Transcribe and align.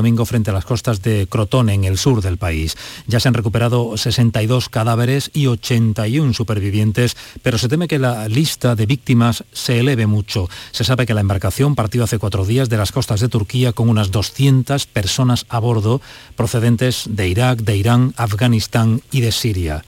domingo 0.00 0.24
frente 0.24 0.48
a 0.48 0.54
las 0.54 0.64
costas 0.64 1.02
de 1.02 1.26
Crotone, 1.28 1.74
en 1.74 1.84
el 1.84 1.98
sur 1.98 2.22
del 2.22 2.38
país. 2.38 2.74
Ya 3.06 3.20
se 3.20 3.28
han 3.28 3.34
recuperado 3.34 3.98
62 3.98 4.70
cadáveres 4.70 5.30
y 5.34 5.46
81 5.46 6.32
supervivientes, 6.32 7.18
pero 7.42 7.58
se 7.58 7.68
teme 7.68 7.86
que 7.86 7.98
la 7.98 8.26
lista 8.28 8.74
de 8.74 8.86
víctimas 8.86 9.44
se 9.52 9.78
eleve 9.78 10.06
mucho. 10.06 10.48
Se 10.70 10.84
sabe 10.84 11.04
que 11.04 11.12
la 11.12 11.20
embarcación 11.20 11.74
partió 11.74 12.02
hace 12.02 12.18
cuatro 12.18 12.46
días 12.46 12.70
de 12.70 12.78
las 12.78 12.92
costas 12.92 13.20
de 13.20 13.28
Turquía 13.28 13.74
con 13.74 13.90
unas 13.90 14.10
200 14.10 14.86
personas 14.86 15.44
a 15.50 15.58
bordo 15.58 16.00
procedentes 16.34 17.04
de 17.10 17.28
Irak, 17.28 17.58
de 17.58 17.76
Irán, 17.76 18.14
Afganistán 18.16 19.02
y 19.12 19.20
de 19.20 19.32
Siria. 19.32 19.84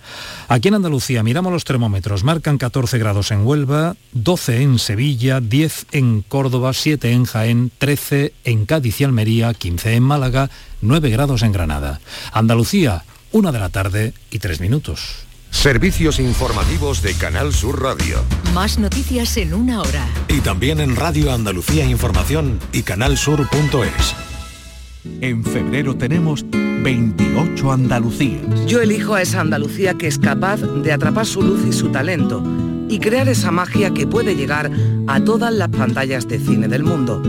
Aquí 0.49 0.69
en 0.69 0.75
Andalucía 0.75 1.23
miramos 1.23 1.53
los 1.53 1.65
termómetros, 1.65 2.23
marcan 2.23 2.59
14 2.59 2.99
grados 2.99 3.31
en 3.31 3.47
Huelva, 3.47 3.97
12 4.13 4.63
en 4.63 4.79
Sevilla, 4.79 5.41
10 5.41 5.87
en 5.93 6.21
Córdoba, 6.21 6.75
7 6.75 7.13
en 7.13 7.25
Jaén, 7.25 7.73
13 7.79 8.35
en 8.45 8.67
Cádiz 8.67 9.01
y 9.01 9.05
Almería, 9.05 9.55
15 9.55 9.95
en 9.95 10.02
Málaga, 10.03 10.51
9 10.81 11.11
grados 11.11 11.43
en 11.43 11.53
Granada. 11.53 12.01
Andalucía, 12.33 13.05
una 13.33 13.53
de 13.53 13.59
la 13.59 13.69
tarde 13.69 14.15
y 14.31 14.39
tres 14.39 14.61
minutos. 14.61 15.27
Servicios 15.51 16.19
informativos 16.19 17.03
de 17.03 17.15
Canal 17.15 17.53
Sur 17.53 17.83
Radio. 17.83 18.23
Más 18.55 18.79
noticias 18.79 19.37
en 19.37 19.55
una 19.55 19.81
hora. 19.81 20.09
Y 20.29 20.41
también 20.41 20.81
en 20.81 20.97
Radio 20.97 21.33
Andalucía 21.33 21.85
Información 21.85 22.59
y 22.73 22.83
canalsur.es. 22.83 24.32
En 25.21 25.45
febrero 25.45 25.97
tenemos 25.97 26.45
28 26.51 27.73
Andalucías. 27.73 28.67
Yo 28.67 28.81
elijo 28.81 29.15
a 29.15 29.23
esa 29.23 29.41
Andalucía 29.41 29.95
que 29.95 30.07
es 30.07 30.19
capaz 30.19 30.61
de 30.61 30.93
atrapar 30.93 31.27
su 31.27 31.43
luz 31.43 31.65
y 31.67 31.73
su 31.73 31.89
talento 31.89 32.45
y 32.89 32.99
crear 32.99 33.29
esa 33.29 33.51
magia 33.51 33.93
que 33.95 34.07
puede 34.07 34.37
llegar 34.37 34.71
a 35.07 35.21
todas 35.21 35.53
las 35.53 35.69
pantallas 35.69 36.29
de 36.29 36.39
cine 36.39 36.69
del 36.69 36.85
mundo. 36.85 37.23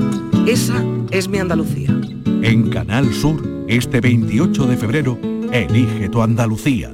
Esa 0.46 0.84
es 1.12 1.28
mi 1.30 1.38
Andalucía. 1.38 1.90
En 2.42 2.70
Canal 2.70 3.14
Sur, 3.14 3.66
este 3.68 4.02
28 4.02 4.66
de 4.66 4.78
febrero, 4.78 5.18
elige 5.52 6.10
tu 6.10 6.22
Andalucía. 6.22 6.92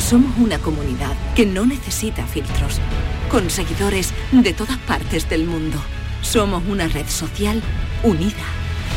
Somos 0.00 0.36
una 0.38 0.58
comunidad 0.58 1.12
que 1.34 1.46
no 1.46 1.66
necesita 1.66 2.26
filtros, 2.26 2.80
con 3.30 3.48
seguidores 3.50 4.12
de 4.32 4.52
todas 4.52 4.78
partes 4.78 5.28
del 5.28 5.46
mundo. 5.46 5.78
Somos 6.22 6.62
una 6.68 6.88
red 6.88 7.06
social 7.06 7.62
unida, 8.02 8.44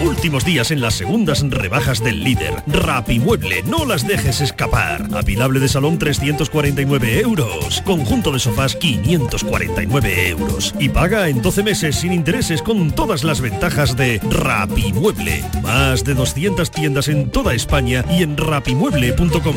Últimos 0.00 0.46
días 0.46 0.70
en 0.70 0.80
las 0.80 0.94
segundas 0.94 1.44
rebajas 1.48 2.02
del 2.02 2.24
líder. 2.24 2.54
Rapimueble, 2.66 3.62
no 3.64 3.84
las 3.84 4.06
dejes 4.06 4.40
escapar. 4.40 5.06
Apilable 5.14 5.60
de 5.60 5.68
salón 5.68 5.98
349 5.98 7.20
euros. 7.20 7.82
Conjunto 7.84 8.32
de 8.32 8.38
sofás 8.38 8.76
549 8.76 10.28
euros. 10.28 10.74
Y 10.78 10.88
paga 10.88 11.28
en 11.28 11.42
12 11.42 11.62
meses 11.62 11.96
sin 11.96 12.14
intereses 12.14 12.62
con 12.62 12.90
todas 12.92 13.24
las 13.24 13.42
ventajas 13.42 13.94
de 13.94 14.20
Rapimueble. 14.30 15.44
Más 15.62 16.02
de 16.04 16.14
200 16.14 16.70
tiendas 16.70 17.08
en 17.08 17.30
toda 17.30 17.52
España 17.52 18.02
y 18.10 18.22
en 18.22 18.38
rapimueble.com. 18.38 19.56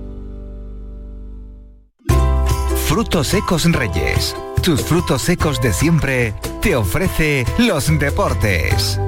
Frutos 2.91 3.29
secos 3.29 3.63
Reyes. 3.71 4.35
Tus 4.61 4.81
frutos 4.81 5.21
secos 5.21 5.61
de 5.61 5.71
siempre 5.71 6.35
te 6.61 6.75
ofrece 6.75 7.45
los 7.57 7.87
deportes. 7.97 8.99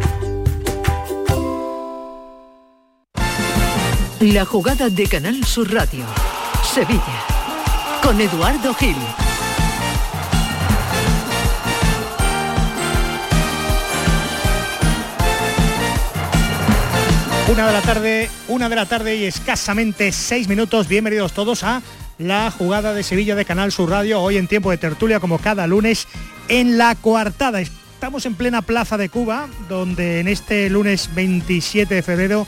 La 4.22 4.46
jugada 4.46 4.88
de 4.90 5.06
Canal 5.06 5.44
Sur 5.44 5.74
Radio. 5.74 6.06
Sevilla. 6.64 7.26
Con 8.02 8.22
Eduardo 8.22 8.74
Gil. 8.74 8.96
Una 17.52 17.68
de 17.68 17.74
la 17.74 17.82
tarde, 17.82 18.30
una 18.48 18.70
de 18.70 18.76
la 18.78 18.86
tarde 18.86 19.18
y 19.18 19.26
escasamente 19.26 20.14
seis 20.14 20.48
minutos. 20.48 20.88
Bienvenidos 20.88 21.34
todos 21.34 21.66
a 21.66 21.82
la 22.18 22.52
jugada 22.52 22.94
de 22.94 23.04
Sevilla 23.04 23.36
de 23.36 23.46
Canal 23.46 23.72
Sur 23.72 23.90
Radio, 23.90 24.22
hoy 24.22 24.38
en 24.38 24.48
tiempo 24.48 24.72
de 24.72 24.78
tertulia 24.78 25.20
como 25.20 25.40
cada 25.40 25.68
lunes 25.68 26.08
en 26.48 26.78
la 26.78 26.96
coartada. 26.96 27.62
Estamos 27.62 28.26
en 28.26 28.36
plena 28.36 28.62
Plaza 28.62 28.98
de 28.98 29.10
Cuba, 29.10 29.48
donde 29.70 30.20
en 30.20 30.28
este 30.28 30.70
lunes 30.70 31.10
27 31.16 31.96
de 31.96 32.04
febrero, 32.04 32.48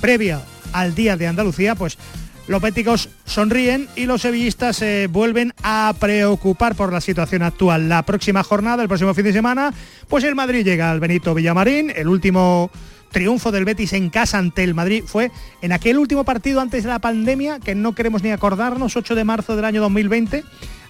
previa 0.00 0.40
al 0.72 0.94
Día 0.94 1.16
de 1.16 1.26
Andalucía, 1.26 1.74
pues 1.74 1.98
los 2.46 2.60
béticos 2.60 3.08
sonríen 3.24 3.88
y 3.96 4.06
los 4.06 4.22
sevillistas 4.22 4.76
se 4.76 5.06
vuelven 5.06 5.54
a 5.62 5.94
preocupar 5.98 6.74
por 6.74 6.92
la 6.92 7.00
situación 7.00 7.42
actual. 7.42 7.88
La 7.88 8.02
próxima 8.02 8.42
jornada, 8.42 8.82
el 8.82 8.88
próximo 8.88 9.14
fin 9.14 9.24
de 9.24 9.32
semana, 9.32 9.72
pues 10.08 10.24
el 10.24 10.34
Madrid 10.34 10.64
llega 10.64 10.90
al 10.90 11.00
Benito 11.00 11.34
Villamarín, 11.34 11.92
el 11.94 12.08
último 12.08 12.70
triunfo 13.10 13.52
del 13.52 13.64
Betis 13.64 13.92
en 13.92 14.10
casa 14.10 14.38
ante 14.38 14.64
el 14.64 14.74
Madrid 14.74 15.04
fue 15.06 15.30
en 15.62 15.72
aquel 15.72 15.98
último 15.98 16.24
partido 16.24 16.60
antes 16.60 16.84
de 16.84 16.88
la 16.88 16.98
pandemia, 16.98 17.60
que 17.60 17.74
no 17.74 17.94
queremos 17.94 18.22
ni 18.22 18.30
acordarnos, 18.30 18.96
8 18.96 19.14
de 19.14 19.24
marzo 19.24 19.56
del 19.56 19.64
año 19.64 19.80
2020. 19.82 20.44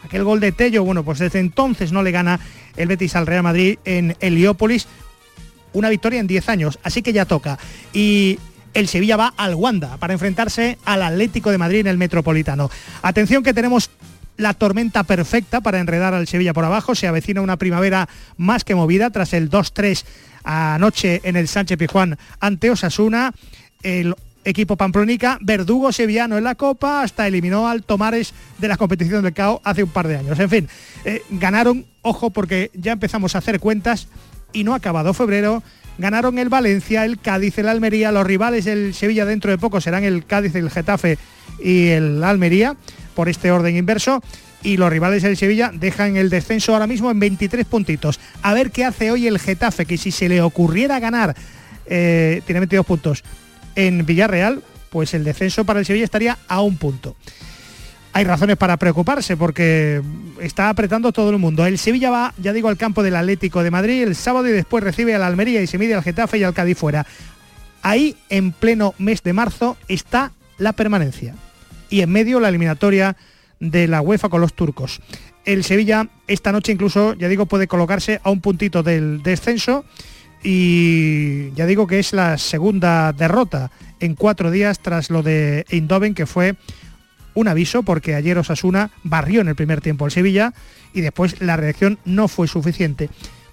Aquel 0.05 0.25
gol 0.25 0.41
de 0.41 0.53
Tello, 0.53 0.85
bueno, 0.85 1.05
pues 1.05 1.19
desde 1.19 1.41
entonces 1.41 1.93
no 1.93 2.03
le 2.03 2.11
gana 2.11 2.41
el 2.77 2.89
Betis 2.89 3.17
al 3.17 3.27
Real 3.27 3.43
Madrid 3.43 3.79
en 3.85 4.17
Heliópolis. 4.21 4.87
Una 5.73 5.89
victoria 5.89 6.21
en 6.21 6.27
10 6.27 6.49
años, 6.49 6.79
así 6.83 7.03
que 7.03 7.13
ya 7.13 7.27
toca. 7.27 7.59
Y 7.93 8.39
el 8.75 8.89
Sevilla 8.89 9.17
va 9.17 9.35
al 9.37 9.55
Wanda 9.55 9.97
para 9.99 10.13
enfrentarse 10.13 10.79
al 10.85 11.03
Atlético 11.03 11.51
de 11.51 11.59
Madrid 11.59 11.81
en 11.81 11.89
el 11.89 11.99
Metropolitano. 11.99 12.71
Atención 13.03 13.43
que 13.43 13.55
tenemos 13.55 13.91
la 14.37 14.55
tormenta 14.55 15.05
perfecta 15.05 15.61
para 15.61 15.81
enredar 15.81 16.15
al 16.15 16.27
Sevilla 16.27 16.55
por 16.55 16.65
abajo. 16.65 16.95
Se 16.95 17.07
avecina 17.07 17.43
una 17.43 17.57
primavera 17.57 18.09
más 18.37 18.65
que 18.65 18.75
movida 18.75 19.11
tras 19.11 19.33
el 19.33 19.51
2-3 19.51 20.05
anoche 20.45 21.21
en 21.25 21.37
el 21.37 21.49
Sánchez 21.49 21.79
Pijuán 21.79 22.19
ante 22.41 22.71
Osasuna. 22.71 23.33
El 23.83 24.15
equipo 24.45 24.77
pamplonica, 24.77 25.39
Verdugo 25.41 25.93
sevillano 25.93 26.39
en 26.39 26.45
la 26.45 26.55
Copa, 26.55 27.03
hasta 27.03 27.27
eliminó 27.27 27.69
al 27.69 27.83
Tomares 27.83 28.33
de 28.59 28.69
la 28.69 28.77
competición 28.77 29.23
del 29.23 29.35
CAO 29.35 29.61
hace 29.65 29.83
un 29.83 29.91
par 29.91 30.09
de 30.09 30.17
años. 30.17 30.39
En 30.39 30.51
fin, 30.51 30.69
eh, 31.05 31.23
ganaron, 31.31 31.87
ojo, 32.03 32.31
porque 32.31 32.71
ya 32.75 32.93
empezamos 32.93 33.35
a 33.35 33.39
hacer 33.39 33.61
cuentas 33.61 34.09
y 34.53 34.65
no 34.65 34.73
ha 34.73 34.77
acabado 34.77 35.15
febrero. 35.15 35.63
Ganaron 35.99 36.39
el 36.39 36.49
Valencia, 36.49 37.05
el 37.05 37.19
Cádiz, 37.21 37.59
el 37.59 37.69
Almería, 37.69 38.13
los 38.13 38.27
rivales 38.27 38.65
del 38.65 38.95
Sevilla 38.95 39.27
dentro 39.27 39.51
de 39.51 39.59
poco 39.59 39.81
serán 39.81 40.05
el 40.05 40.25
Cádiz, 40.25 40.55
el 40.55 40.71
Getafe 40.71 41.19
y 41.63 41.89
el 41.89 42.25
Almería, 42.25 42.77
por 43.15 43.29
este 43.29 43.51
orden 43.51 43.77
inverso 43.77 44.23
y 44.63 44.77
los 44.77 44.91
rivales 44.91 45.23
del 45.23 45.37
Sevilla 45.37 45.71
dejan 45.73 46.17
el 46.17 46.31
descenso 46.31 46.73
ahora 46.73 46.87
mismo 46.87 47.11
en 47.11 47.21
23 47.21 47.67
puntitos. 47.67 48.21
A 48.43 48.55
ver 48.55 48.71
qué 48.71 48.85
hace 48.85 49.11
hoy 49.11 49.27
el 49.27 49.39
Getafe, 49.39 49.87
que 49.87 49.97
si 49.97 50.11
se 50.11 50.29
le 50.29 50.43
ocurriera 50.43 51.01
ganar, 51.01 51.35
eh, 51.87 52.43
tiene 52.47 52.61
22 52.61 52.87
puntos 52.87 53.25
en 53.75 54.05
Villarreal, 54.05 54.63
pues 54.91 55.15
el 55.15 55.25
descenso 55.25 55.65
para 55.65 55.81
el 55.81 55.87
Sevilla 55.87 56.05
estaría 56.05 56.39
a 56.49 56.61
un 56.61 56.77
punto. 56.77 57.17
Hay 58.13 58.25
razones 58.25 58.57
para 58.57 58.77
preocuparse 58.77 59.37
porque 59.37 60.03
está 60.41 60.69
apretando 60.69 61.13
todo 61.13 61.31
el 61.31 61.39
mundo. 61.39 61.65
El 61.65 61.79
Sevilla 61.79 62.11
va, 62.11 62.35
ya 62.39 62.53
digo, 62.53 62.69
al 62.69 62.77
campo 62.77 63.05
del 63.05 63.15
Atlético 63.15 63.63
de 63.63 63.71
Madrid 63.71 64.03
el 64.03 64.17
sábado 64.17 64.49
y 64.49 64.53
después 64.53 64.83
recibe 64.83 65.15
al 65.15 65.23
Almería 65.23 65.63
y 65.63 65.69
se 65.69 65.79
mide 65.79 65.95
al 65.95 66.03
Getafe 66.03 66.39
y 66.39 66.43
al 66.43 66.55
Cádiz 66.55 66.77
fuera. 66.77 67.07
Ahí, 67.83 68.17
en 68.29 68.53
pleno 68.53 68.95
mes 68.99 69.23
de 69.23 69.33
marzo, 69.33 69.77
está 69.89 70.33
la 70.59 70.73
permanencia. 70.73 71.35
y 71.89 72.03
en 72.03 72.11
medio 72.11 72.39
la 72.39 72.49
eliminatoria 72.49 73.17
de 73.61 73.87
la 73.87 74.01
UEFA 74.01 74.29
con 74.29 74.41
los 74.41 74.55
turcos. 74.55 75.01
El 75.45 75.65
Sevilla 75.65 76.09
esta 76.27 76.53
noche 76.53 76.73
incluso, 76.73 77.15
ya 77.15 77.29
digo, 77.29 77.47
puede 77.47 77.69
colocarse 77.69 78.21
a 78.25 78.31
un 78.31 78.41
puntito 78.41 78.83
del 78.83 79.23
descenso 79.23 79.85
y 80.43 81.53
ya 81.53 81.67
digo 81.67 81.87
que 81.87 81.99
es 81.99 82.13
la 82.13 82.39
segunda 82.39 83.13
derrota 83.13 83.71
en 84.01 84.15
cuatro 84.15 84.51
días 84.51 84.81
tras 84.81 85.11
lo 85.11 85.23
de 85.23 85.67
Eindhoven, 85.69 86.15
que 86.15 86.27
fue 86.27 86.57
un 87.35 87.49
aviso 87.49 87.83
porque 87.83 88.15
ayer 88.15 88.39
Osasuna 88.39 88.91
barrió 89.05 89.43
en 89.43 89.49
el 89.49 89.55
primer 89.55 89.81
tiempo 89.81 90.07
el 90.07 90.11
Sevilla 90.11 90.53
y 90.93 91.03
después 91.03 91.41
la 91.41 91.57
reacción 91.57 91.99
no 92.05 92.27
fue 92.27 92.49
suficiente 92.49 93.11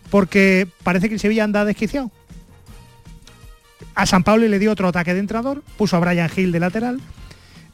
porque 0.09 0.67
parece 0.83 1.09
que 1.09 1.15
el 1.15 1.19
Sevilla 1.19 1.43
anda 1.43 1.65
desquiciado. 1.65 2.11
A 3.93 4.05
San 4.05 4.23
Pablo 4.23 4.47
le 4.47 4.59
dio 4.59 4.71
otro 4.71 4.87
ataque 4.87 5.13
de 5.13 5.19
entrador, 5.19 5.63
puso 5.77 5.97
a 5.97 5.99
Brian 5.99 6.29
Hill 6.35 6.51
de 6.51 6.59
lateral, 6.59 7.01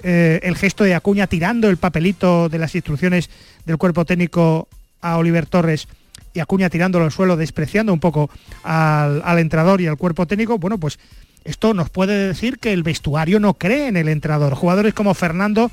eh, 0.03 0.41
el 0.43 0.57
gesto 0.57 0.83
de 0.83 0.95
Acuña 0.95 1.27
tirando 1.27 1.69
el 1.69 1.77
papelito 1.77 2.49
de 2.49 2.59
las 2.59 2.75
instrucciones 2.75 3.29
del 3.65 3.77
cuerpo 3.77 4.03
técnico 4.03 4.67
a 5.01 5.17
Oliver 5.17 5.45
Torres 5.45 5.87
y 6.33 6.39
Acuña 6.39 6.69
tirándolo 6.69 7.05
al 7.05 7.11
suelo, 7.11 7.37
despreciando 7.37 7.93
un 7.93 7.99
poco 7.99 8.29
al, 8.63 9.39
entrador 9.39 9.81
y 9.81 9.87
al 9.87 9.97
cuerpo 9.97 10.25
técnico, 10.25 10.57
bueno, 10.57 10.77
pues 10.77 10.99
esto 11.45 11.73
nos 11.73 11.89
puede 11.89 12.27
decir 12.27 12.59
que 12.59 12.73
el 12.73 12.83
vestuario 12.83 13.39
no 13.39 13.53
cree 13.53 13.87
en 13.87 13.97
el 13.97 14.09
entrador. 14.09 14.55
Jugadores 14.55 14.93
como 14.93 15.13
Fernando 15.13 15.71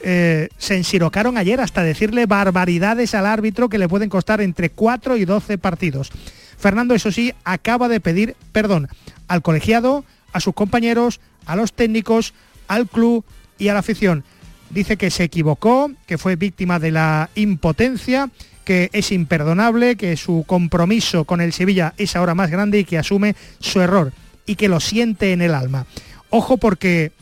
eh, 0.00 0.48
se 0.58 0.76
ensirocaron 0.76 1.36
ayer 1.36 1.60
hasta 1.60 1.82
decirle 1.82 2.26
barbaridades 2.26 3.14
al 3.14 3.26
árbitro 3.26 3.68
que 3.68 3.78
le 3.78 3.88
pueden 3.88 4.08
costar 4.08 4.40
entre 4.40 4.70
4 4.70 5.16
y 5.16 5.24
12 5.24 5.58
partidos. 5.58 6.10
Fernando, 6.56 6.94
eso 6.94 7.12
sí, 7.12 7.32
acaba 7.44 7.88
de 7.88 8.00
pedir 8.00 8.34
perdón 8.52 8.88
al 9.28 9.42
colegiado, 9.42 10.04
a 10.32 10.40
sus 10.40 10.54
compañeros, 10.54 11.20
a 11.46 11.54
los 11.54 11.72
técnicos, 11.72 12.34
al 12.66 12.88
club 12.88 13.24
y 13.58 13.68
a 13.68 13.74
la 13.74 13.80
afición. 13.80 14.24
Dice 14.70 14.96
que 14.96 15.10
se 15.10 15.24
equivocó, 15.24 15.90
que 16.06 16.18
fue 16.18 16.36
víctima 16.36 16.78
de 16.78 16.90
la 16.90 17.30
impotencia, 17.34 18.30
que 18.64 18.90
es 18.92 19.12
imperdonable, 19.12 19.96
que 19.96 20.16
su 20.16 20.44
compromiso 20.46 21.24
con 21.24 21.40
el 21.40 21.52
Sevilla 21.52 21.94
es 21.96 22.16
ahora 22.16 22.34
más 22.34 22.50
grande 22.50 22.80
y 22.80 22.84
que 22.84 22.98
asume 22.98 23.34
su 23.60 23.80
error 23.80 24.12
y 24.44 24.56
que 24.56 24.68
lo 24.68 24.80
siente 24.80 25.32
en 25.32 25.40
el 25.40 25.54
alma. 25.54 25.86
Ojo 26.30 26.58
porque 26.58 27.12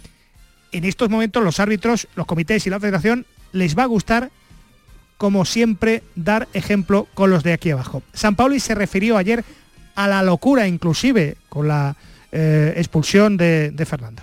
en 0.73 0.85
estos 0.85 1.09
momentos 1.09 1.45
los 1.45 1.61
árbitros, 1.61 2.09
los 2.17 2.27
comités 2.27 2.67
y 2.67 2.71
la 2.71 2.81
federación 2.81 3.27
les 3.53 3.79
va 3.79 3.85
a 3.85 3.87
gustar, 3.87 4.31
como 5.17 5.45
siempre, 5.45 6.03
dar 6.15 6.49
ejemplo 6.53 7.07
con 7.15 7.31
los 7.31 7.43
de 7.43 7.53
aquí 7.53 7.71
abajo. 7.71 8.03
San 8.13 8.37
Pauli 8.37 8.61
se 8.61 8.75
refirió 8.75 9.17
ayer 9.17 9.45
a 9.95 10.09
la 10.09 10.23
locura 10.23 10.69
inclusive 10.69 11.37
con 11.49 11.69
la 11.69 11.97
eh, 12.33 12.75
expulsión 12.77 13.37
de, 13.37 13.87
Fernando. 13.87 14.23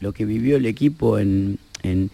Lo 0.00 0.12
que 0.12 0.24
vivió 0.24 0.56
el 0.56 0.66
equipo 0.66 1.18
en, 1.18 1.58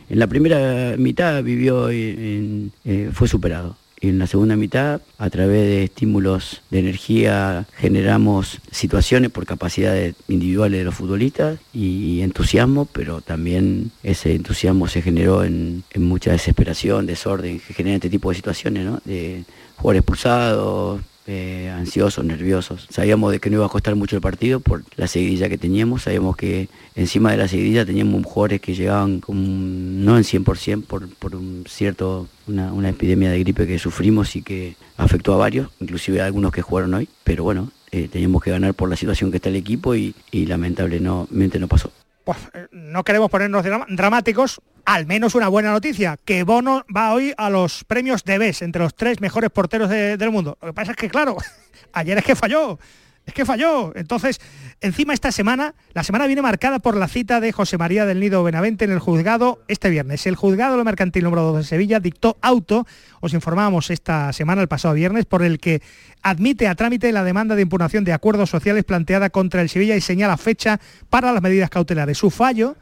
la 0.09 0.27
primera 0.27 0.97
mitad 0.99 1.43
vivió 1.43 1.89
eh, 1.91 2.71
fue 3.13 3.27
superado 3.27 3.77
en 4.03 4.19
la 4.19 4.27
segunda 4.27 4.57
mitad, 4.57 5.01
a 5.17 5.31
través 5.31 5.63
de 5.63 5.85
estímulos 5.85 6.61
de 6.71 6.81
energía, 6.81 7.67
generamos 7.77 8.59
situaciones 8.73 9.31
por 9.31 9.47
capacidades 9.47 10.17
individuales 10.29 10.81
de 10.81 10.85
los 10.85 10.95
futbolistas 10.95 11.61
y 11.73 12.21
entusiasmo, 12.21 12.87
pero 12.87 13.21
también 13.21 13.93
ese 14.03 14.35
entusiasmo 14.35 14.89
se 14.89 15.03
generó 15.03 15.45
en, 15.45 15.85
mucha 15.97 16.33
desesperación, 16.33 17.07
desorden, 17.07 17.61
que 17.61 17.75
genera 17.75 17.95
este 17.95 18.11
tipo 18.11 18.31
de 18.31 18.35
situaciones, 18.35 18.85
¿no? 18.85 19.01
De 19.05 19.45
jugadores 19.77 20.01
expulsados, 20.01 21.01
eh, 21.27 21.71
ansiosos, 21.75 22.25
nerviosos. 22.25 22.87
Sabíamos 22.91 23.31
de 23.33 23.39
que 23.39 23.49
no 23.51 23.57
iba 23.57 23.67
a 23.67 23.69
costar 23.69 23.95
mucho 23.95 24.17
el 24.17 24.23
partido 24.23 24.61
por 24.61 24.83
la 24.97 25.07
seguidilla 25.07 25.49
que 25.49 25.59
teníamos, 25.59 26.03
sabíamos 26.03 26.37
que 26.37 26.69
encima 26.95 27.31
de 27.31 27.37
la 27.37 27.49
seguidilla 27.49 27.87
teníamos 27.87 28.25
jugadores 28.25 28.61
que 28.61 28.75
llegaban 28.75 29.21
con, 29.21 30.05
no 30.05 30.17
en 30.17 30.25
100% 30.25 30.85
por, 30.85 31.09
por 31.17 31.37
un 31.37 31.65
cierto, 31.69 32.29
una, 32.47 32.89
epidemia 32.89 33.31
de 33.31 33.39
gripe 33.39 33.67
que 33.67 33.79
sufrimos 33.79 34.35
y 34.37 34.43
que 34.43 34.77
afectó 34.97 35.35
a 35.35 35.37
varios, 35.37 35.71
inclusive 35.81 36.21
a 36.21 36.27
algunos 36.27 36.53
que 36.53 36.63
jugaron 36.63 36.95
hoy, 36.95 37.09
pero 37.25 37.45
bueno, 37.45 37.71
eh, 37.91 38.09
teníamos 38.11 38.43
que 38.43 38.51
ganar 38.51 38.75
por 38.75 38.89
la 38.89 38.97
situación 38.97 39.31
que 39.31 39.37
está 39.37 39.49
el 39.49 39.57
equipo 39.57 39.95
y, 39.95 40.15
y 40.31 40.47
lamentablemente 40.47 41.59
no 41.59 41.69
pasó. 41.69 41.93
Pues 42.25 42.39
eh, 42.55 42.67
no 42.71 43.03
queremos 43.05 43.31
ponernos 43.31 43.65
dramáticos, 43.89 44.61
al 44.85 45.07
menos 45.07 45.35
una 45.35 45.49
buena 45.49 45.71
noticia, 45.71 46.19
que 46.25 46.43
Bono 46.45 46.85
va 46.95 47.13
hoy 47.13 47.33
a 47.37 47.51
los 47.51 47.85
premios 47.85 48.25
de 48.25 48.39
BES, 48.39 48.63
entre 48.63 48.83
los 48.83 48.95
tres 48.95 49.21
mejores 49.21 49.51
porteros 49.51 49.89
del 49.89 50.31
mundo. 50.31 50.59
Lo 50.61 50.69
que 50.69 50.75
pasa 50.75 50.93
es 50.93 50.97
que, 50.97 51.09
claro, 51.09 51.37
ayer 51.93 52.19
es 52.19 52.25
que 52.25 52.35
falló, 52.35 52.79
es 53.25 53.35
que 53.35 53.45
falló. 53.45 53.93
Entonces, 53.95 54.41
encima 54.81 55.15
esta 55.15 55.31
semana, 55.31 55.75
la 55.93 56.03
semana 56.03 56.27
viene 56.27 56.43
marcada 56.43 56.81
por 56.81 56.97
la 56.97 57.07
cita 57.07 57.41
de 57.41 57.53
José 57.53 57.79
María 57.79 58.05
del 58.05 58.19
Nido 58.19 58.43
Benavente 58.43 58.85
en 58.85 58.91
el 58.91 58.99
juzgado 58.99 59.63
este 59.69 59.91
viernes. 59.91 60.27
El 60.27 60.35
juzgado 60.35 60.73
de 60.73 60.79
lo 60.79 60.85
mercantil 60.85 61.25
número 61.25 61.43
2 61.43 61.59
de 61.59 61.65
Sevilla 61.65 62.01
dictó 62.01 62.37
auto, 62.43 62.87
os 63.21 63.33
informábamos 63.35 63.91
esta 63.91 64.33
semana, 64.33 64.63
el 64.63 64.69
pasado 64.69 64.95
viernes, 64.95 65.27
por 65.27 65.43
el 65.43 65.59
que 65.61 65.83
admite 66.23 66.67
a 66.67 66.75
trámite 66.75 67.13
la 67.13 67.23
demanda 67.23 67.55
de 67.55 67.63
impugnación 67.63 68.05
de 68.05 68.13
acuerdos 68.13 68.51
sociales 68.51 68.85
planteada 68.85 69.31
contra 69.31 69.63
el 69.63 69.69
Sevilla 69.69 69.97
y 69.97 70.01
señala 70.01 70.37
fecha 70.37 70.81
para 71.09 71.33
las 71.33 71.43
medidas 71.43 71.71
cautelares. 71.71 72.19
Su 72.19 72.31
fallo, 72.31 72.77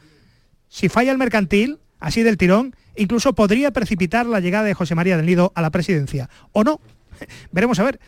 si 0.68 0.88
falla 0.88 1.12
el 1.12 1.18
mercantil, 1.18 1.78
así 2.00 2.22
del 2.22 2.36
tirón, 2.36 2.74
incluso 2.96 3.34
podría 3.34 3.70
precipitar 3.70 4.26
la 4.26 4.40
llegada 4.40 4.64
de 4.64 4.74
José 4.74 4.94
María 4.94 5.16
del 5.16 5.26
Nido 5.26 5.52
a 5.54 5.62
la 5.62 5.70
presidencia. 5.70 6.28
¿O 6.52 6.64
no? 6.64 6.80
Veremos 7.52 7.78
a 7.78 7.84
ver. 7.84 8.00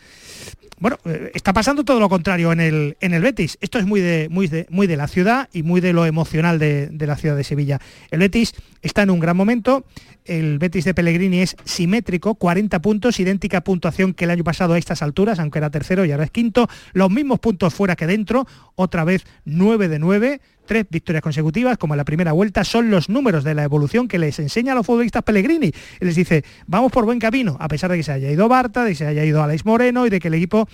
Bueno, 0.79 0.97
eh, 1.05 1.31
está 1.33 1.53
pasando 1.53 1.85
todo 1.85 1.99
lo 1.99 2.09
contrario 2.09 2.51
en 2.51 2.59
el, 2.59 2.97
en 2.99 3.13
el 3.13 3.21
Betis. 3.21 3.57
Esto 3.61 3.79
es 3.79 3.85
muy 3.85 4.01
de, 4.01 4.27
muy, 4.29 4.47
de, 4.47 4.65
muy 4.69 4.85
de 4.85 4.97
la 4.97 5.07
ciudad 5.07 5.47
y 5.53 5.63
muy 5.63 5.79
de 5.79 5.93
lo 5.93 6.05
emocional 6.05 6.59
de, 6.59 6.87
de 6.87 7.07
la 7.07 7.15
ciudad 7.15 7.37
de 7.37 7.45
Sevilla. 7.45 7.79
El 8.11 8.19
Betis 8.19 8.53
está 8.81 9.03
en 9.03 9.09
un 9.09 9.21
gran 9.21 9.37
momento. 9.37 9.85
El 10.25 10.57
Betis 10.59 10.85
de 10.85 10.93
Pellegrini 10.93 11.39
es 11.39 11.55
simétrico, 11.63 12.35
40 12.35 12.81
puntos, 12.81 13.19
idéntica 13.19 13.61
puntuación 13.61 14.13
que 14.13 14.25
el 14.25 14.31
año 14.31 14.43
pasado 14.43 14.73
a 14.73 14.77
estas 14.77 15.01
alturas, 15.01 15.39
aunque 15.39 15.59
era 15.59 15.69
tercero 15.69 16.05
y 16.05 16.11
ahora 16.11 16.25
es 16.25 16.31
quinto. 16.31 16.67
Los 16.93 17.09
mismos 17.09 17.39
puntos 17.39 17.73
fuera 17.73 17.95
que 17.95 18.07
dentro, 18.07 18.47
otra 18.75 19.03
vez 19.03 19.25
9 19.45 19.87
de 19.87 19.99
9 19.99 20.41
tres 20.65 20.85
victorias 20.89 21.21
consecutivas, 21.21 21.77
como 21.77 21.93
en 21.93 21.97
la 21.97 22.05
primera 22.05 22.31
vuelta, 22.31 22.63
son 22.63 22.89
los 22.89 23.09
números 23.09 23.43
de 23.43 23.53
la 23.53 23.63
evolución 23.63 24.07
que 24.07 24.19
les 24.19 24.39
enseña 24.39 24.73
a 24.73 24.75
los 24.75 24.85
futbolistas 24.85 25.23
Pellegrini. 25.23 25.71
Y 25.99 26.05
les 26.05 26.15
dice, 26.15 26.43
vamos 26.67 26.91
por 26.91 27.05
buen 27.05 27.19
camino, 27.19 27.57
a 27.59 27.67
pesar 27.67 27.91
de 27.91 27.97
que 27.97 28.03
se 28.03 28.11
haya 28.11 28.31
ido 28.31 28.47
Barta, 28.47 28.83
de 28.83 28.91
que 28.91 28.95
se 28.95 29.07
haya 29.07 29.23
ido 29.25 29.43
Alex 29.43 29.65
Moreno 29.65 30.05
y 30.05 30.09
de 30.09 30.19
que 30.19 30.27
el 30.27 30.33
equipo 30.35 30.67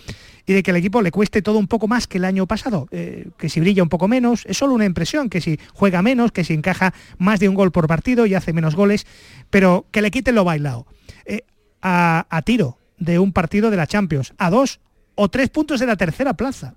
y 0.45 0.53
de 0.53 0.63
que 0.63 0.71
el 0.71 0.77
equipo 0.77 1.01
le 1.01 1.11
cueste 1.11 1.43
todo 1.43 1.59
un 1.59 1.67
poco 1.67 1.87
más 1.87 2.07
que 2.07 2.17
el 2.17 2.25
año 2.25 2.47
pasado, 2.47 2.87
eh, 2.91 3.27
que 3.37 3.49
si 3.49 3.59
brilla 3.59 3.83
un 3.83 3.89
poco 3.89 4.07
menos, 4.07 4.45
es 4.47 4.57
solo 4.57 4.73
una 4.73 4.85
impresión, 4.85 5.29
que 5.29 5.41
si 5.41 5.59
juega 5.73 6.01
menos, 6.01 6.31
que 6.31 6.43
si 6.43 6.53
encaja 6.53 6.93
más 7.19 7.39
de 7.39 7.49
un 7.49 7.55
gol 7.55 7.71
por 7.71 7.87
partido 7.87 8.25
y 8.25 8.33
hace 8.33 8.51
menos 8.51 8.75
goles, 8.75 9.05
pero 9.51 9.85
que 9.91 10.01
le 10.01 10.09
quiten 10.09 10.33
lo 10.33 10.43
bailado. 10.43 10.87
Eh, 11.25 11.43
a, 11.83 12.25
a 12.29 12.41
tiro 12.41 12.79
de 12.97 13.19
un 13.19 13.31
partido 13.31 13.69
de 13.69 13.77
la 13.77 13.85
Champions, 13.85 14.33
a 14.37 14.49
dos 14.49 14.79
o 15.15 15.29
tres 15.29 15.49
puntos 15.49 15.79
de 15.79 15.85
la 15.85 15.97
tercera 15.97 16.33
plaza 16.33 16.75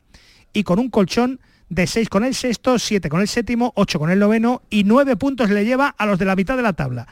y 0.53 0.65
con 0.65 0.79
un 0.79 0.91
colchón 0.91 1.41
de 1.73 1.87
6 1.87 2.11
con 2.11 2.23
el 2.23 2.35
sexto, 2.35 2.79
7 2.79 3.09
con 3.09 3.23
el 3.23 3.29
séptimo, 3.29 3.73
8 3.77 3.99
con 3.99 4.11
el 4.11 4.19
noveno 4.19 4.61
y 4.69 4.85
9 4.85 5.17
puntos 5.17 5.49
le 5.49 5.65
lleva 5.65 5.89
a 5.89 6.05
los 6.05 6.19
de 6.19 6.27
la 6.27 6.37
mitad 6.37 6.55
de 6.55 6.63
la 6.63 6.75
tabla. 6.75 7.09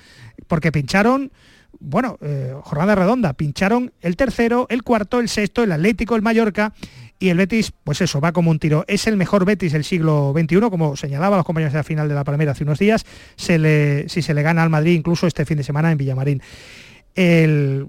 Porque 0.48 0.70
pincharon, 0.70 1.32
bueno, 1.78 2.18
eh, 2.20 2.52
jornada 2.62 2.94
redonda, 2.94 3.32
pincharon 3.32 3.94
el 4.02 4.16
tercero, 4.16 4.66
el 4.68 4.82
cuarto, 4.82 5.18
el 5.18 5.30
sexto, 5.30 5.62
el 5.62 5.72
Atlético, 5.72 6.14
el 6.14 6.20
Mallorca 6.20 6.74
y 7.18 7.30
el 7.30 7.38
Betis, 7.38 7.72
pues 7.84 8.02
eso, 8.02 8.20
va 8.20 8.32
como 8.32 8.50
un 8.50 8.58
tiro. 8.58 8.84
Es 8.86 9.06
el 9.06 9.16
mejor 9.16 9.46
Betis 9.46 9.72
del 9.72 9.84
siglo 9.84 10.34
XXI, 10.36 10.60
como 10.68 10.94
señalaba 10.94 11.38
los 11.38 11.46
compañeros 11.46 11.72
de 11.72 11.78
la 11.78 11.84
final 11.84 12.06
de 12.06 12.14
la 12.14 12.24
Palmera 12.24 12.52
hace 12.52 12.64
unos 12.64 12.78
días, 12.78 13.06
si 13.36 14.22
se 14.22 14.34
le 14.34 14.42
gana 14.42 14.62
al 14.62 14.68
Madrid 14.68 14.92
incluso 14.92 15.26
este 15.26 15.46
fin 15.46 15.56
de 15.56 15.64
semana 15.64 15.90
en 15.90 15.96
Villamarín. 15.96 16.42
El, 17.14 17.86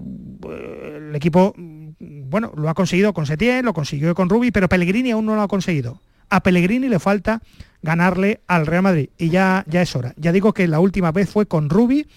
equipo, 1.12 1.54
bueno, 1.98 2.50
lo 2.56 2.70
ha 2.70 2.74
conseguido 2.74 3.12
con 3.12 3.26
Setién, 3.26 3.66
lo 3.66 3.74
consiguió 3.74 4.14
con 4.14 4.30
Rubi, 4.30 4.50
pero 4.50 4.70
Pellegrini 4.70 5.10
aún 5.10 5.26
no 5.26 5.36
lo 5.36 5.42
ha 5.42 5.48
conseguido 5.48 6.00
a 6.32 6.42
Pellegrini 6.42 6.88
le 6.88 6.98
falta 6.98 7.42
ganarle 7.82 8.40
al 8.46 8.66
Real 8.66 8.82
Madrid 8.82 9.10
y 9.18 9.28
ya, 9.28 9.64
ya 9.68 9.82
es 9.82 9.94
hora. 9.94 10.14
Ya 10.16 10.32
digo 10.32 10.54
que 10.54 10.66
la 10.66 10.80
última 10.80 11.12
vez 11.12 11.28
fue 11.28 11.46
con 11.46 11.68
Rubi, 11.68 12.08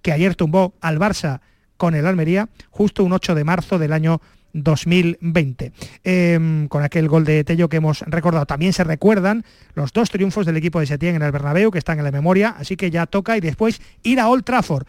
que 0.00 0.10
ayer 0.10 0.34
tumbó 0.34 0.74
al 0.80 0.98
Barça 0.98 1.40
con 1.76 1.94
el 1.94 2.06
Almería, 2.06 2.48
justo 2.70 3.04
un 3.04 3.12
8 3.12 3.34
de 3.34 3.44
marzo 3.44 3.78
del 3.78 3.92
año 3.92 4.22
2020. 4.54 5.72
Em, 6.02 6.66
con 6.68 6.82
aquel 6.82 7.08
gol 7.08 7.24
de 7.24 7.44
Tello 7.44 7.68
que 7.68 7.76
hemos 7.76 8.00
recordado. 8.00 8.46
También 8.46 8.72
se 8.72 8.84
recuerdan 8.84 9.44
los 9.74 9.92
dos 9.92 10.08
triunfos 10.08 10.46
del 10.46 10.56
equipo 10.56 10.80
de 10.80 10.86
Setién 10.86 11.14
en 11.14 11.22
el 11.22 11.30
Bernabéu, 11.30 11.70
que 11.70 11.78
están 11.78 11.98
en 11.98 12.04
la 12.04 12.10
memoria, 12.10 12.54
así 12.58 12.76
que 12.76 12.90
ya 12.90 13.04
toca 13.04 13.36
y 13.36 13.40
después 13.40 13.82
ir 14.02 14.18
a 14.18 14.28
Old 14.28 14.44
Trafford. 14.44 14.86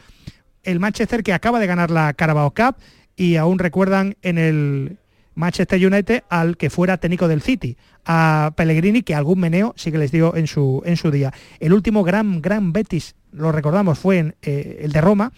El 0.64 0.80
Manchester 0.80 1.22
que 1.22 1.34
acaba 1.34 1.60
de 1.60 1.68
ganar 1.68 1.92
la 1.92 2.14
Carabao 2.14 2.54
Cup 2.54 2.78
y 3.18 3.36
aún 3.36 3.60
recuerdan 3.60 4.16
en 4.22 4.38
el 4.38 4.98
Manchester 5.36 5.86
United 5.86 6.24
al 6.30 6.58
que 6.58 6.70
fuera 6.70 6.98
técnico 6.98 7.28
del 7.28 7.42
City, 7.42 7.78
a 8.06 8.52
Pellegrini, 8.56 9.04
que 9.04 9.16
algún 9.16 9.40
meneo 9.40 9.74
sí 9.78 9.92
que 9.92 9.98
les 9.98 10.12
dio 10.12 10.36
en 10.36 10.48
su, 10.48 10.82
en 10.86 10.98
su 10.98 11.12
día. 11.12 11.34
El 11.60 11.74
último 11.74 12.04
gran, 12.04 12.42
gran 12.42 12.74
Betis, 12.74 13.16
lo 13.32 13.52
recordamos, 13.52 14.00
fue 14.00 14.18
en, 14.20 14.36
eh, 14.42 14.80
el 14.82 14.92
de 14.92 15.02
Roma. 15.02 15.32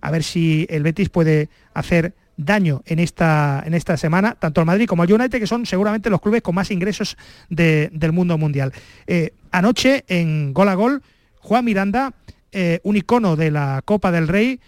A 0.00 0.10
ver 0.10 0.22
si 0.22 0.66
el 0.68 0.82
Betis 0.82 1.08
puede 1.08 1.48
hacer 1.74 2.14
daño 2.36 2.82
en 2.86 2.98
esta, 2.98 3.62
en 3.64 3.74
esta 3.74 3.96
semana, 3.96 4.34
tanto 4.34 4.60
el 4.60 4.66
Madrid 4.66 4.86
como 4.86 5.04
el 5.04 5.12
United, 5.12 5.38
que 5.38 5.46
son 5.46 5.66
seguramente 5.66 6.10
los 6.10 6.20
clubes 6.20 6.42
con 6.42 6.54
más 6.54 6.70
ingresos 6.70 7.16
del 7.48 8.12
mundo 8.12 8.38
mundial. 8.38 8.72
Eh, 9.06 9.34
anoche, 9.50 10.04
en 10.08 10.52
gol 10.52 10.68
a 10.68 10.74
gol, 10.74 11.02
Juan 11.40 11.64
Miranda 11.64 12.14
eh, 12.54 12.80
un 12.82 12.96
icono 12.96 13.34
de 13.34 13.50
la 13.50 13.80
Copa 13.82 14.12
del 14.12 14.28
Rey, 14.28 14.60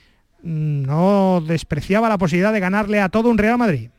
mm, 0.42 0.82
no 0.82 1.42
despreciaba 1.46 2.08
la 2.08 2.16
posibilidad 2.16 2.52
de 2.52 2.60
ganarle 2.60 2.98
a 3.00 3.10
todo 3.10 3.28
un 3.28 3.36
Real 3.36 3.58
Madrid. 3.58 3.90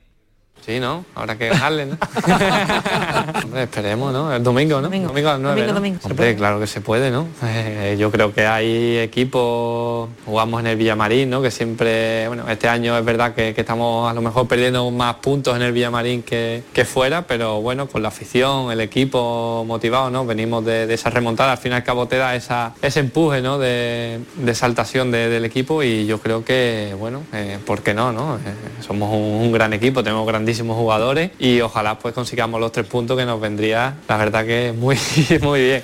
Sí, 0.65 0.79
¿no? 0.79 1.05
Habrá 1.13 1.37
que 1.37 1.45
dejarle, 1.45 1.85
¿no? 1.85 1.97
Hombre, 3.43 3.63
esperemos, 3.63 4.11
¿no? 4.11 4.33
El 4.33 4.43
domingo, 4.43 4.77
¿no? 4.77 4.83
Domingo, 4.83 5.09
domingo 5.09 5.29
a 5.29 5.33
las 5.33 5.41
9, 5.41 5.55
domingo, 5.61 5.67
¿no? 5.67 5.79
domingo. 5.79 5.99
¿Se 6.01 6.07
Hombre, 6.09 6.35
claro 6.35 6.59
que 6.59 6.65
se 6.65 6.81
puede, 6.81 7.11
¿no? 7.11 7.27
Eh, 7.43 7.95
yo 7.99 8.09
creo 8.11 8.33
que 8.33 8.47
hay 8.47 8.97
equipos, 8.97 10.09
jugamos 10.25 10.61
en 10.61 10.67
el 10.67 10.75
Villamarín, 10.75 11.29
¿no? 11.29 11.43
Que 11.43 11.51
siempre, 11.51 12.27
bueno, 12.27 12.49
este 12.49 12.67
año 12.67 12.97
es 12.97 13.05
verdad 13.05 13.35
que, 13.35 13.53
que 13.53 13.61
estamos 13.61 14.09
a 14.09 14.13
lo 14.15 14.21
mejor 14.21 14.47
perdiendo 14.47 14.89
más 14.89 15.15
puntos 15.17 15.55
en 15.55 15.61
el 15.61 15.71
Villamarín 15.71 16.23
que, 16.23 16.63
que 16.73 16.83
fuera, 16.83 17.27
pero 17.27 17.61
bueno, 17.61 17.85
con 17.87 18.01
la 18.01 18.07
afición, 18.07 18.71
el 18.71 18.81
equipo 18.81 19.63
motivado, 19.67 20.09
¿no? 20.09 20.25
Venimos 20.25 20.65
de, 20.65 20.87
de 20.87 20.93
esa 20.95 21.11
remontada, 21.11 21.51
al 21.51 21.57
fin 21.59 21.73
y 21.73 21.75
al 21.75 21.83
cabo 21.83 22.07
te 22.07 22.17
da 22.17 22.35
esa, 22.35 22.73
ese 22.81 23.01
empuje, 23.01 23.39
¿no? 23.43 23.59
De, 23.59 24.19
de 24.35 24.51
exaltación 24.51 25.11
de- 25.11 25.29
del 25.29 25.45
equipo 25.45 25.83
y 25.83 26.07
yo 26.07 26.19
creo 26.19 26.43
que, 26.43 26.95
bueno, 26.97 27.21
eh, 27.33 27.59
¿por 27.67 27.83
qué 27.83 27.93
no, 27.93 28.11
no? 28.11 28.37
Eh, 28.37 28.39
somos 28.85 29.11
un, 29.13 29.45
un 29.45 29.51
gran 29.51 29.71
equipo, 29.73 30.01
tenemos 30.03 30.25
grandísimos 30.25 30.54
jugadores 30.63 31.31
y 31.39 31.61
ojalá 31.61 31.99
pues 31.99 32.13
consigamos 32.13 32.59
los 32.59 32.71
tres 32.71 32.85
puntos 32.87 33.17
que 33.17 33.25
nos 33.25 33.39
vendría, 33.39 33.95
la 34.07 34.17
verdad 34.17 34.45
que 34.45 34.73
muy, 34.73 34.97
muy 35.41 35.61
bien. 35.61 35.83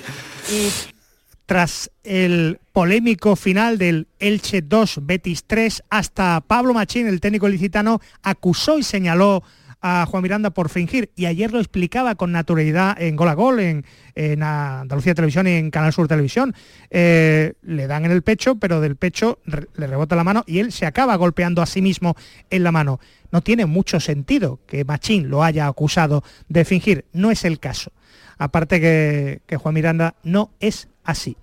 Tras 1.46 1.90
el 2.04 2.58
polémico 2.72 3.36
final 3.36 3.76
del 3.76 4.06
Elche 4.18 4.62
2, 4.62 5.00
Betis 5.02 5.44
3, 5.46 5.82
hasta 5.90 6.40
Pablo 6.40 6.72
Machín, 6.72 7.06
el 7.06 7.20
técnico 7.20 7.48
licitano, 7.48 8.00
acusó 8.22 8.78
y 8.78 8.82
señaló 8.82 9.42
a 9.82 10.06
Juan 10.06 10.22
Miranda 10.22 10.50
por 10.50 10.68
fingir 10.68 11.10
y 11.16 11.26
ayer 11.26 11.52
lo 11.52 11.58
explicaba 11.58 12.14
con 12.14 12.30
naturalidad 12.32 13.00
en 13.00 13.16
Gol 13.16 13.28
a 13.28 13.34
Gol, 13.34 13.60
en, 13.60 13.84
en 14.14 14.42
Andalucía 14.42 15.14
Televisión 15.14 15.48
y 15.48 15.50
en 15.50 15.70
Canal 15.70 15.92
Sur 15.92 16.06
Televisión. 16.06 16.54
Eh, 16.90 17.54
le 17.62 17.86
dan 17.88 18.04
en 18.04 18.12
el 18.12 18.22
pecho, 18.22 18.54
pero 18.54 18.80
del 18.80 18.96
pecho 18.96 19.40
le 19.44 19.86
rebota 19.86 20.16
la 20.16 20.24
mano 20.24 20.44
y 20.46 20.60
él 20.60 20.72
se 20.72 20.86
acaba 20.86 21.16
golpeando 21.16 21.60
a 21.60 21.66
sí 21.66 21.82
mismo 21.82 22.14
en 22.48 22.62
la 22.62 22.72
mano. 22.72 23.00
No 23.32 23.42
tiene 23.42 23.66
mucho 23.66 23.98
sentido 23.98 24.60
que 24.66 24.84
Machín 24.84 25.28
lo 25.28 25.42
haya 25.42 25.66
acusado 25.66 26.22
de 26.48 26.64
fingir, 26.64 27.04
no 27.12 27.30
es 27.30 27.44
el 27.44 27.58
caso. 27.58 27.92
Aparte 28.38 28.80
que, 28.80 29.42
que 29.46 29.56
Juan 29.56 29.74
Miranda 29.74 30.14
no 30.22 30.52
es 30.60 30.88
así. 31.04 31.36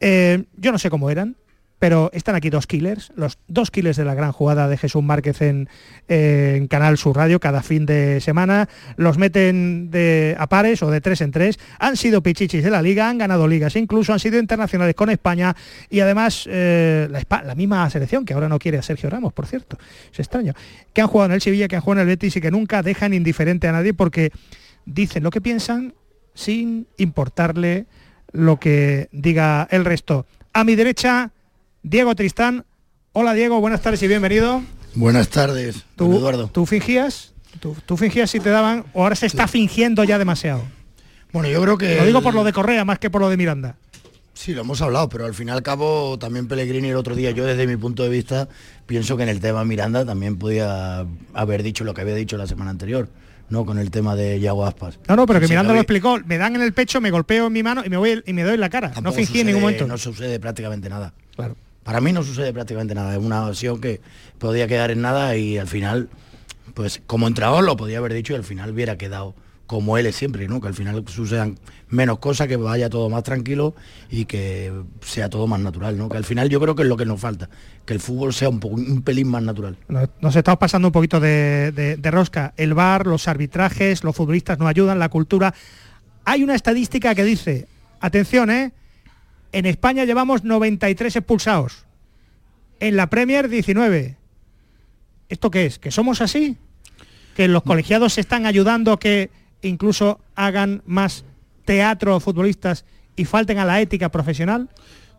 Eh, 0.00 0.44
yo 0.56 0.72
no 0.72 0.78
sé 0.78 0.90
cómo 0.90 1.08
eran, 1.10 1.36
pero 1.78 2.10
están 2.14 2.34
aquí 2.34 2.48
dos 2.48 2.66
killers, 2.66 3.12
los 3.16 3.38
dos 3.48 3.70
killers 3.70 3.96
de 3.96 4.04
la 4.04 4.14
gran 4.14 4.32
jugada 4.32 4.68
de 4.68 4.76
Jesús 4.76 5.02
Márquez 5.02 5.42
en, 5.42 5.68
Canal 6.68 6.96
Sur 6.96 7.16
Radio 7.16 7.40
cada 7.40 7.62
fin 7.62 7.84
de 7.84 8.20
semana. 8.20 8.68
Los 8.96 9.18
meten 9.18 9.90
de 9.90 10.34
a 10.38 10.48
pares 10.48 10.82
o 10.82 10.90
de 10.90 11.00
tres 11.00 11.20
en 11.20 11.30
tres. 11.30 11.58
Han 11.78 11.96
sido 11.96 12.22
pichichis 12.22 12.64
de 12.64 12.70
la 12.70 12.80
liga, 12.80 13.08
han 13.08 13.18
ganado 13.18 13.46
ligas, 13.46 13.76
incluso 13.76 14.12
han 14.12 14.20
sido 14.20 14.38
internacionales 14.38 14.94
con 14.94 15.10
España 15.10 15.54
y 15.90 16.00
además 16.00 16.48
eh, 16.50 17.08
la, 17.10 17.42
la 17.42 17.54
misma 17.54 17.88
selección 17.90 18.24
que 18.24 18.34
ahora 18.34 18.48
no 18.48 18.58
quiere 18.58 18.78
a 18.78 18.82
Sergio 18.82 19.10
Ramos, 19.10 19.32
por 19.32 19.46
cierto. 19.46 19.76
Es 20.12 20.18
extraño. 20.18 20.54
Que 20.92 21.02
han 21.02 21.08
jugado 21.08 21.26
en 21.26 21.34
el 21.34 21.40
Sevilla, 21.40 21.68
que 21.68 21.76
han 21.76 21.82
jugado 21.82 22.02
en 22.02 22.08
el 22.08 22.14
Betis 22.14 22.36
y 22.36 22.40
que 22.40 22.50
nunca 22.50 22.82
dejan 22.82 23.12
indiferente 23.12 23.68
a 23.68 23.72
nadie 23.72 23.92
porque 23.92 24.32
dicen 24.86 25.22
lo 25.22 25.30
que 25.30 25.40
piensan 25.40 25.94
sin 26.34 26.86
importarle 26.96 27.86
lo 28.32 28.58
que 28.58 29.08
diga 29.12 29.66
el 29.70 29.84
resto. 29.84 30.26
A 30.52 30.64
mi 30.64 30.74
derecha, 30.74 31.32
Diego 31.88 32.16
Tristán. 32.16 32.64
Hola 33.12 33.32
Diego, 33.34 33.60
buenas 33.60 33.80
tardes 33.80 34.02
y 34.02 34.08
bienvenido. 34.08 34.60
Buenas 34.96 35.28
tardes, 35.28 35.84
¿Tú, 35.94 36.16
Eduardo. 36.16 36.48
¿Tú 36.52 36.66
fingías? 36.66 37.32
¿Tú, 37.60 37.76
tú 37.86 37.96
fingías 37.96 38.28
si 38.28 38.40
te 38.40 38.50
daban 38.50 38.84
o 38.92 39.04
ahora 39.04 39.14
se 39.14 39.26
está 39.26 39.46
fingiendo 39.46 40.02
ya 40.02 40.18
demasiado? 40.18 40.64
Bueno, 41.32 41.48
yo 41.48 41.62
creo 41.62 41.78
que... 41.78 41.94
Lo 41.96 42.06
digo 42.06 42.18
el- 42.18 42.24
por 42.24 42.34
lo 42.34 42.42
de 42.42 42.52
Correa 42.52 42.84
más 42.84 42.98
que 42.98 43.08
por 43.08 43.20
lo 43.20 43.28
de 43.30 43.36
Miranda. 43.36 43.76
Sí, 44.34 44.52
lo 44.52 44.62
hemos 44.62 44.82
hablado, 44.82 45.08
pero 45.08 45.26
al 45.26 45.32
fin 45.34 45.46
y 45.46 45.50
al 45.52 45.62
cabo 45.62 46.18
también 46.18 46.48
Pellegrini 46.48 46.88
el 46.88 46.96
otro 46.96 47.14
día, 47.14 47.30
yo 47.30 47.44
desde 47.44 47.68
mi 47.68 47.76
punto 47.76 48.02
de 48.02 48.08
vista, 48.08 48.48
pienso 48.86 49.16
que 49.16 49.22
en 49.22 49.28
el 49.28 49.38
tema 49.38 49.64
Miranda 49.64 50.04
también 50.04 50.38
podía 50.38 51.06
haber 51.34 51.62
dicho 51.62 51.84
lo 51.84 51.94
que 51.94 52.00
había 52.00 52.16
dicho 52.16 52.36
la 52.36 52.48
semana 52.48 52.72
anterior, 52.72 53.08
¿no? 53.48 53.64
Con 53.64 53.78
el 53.78 53.92
tema 53.92 54.16
de 54.16 54.40
Yago 54.40 54.66
Aspas. 54.66 54.98
No, 55.06 55.14
no, 55.14 55.24
pero 55.24 55.38
que 55.38 55.46
Miranda 55.46 55.68
lo 55.68 55.74
vi- 55.74 55.80
explicó. 55.82 56.18
Me 56.26 56.36
dan 56.36 56.56
en 56.56 56.62
el 56.62 56.72
pecho, 56.74 57.00
me 57.00 57.12
golpeo 57.12 57.46
en 57.46 57.52
mi 57.52 57.62
mano 57.62 57.82
y 57.86 57.88
me 57.90 57.96
voy 57.96 58.22
y 58.26 58.32
me 58.32 58.42
doy 58.42 58.54
en 58.54 58.60
la 58.60 58.68
cara. 58.70 58.92
No 59.02 59.12
fingí 59.12 59.40
en 59.40 59.46
ningún 59.46 59.62
momento. 59.62 59.86
No 59.86 59.96
sucede 59.96 60.40
prácticamente 60.40 60.90
nada. 60.90 61.14
Claro. 61.36 61.56
Para 61.86 62.00
mí 62.00 62.12
no 62.12 62.24
sucede 62.24 62.52
prácticamente 62.52 62.96
nada. 62.96 63.12
Es 63.12 63.22
una 63.22 63.46
opción 63.46 63.80
que 63.80 64.00
podía 64.38 64.66
quedar 64.66 64.90
en 64.90 65.02
nada 65.02 65.36
y 65.36 65.56
al 65.56 65.68
final, 65.68 66.08
pues 66.74 67.00
como 67.06 67.28
entrenador 67.28 67.62
lo 67.62 67.76
podía 67.76 67.98
haber 67.98 68.12
dicho 68.12 68.32
y 68.32 68.36
al 68.36 68.42
final 68.42 68.72
hubiera 68.72 68.98
quedado 68.98 69.36
como 69.68 69.96
él 69.96 70.06
es 70.06 70.16
siempre, 70.16 70.48
¿no? 70.48 70.60
Que 70.60 70.66
al 70.66 70.74
final 70.74 71.04
sucedan 71.06 71.60
menos 71.88 72.18
cosas, 72.18 72.48
que 72.48 72.56
vaya 72.56 72.90
todo 72.90 73.08
más 73.08 73.22
tranquilo 73.22 73.76
y 74.10 74.24
que 74.24 74.72
sea 75.00 75.30
todo 75.30 75.46
más 75.46 75.60
natural, 75.60 75.96
¿no? 75.96 76.08
Que 76.08 76.16
al 76.16 76.24
final 76.24 76.48
yo 76.48 76.58
creo 76.58 76.74
que 76.74 76.82
es 76.82 76.88
lo 76.88 76.96
que 76.96 77.06
nos 77.06 77.20
falta, 77.20 77.48
que 77.84 77.94
el 77.94 78.00
fútbol 78.00 78.34
sea 78.34 78.48
un, 78.48 78.60
un 78.64 79.02
pelín 79.02 79.28
más 79.28 79.44
natural. 79.44 79.76
Nos, 79.86 80.34
estamos 80.34 80.58
pasando 80.58 80.88
un 80.88 80.92
poquito 80.92 81.20
de 81.20 82.10
rosca. 82.10 82.52
El 82.56 82.74
bar, 82.74 83.06
los 83.06 83.28
arbitrajes, 83.28 84.02
los 84.02 84.16
futbolistas 84.16 84.58
no 84.58 84.66
ayudan, 84.66 84.98
la 84.98 85.08
cultura. 85.08 85.54
Hay 86.24 86.42
una 86.42 86.56
estadística 86.56 87.14
que 87.14 87.22
dice, 87.22 87.68
atención, 88.00 88.50
¿eh? 88.50 88.72
En 89.56 89.64
España 89.64 90.04
llevamos 90.04 90.44
93 90.44 91.16
expulsados. 91.16 91.86
En 92.78 92.94
la 92.94 93.08
Premier 93.08 93.48
19. 93.48 94.18
¿Esto 95.30 95.50
qué 95.50 95.64
es? 95.64 95.78
¿Que 95.78 95.90
somos 95.90 96.20
así? 96.20 96.58
¿Que 97.34 97.48
los 97.48 97.62
colegiados 97.62 98.12
se 98.12 98.20
están 98.20 98.44
ayudando 98.44 98.92
a 98.92 98.98
que 98.98 99.30
incluso 99.62 100.20
hagan 100.34 100.82
más 100.84 101.24
teatro 101.64 102.20
futbolistas 102.20 102.84
y 103.16 103.24
falten 103.24 103.56
a 103.56 103.64
la 103.64 103.80
ética 103.80 104.10
profesional? 104.10 104.68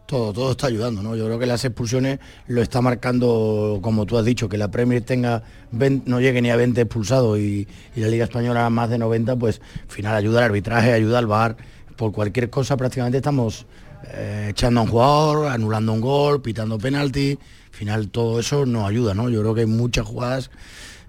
Todo, 0.05 0.33
todo 0.33 0.51
está 0.51 0.67
ayudando, 0.67 1.01
¿no? 1.01 1.15
Yo 1.15 1.25
creo 1.25 1.39
que 1.39 1.47
las 1.47 1.65
expulsiones 1.65 2.19
lo 2.45 2.61
está 2.61 2.79
marcando, 2.79 3.79
como 3.81 4.05
tú 4.05 4.19
has 4.19 4.25
dicho, 4.25 4.47
que 4.47 4.59
la 4.59 4.69
Premier 4.69 5.01
tenga 5.01 5.41
20 5.71 6.07
no 6.07 6.21
llegue 6.21 6.43
ni 6.43 6.51
a 6.51 6.55
20 6.55 6.79
expulsados 6.79 7.39
y, 7.39 7.67
y 7.95 8.01
la 8.01 8.07
Liga 8.07 8.25
Española 8.25 8.69
más 8.69 8.91
de 8.91 8.99
90, 8.99 9.35
pues 9.35 9.61
al 9.81 9.89
final 9.89 10.15
ayuda 10.15 10.37
al 10.41 10.45
arbitraje, 10.45 10.93
ayuda 10.93 11.17
al 11.17 11.25
VAR. 11.25 11.57
Por 11.95 12.11
cualquier 12.11 12.51
cosa 12.51 12.77
prácticamente 12.77 13.17
estamos 13.17 13.65
eh, 14.05 14.47
echando 14.51 14.79
a 14.79 14.83
un 14.83 14.89
jugador, 14.89 15.47
anulando 15.47 15.93
un 15.93 16.01
gol, 16.01 16.41
pitando 16.41 16.77
penalti. 16.77 17.37
Al 17.71 17.73
final 17.77 18.09
todo 18.09 18.39
eso 18.39 18.65
nos 18.65 18.87
ayuda, 18.89 19.13
¿no? 19.13 19.29
Yo 19.29 19.41
creo 19.41 19.53
que 19.53 19.61
hay 19.61 19.67
muchas 19.67 20.05
jugadas 20.05 20.49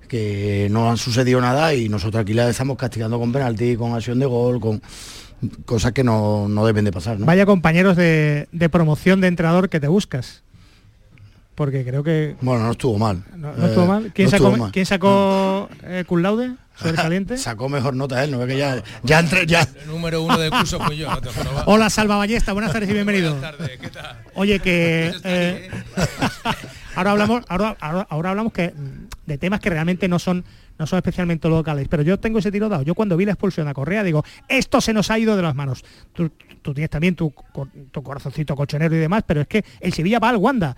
que 0.08 0.68
no 0.70 0.90
han 0.90 0.96
sucedido 0.96 1.40
nada 1.40 1.74
y 1.74 1.88
nosotros 1.88 2.22
aquí 2.22 2.32
las 2.34 2.48
estamos 2.50 2.76
castigando 2.78 3.18
con 3.18 3.32
penalti, 3.32 3.76
con 3.76 3.94
acción 3.94 4.18
de 4.18 4.26
gol, 4.26 4.58
con 4.60 4.80
cosas 5.66 5.92
que 5.92 6.02
no, 6.02 6.48
no 6.48 6.64
deben 6.66 6.84
de 6.84 6.92
pasar, 6.92 7.18
¿no? 7.20 7.26
Vaya 7.26 7.46
compañeros 7.46 7.96
de, 7.96 8.48
de 8.52 8.68
promoción 8.68 9.20
de 9.20 9.28
entrenador 9.28 9.68
que 9.68 9.80
te 9.80 9.88
buscas. 9.88 10.42
Porque 11.54 11.84
creo 11.84 12.02
que... 12.04 12.36
Bueno, 12.40 12.64
no 12.64 12.70
estuvo 12.70 12.98
mal. 12.98 13.24
No, 13.36 13.52
no 13.52 13.66
estuvo 13.66 13.84
Eh, 13.84 13.88
mal. 13.88 14.12
¿Quién 14.14 14.30
sacó. 14.30 14.70
¿quién 14.72 14.86
sacó 14.86 15.68
eh, 15.82 16.04
cum 16.06 16.20
laude? 16.22 16.52
Sacó 17.36 17.68
mejor 17.68 17.94
nota 17.94 18.22
él, 18.22 18.30
no 18.30 18.38
ve 18.38 18.46
que 18.46 18.58
ya, 18.58 18.82
ya 19.02 19.20
entre, 19.20 19.46
ya. 19.46 19.62
El 19.62 19.88
número 19.88 20.22
uno 20.22 20.38
del 20.38 20.50
curso 20.50 20.78
fui 20.80 20.96
yo, 20.96 21.10
no 21.10 21.20
te 21.20 21.30
jodas. 21.30 21.64
Hola 21.66 21.90
Salva 21.90 22.16
Ballesta, 22.16 22.52
buenas 22.52 22.72
tardes 22.72 22.88
y 22.90 22.92
bienvenido. 22.92 23.32
Buenas 23.34 23.56
tardes, 23.56 23.78
¿qué 23.78 23.88
tal? 23.88 24.18
Oye 24.34 24.60
que 24.60 25.12
eh, 25.24 25.70
ahora 26.94 27.10
hablamos, 27.12 27.44
ahora, 27.48 27.76
ahora, 27.80 28.06
ahora 28.08 28.30
hablamos 28.30 28.52
que 28.52 28.72
de 29.26 29.38
temas 29.38 29.60
que 29.60 29.70
realmente 29.70 30.08
no 30.08 30.18
son 30.18 30.44
no 30.78 30.86
son 30.86 30.98
especialmente 30.98 31.48
locales, 31.48 31.88
pero 31.88 32.02
yo 32.02 32.20
tengo 32.20 32.38
ese 32.38 32.52
tiro 32.52 32.68
dado. 32.68 32.82
Yo 32.82 32.94
cuando 32.94 33.16
vi 33.16 33.24
la 33.24 33.32
expulsión 33.32 33.66
a 33.66 33.74
Correa 33.74 34.04
digo, 34.04 34.24
esto 34.46 34.80
se 34.80 34.92
nos 34.92 35.10
ha 35.10 35.18
ido 35.18 35.36
de 35.36 35.42
las 35.42 35.54
manos. 35.54 35.84
Tú, 36.12 36.30
tú 36.62 36.72
tienes 36.72 36.90
también 36.90 37.16
tu, 37.16 37.34
tu 37.90 38.02
corazoncito 38.02 38.54
colchonero 38.54 38.94
y 38.94 38.98
demás, 38.98 39.24
pero 39.26 39.40
es 39.40 39.48
que 39.48 39.64
el 39.80 39.92
Sevilla 39.92 40.20
va 40.20 40.28
al 40.28 40.36
Wanda. 40.36 40.76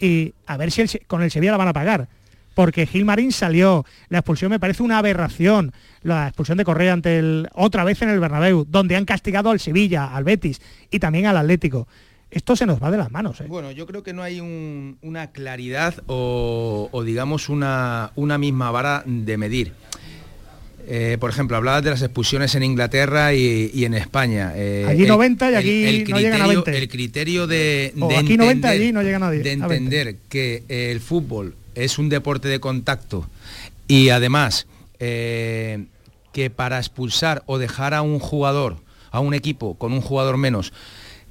Y 0.00 0.34
a 0.46 0.56
ver 0.56 0.70
si 0.70 0.82
el 0.82 1.06
con 1.06 1.22
el 1.22 1.30
Sevilla 1.30 1.52
la 1.52 1.58
van 1.58 1.68
a 1.68 1.72
pagar. 1.72 2.08
Porque 2.54 2.86
Gilmarín 2.86 3.32
salió, 3.32 3.84
la 4.08 4.18
expulsión 4.18 4.50
me 4.50 4.58
parece 4.60 4.82
una 4.82 4.98
aberración, 4.98 5.72
la 6.02 6.26
expulsión 6.28 6.58
de 6.58 6.64
Correa 6.64 6.92
ante 6.92 7.18
el 7.18 7.48
otra 7.54 7.84
vez 7.84 8.02
en 8.02 8.08
el 8.10 8.20
Bernabéu, 8.20 8.66
donde 8.68 8.96
han 8.96 9.04
castigado 9.04 9.50
al 9.50 9.60
Sevilla, 9.60 10.14
al 10.14 10.24
Betis 10.24 10.60
y 10.90 10.98
también 10.98 11.26
al 11.26 11.36
Atlético. 11.36 11.86
Esto 12.30 12.54
se 12.54 12.66
nos 12.66 12.82
va 12.82 12.90
de 12.90 12.98
las 12.98 13.10
manos. 13.10 13.40
¿eh? 13.40 13.44
Bueno, 13.48 13.70
yo 13.72 13.86
creo 13.86 14.02
que 14.02 14.12
no 14.12 14.22
hay 14.22 14.40
un- 14.40 14.98
una 15.02 15.32
claridad 15.32 15.94
o, 16.06 16.88
o 16.92 17.02
digamos 17.04 17.48
una, 17.48 18.12
una 18.14 18.38
misma 18.38 18.70
vara 18.70 19.02
de 19.06 19.36
medir. 19.36 19.72
Eh, 20.92 21.18
por 21.20 21.30
ejemplo, 21.30 21.56
hablabas 21.56 21.84
de 21.84 21.90
las 21.90 22.02
expulsiones 22.02 22.54
en 22.54 22.62
Inglaterra 22.64 23.32
y, 23.34 23.70
y 23.72 23.84
en 23.84 23.94
España. 23.94 24.52
Eh, 24.56 24.86
Allí 24.88 25.02
el- 25.02 25.08
90 25.08 25.50
y 25.52 25.54
aquí 25.54 26.04
no 26.12 26.18
llegan 26.18 26.40
a 26.40 26.44
criterio- 26.46 26.64
20. 26.64 26.78
El 26.78 26.88
criterio 26.88 27.46
de, 27.46 27.92
aquí 27.92 27.98
90 28.00 28.42
entender- 28.42 28.70
allí 28.70 28.92
no 28.92 29.02
llega 29.02 29.18
nadie, 29.18 29.38
De 29.40 29.50
a 29.52 29.66
20. 29.68 29.74
entender 29.76 30.16
que 30.28 30.64
el 30.68 31.00
fútbol 31.00 31.54
es 31.74 31.98
un 31.98 32.08
deporte 32.08 32.48
de 32.48 32.60
contacto 32.60 33.28
y 33.90 34.10
además 34.10 34.66
eh, 35.00 35.86
que 36.32 36.50
para 36.50 36.78
expulsar 36.78 37.42
o 37.46 37.58
dejar 37.58 37.92
a 37.92 38.02
un 38.02 38.20
jugador, 38.20 38.76
a 39.10 39.18
un 39.18 39.34
equipo 39.34 39.74
con 39.74 39.92
un 39.92 40.00
jugador 40.00 40.36
menos, 40.36 40.72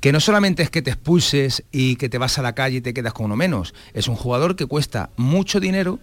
que 0.01 0.12
no 0.12 0.19
solamente 0.19 0.63
es 0.63 0.69
que 0.69 0.81
te 0.81 0.91
expulses 0.91 1.63
y 1.72 1.96
que 1.96 2.10
te 2.10 2.17
vas 2.17 2.38
a 2.38 2.41
la 2.41 2.53
calle 2.53 2.77
y 2.77 2.81
te 2.81 2.93
quedas 2.93 3.13
con 3.13 3.27
uno 3.27 3.38
menos, 3.38 3.74
es 3.93 4.08
un 4.10 4.15
jugador 4.15 4.55
que 4.55 4.65
cuesta 4.65 5.10
mucho 5.15 5.62
dinero, 5.62 6.00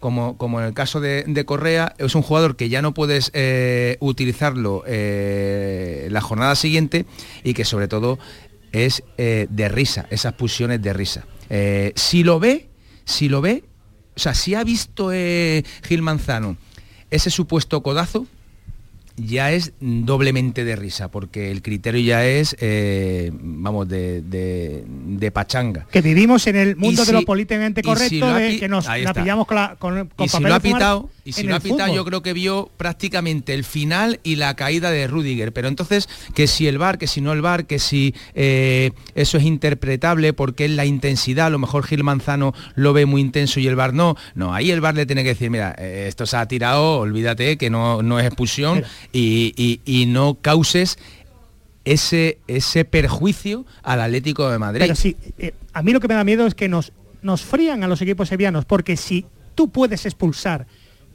como, 0.00 0.36
como 0.36 0.60
en 0.60 0.66
el 0.66 0.74
caso 0.74 1.00
de, 1.00 1.24
de 1.28 1.44
Correa, 1.44 1.94
es 1.98 2.14
un 2.14 2.22
jugador 2.22 2.56
que 2.56 2.68
ya 2.68 2.82
no 2.82 2.92
puedes 2.92 3.30
eh, 3.34 3.96
utilizarlo 4.00 4.82
eh, 4.86 6.08
la 6.10 6.22
jornada 6.22 6.56
siguiente 6.56 7.06
y 7.44 7.54
que 7.54 7.64
sobre 7.64 7.86
todo 7.86 8.18
es 8.72 9.02
de 9.16 9.68
risa, 9.68 10.06
esas 10.10 10.32
pulsiones 10.34 10.80
de 10.80 10.92
risa. 10.92 11.26
Si 11.96 12.22
lo 12.22 12.38
ve, 12.38 12.68
si 13.04 13.28
lo 13.28 13.40
ve, 13.40 13.64
sea, 14.20 14.34
si 14.34 14.54
ha 14.54 14.62
visto 14.64 15.10
eh, 15.12 15.64
Gil 15.82 16.02
Manzano 16.02 16.56
ese 17.10 17.30
supuesto 17.30 17.82
codazo, 17.82 18.26
ya 19.26 19.52
es 19.52 19.72
doblemente 19.80 20.64
de 20.64 20.76
risa, 20.76 21.10
porque 21.10 21.50
el 21.50 21.62
criterio 21.62 22.00
ya 22.00 22.24
es, 22.24 22.56
eh, 22.60 23.30
vamos, 23.32 23.88
de, 23.88 24.22
de, 24.22 24.84
de, 24.86 25.30
pachanga. 25.30 25.86
Que 25.90 26.00
vivimos 26.00 26.46
en 26.46 26.56
el 26.56 26.76
mundo 26.76 27.04
si, 27.04 27.12
de 27.12 27.18
lo 27.18 27.24
políticamente 27.24 27.82
correcto, 27.82 28.08
si 28.08 28.20
de 28.42 28.58
que 28.58 28.68
nos 28.68 28.86
la 28.86 29.14
pillamos 29.14 29.46
con, 29.46 29.56
la, 29.56 29.76
con, 29.78 30.08
con 30.08 30.26
y 30.26 30.28
si 30.28 30.40
lo 30.40 30.54
ha 30.54 30.60
pitado, 30.60 31.10
y 31.24 31.32
si 31.32 31.42
lo 31.44 31.54
ha 31.54 31.60
pitado, 31.60 31.94
yo 31.94 32.04
creo 32.04 32.22
que 32.22 32.32
vio 32.32 32.70
prácticamente 32.76 33.54
el 33.54 33.64
final 33.64 34.20
y 34.22 34.36
la 34.36 34.54
caída 34.54 34.90
de 34.90 35.06
Rudiger. 35.06 35.52
Pero 35.52 35.68
entonces, 35.68 36.08
que 36.34 36.46
si 36.46 36.66
el 36.66 36.78
bar, 36.78 36.98
que 36.98 37.06
si 37.06 37.20
no 37.20 37.32
el 37.32 37.42
bar, 37.42 37.66
que 37.66 37.78
si 37.78 38.14
eh, 38.34 38.90
eso 39.14 39.38
es 39.38 39.44
interpretable 39.44 40.32
porque 40.32 40.64
es 40.64 40.70
la 40.70 40.86
intensidad, 40.86 41.46
a 41.46 41.50
lo 41.50 41.58
mejor 41.58 41.84
Gil 41.84 42.04
Manzano 42.04 42.54
lo 42.74 42.92
ve 42.92 43.06
muy 43.06 43.20
intenso 43.20 43.60
y 43.60 43.66
el 43.66 43.76
bar 43.76 43.94
no. 43.94 44.16
No, 44.34 44.54
ahí 44.54 44.70
el 44.70 44.80
bar 44.80 44.94
le 44.94 45.06
tiene 45.06 45.22
que 45.22 45.30
decir, 45.30 45.50
mira, 45.50 45.74
eh, 45.78 46.06
esto 46.08 46.26
se 46.26 46.36
ha 46.36 46.46
tirado, 46.46 46.98
olvídate 46.98 47.56
que 47.56 47.70
no, 47.70 48.02
no 48.02 48.18
es 48.18 48.26
expulsión 48.26 48.84
y, 49.12 49.52
y, 49.56 49.80
y 49.84 50.06
no 50.06 50.38
causes 50.40 50.98
ese, 51.84 52.38
ese 52.46 52.84
perjuicio 52.84 53.64
al 53.82 54.00
Atlético 54.00 54.50
de 54.50 54.58
Madrid. 54.58 54.80
Pero 54.80 54.94
sí, 54.94 55.16
eh, 55.38 55.54
a 55.72 55.82
mí 55.82 55.92
lo 55.92 56.00
que 56.00 56.08
me 56.08 56.14
da 56.14 56.24
miedo 56.24 56.46
es 56.46 56.54
que 56.54 56.68
nos, 56.68 56.92
nos 57.22 57.42
frían 57.42 57.82
a 57.84 57.88
los 57.88 58.00
equipos 58.02 58.28
sevillanos, 58.28 58.64
porque 58.64 58.96
si 58.96 59.26
tú 59.54 59.70
puedes 59.70 60.06
expulsar 60.06 60.66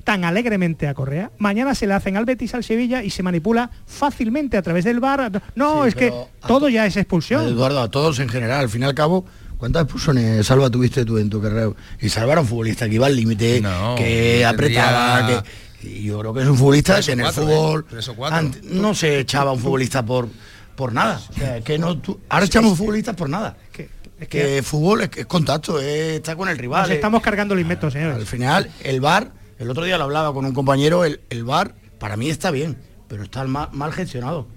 tan 0.03 0.23
alegremente 0.23 0.87
a 0.87 0.93
Correa, 0.93 1.31
mañana 1.39 1.73
se 1.73 1.87
le 1.87 1.93
hacen 1.93 2.15
al 2.15 2.25
Betis, 2.25 2.53
al 2.53 2.63
Sevilla 2.63 3.03
y 3.03 3.09
se 3.09 3.23
manipula 3.23 3.71
fácilmente 3.87 4.55
a 4.55 4.61
través 4.61 4.85
del 4.85 4.99
bar. 4.99 5.41
No, 5.55 5.83
sí, 5.83 5.89
es 5.89 5.95
que 5.95 6.13
todo 6.47 6.69
ya 6.69 6.85
es 6.85 6.95
expulsión. 6.95 7.47
Eduardo, 7.47 7.81
a 7.81 7.89
todos 7.89 8.19
en 8.19 8.29
general, 8.29 8.61
al 8.61 8.69
fin 8.69 8.83
y 8.83 8.85
al 8.85 8.93
cabo, 8.93 9.25
¿Cuántas 9.57 9.83
expulsiones 9.83 10.45
salva 10.45 10.69
tuviste 10.69 11.05
tú 11.05 11.17
en 11.17 11.29
tu 11.29 11.41
carrera? 11.41 11.71
Y 12.01 12.09
salvar 12.09 12.37
a 12.37 12.41
un 12.41 12.47
futbolista 12.47 12.89
que 12.89 12.95
iba 12.95 13.07
al 13.07 13.15
límite, 13.15 13.61
no, 13.61 13.95
que 13.95 14.45
apretaba, 14.45 15.25
que, 15.27 15.49
y 15.82 16.03
yo 16.03 16.20
creo 16.20 16.34
que 16.34 16.41
es 16.41 16.48
un 16.48 16.58
futbolista 16.58 17.01
que 17.01 17.12
en 17.12 17.20
el 17.20 17.32
fútbol 17.32 17.86
¿eh? 17.91 18.51
no 18.63 18.94
se 18.96 19.20
echaba 19.20 19.51
un 19.51 19.60
futbolista 19.60 20.05
por 20.05 20.27
por 20.75 20.94
nada. 20.94 21.22
O 21.29 21.34
sea, 21.34 21.62
que 21.62 21.79
no, 21.79 21.98
tú, 21.98 22.20
ahora 22.29 22.46
echamos 22.46 22.77
futbolistas 22.77 23.15
por 23.15 23.29
nada. 23.29 23.58
Que, 23.72 23.89
es 24.20 24.27
que, 24.27 24.62
fútbol 24.63 25.01
es, 25.01 25.10
es 25.15 25.25
contacto, 25.25 25.79
es, 25.79 26.17
está 26.17 26.36
con 26.36 26.50
el 26.50 26.58
rival. 26.58 26.84
Nos 26.84 26.91
estamos 26.91 27.22
cargando 27.22 27.53
el 27.53 27.62
inventos, 27.62 27.94
señores. 27.94 28.17
Al 28.17 28.25
final, 28.25 28.72
el 28.84 29.01
bar, 29.01 29.32
el 29.58 29.70
otro 29.70 29.84
día 29.84 29.98
lo 29.98 30.03
hablaba 30.05 30.34
con 30.34 30.46
un 30.46 30.53
compañero, 30.53 31.05
el, 31.05 31.22
el 31.29 31.44
bar 31.44 31.75
para 32.00 32.17
mí 32.17 32.29
está 32.29 32.51
bien, 32.51 32.77
pero 33.08 33.24
está 33.24 33.44
mal, 33.46 33.70
mal 33.72 33.94
gestionado. 33.94 34.48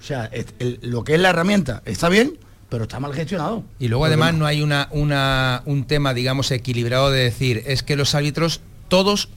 O 0.00 0.02
sea, 0.02 0.26
es, 0.26 0.46
el, 0.58 0.78
lo 0.82 1.04
que 1.04 1.14
es 1.14 1.20
la 1.20 1.30
herramienta 1.30 1.82
está 1.84 2.08
bien, 2.08 2.38
pero 2.68 2.84
está 2.84 3.00
mal 3.00 3.14
gestionado. 3.14 3.64
Y 3.78 3.88
luego 3.88 4.04
además 4.04 4.34
no 4.34 4.46
hay 4.46 4.62
una, 4.62 4.88
una, 4.90 5.62
un 5.64 5.86
tema, 5.86 6.14
digamos, 6.14 6.50
equilibrado 6.50 7.10
de 7.10 7.24
decir, 7.24 7.62
es 7.66 7.82
que 7.82 7.96
los 7.96 8.14
árbitros 8.14 8.60
todos 8.88 9.28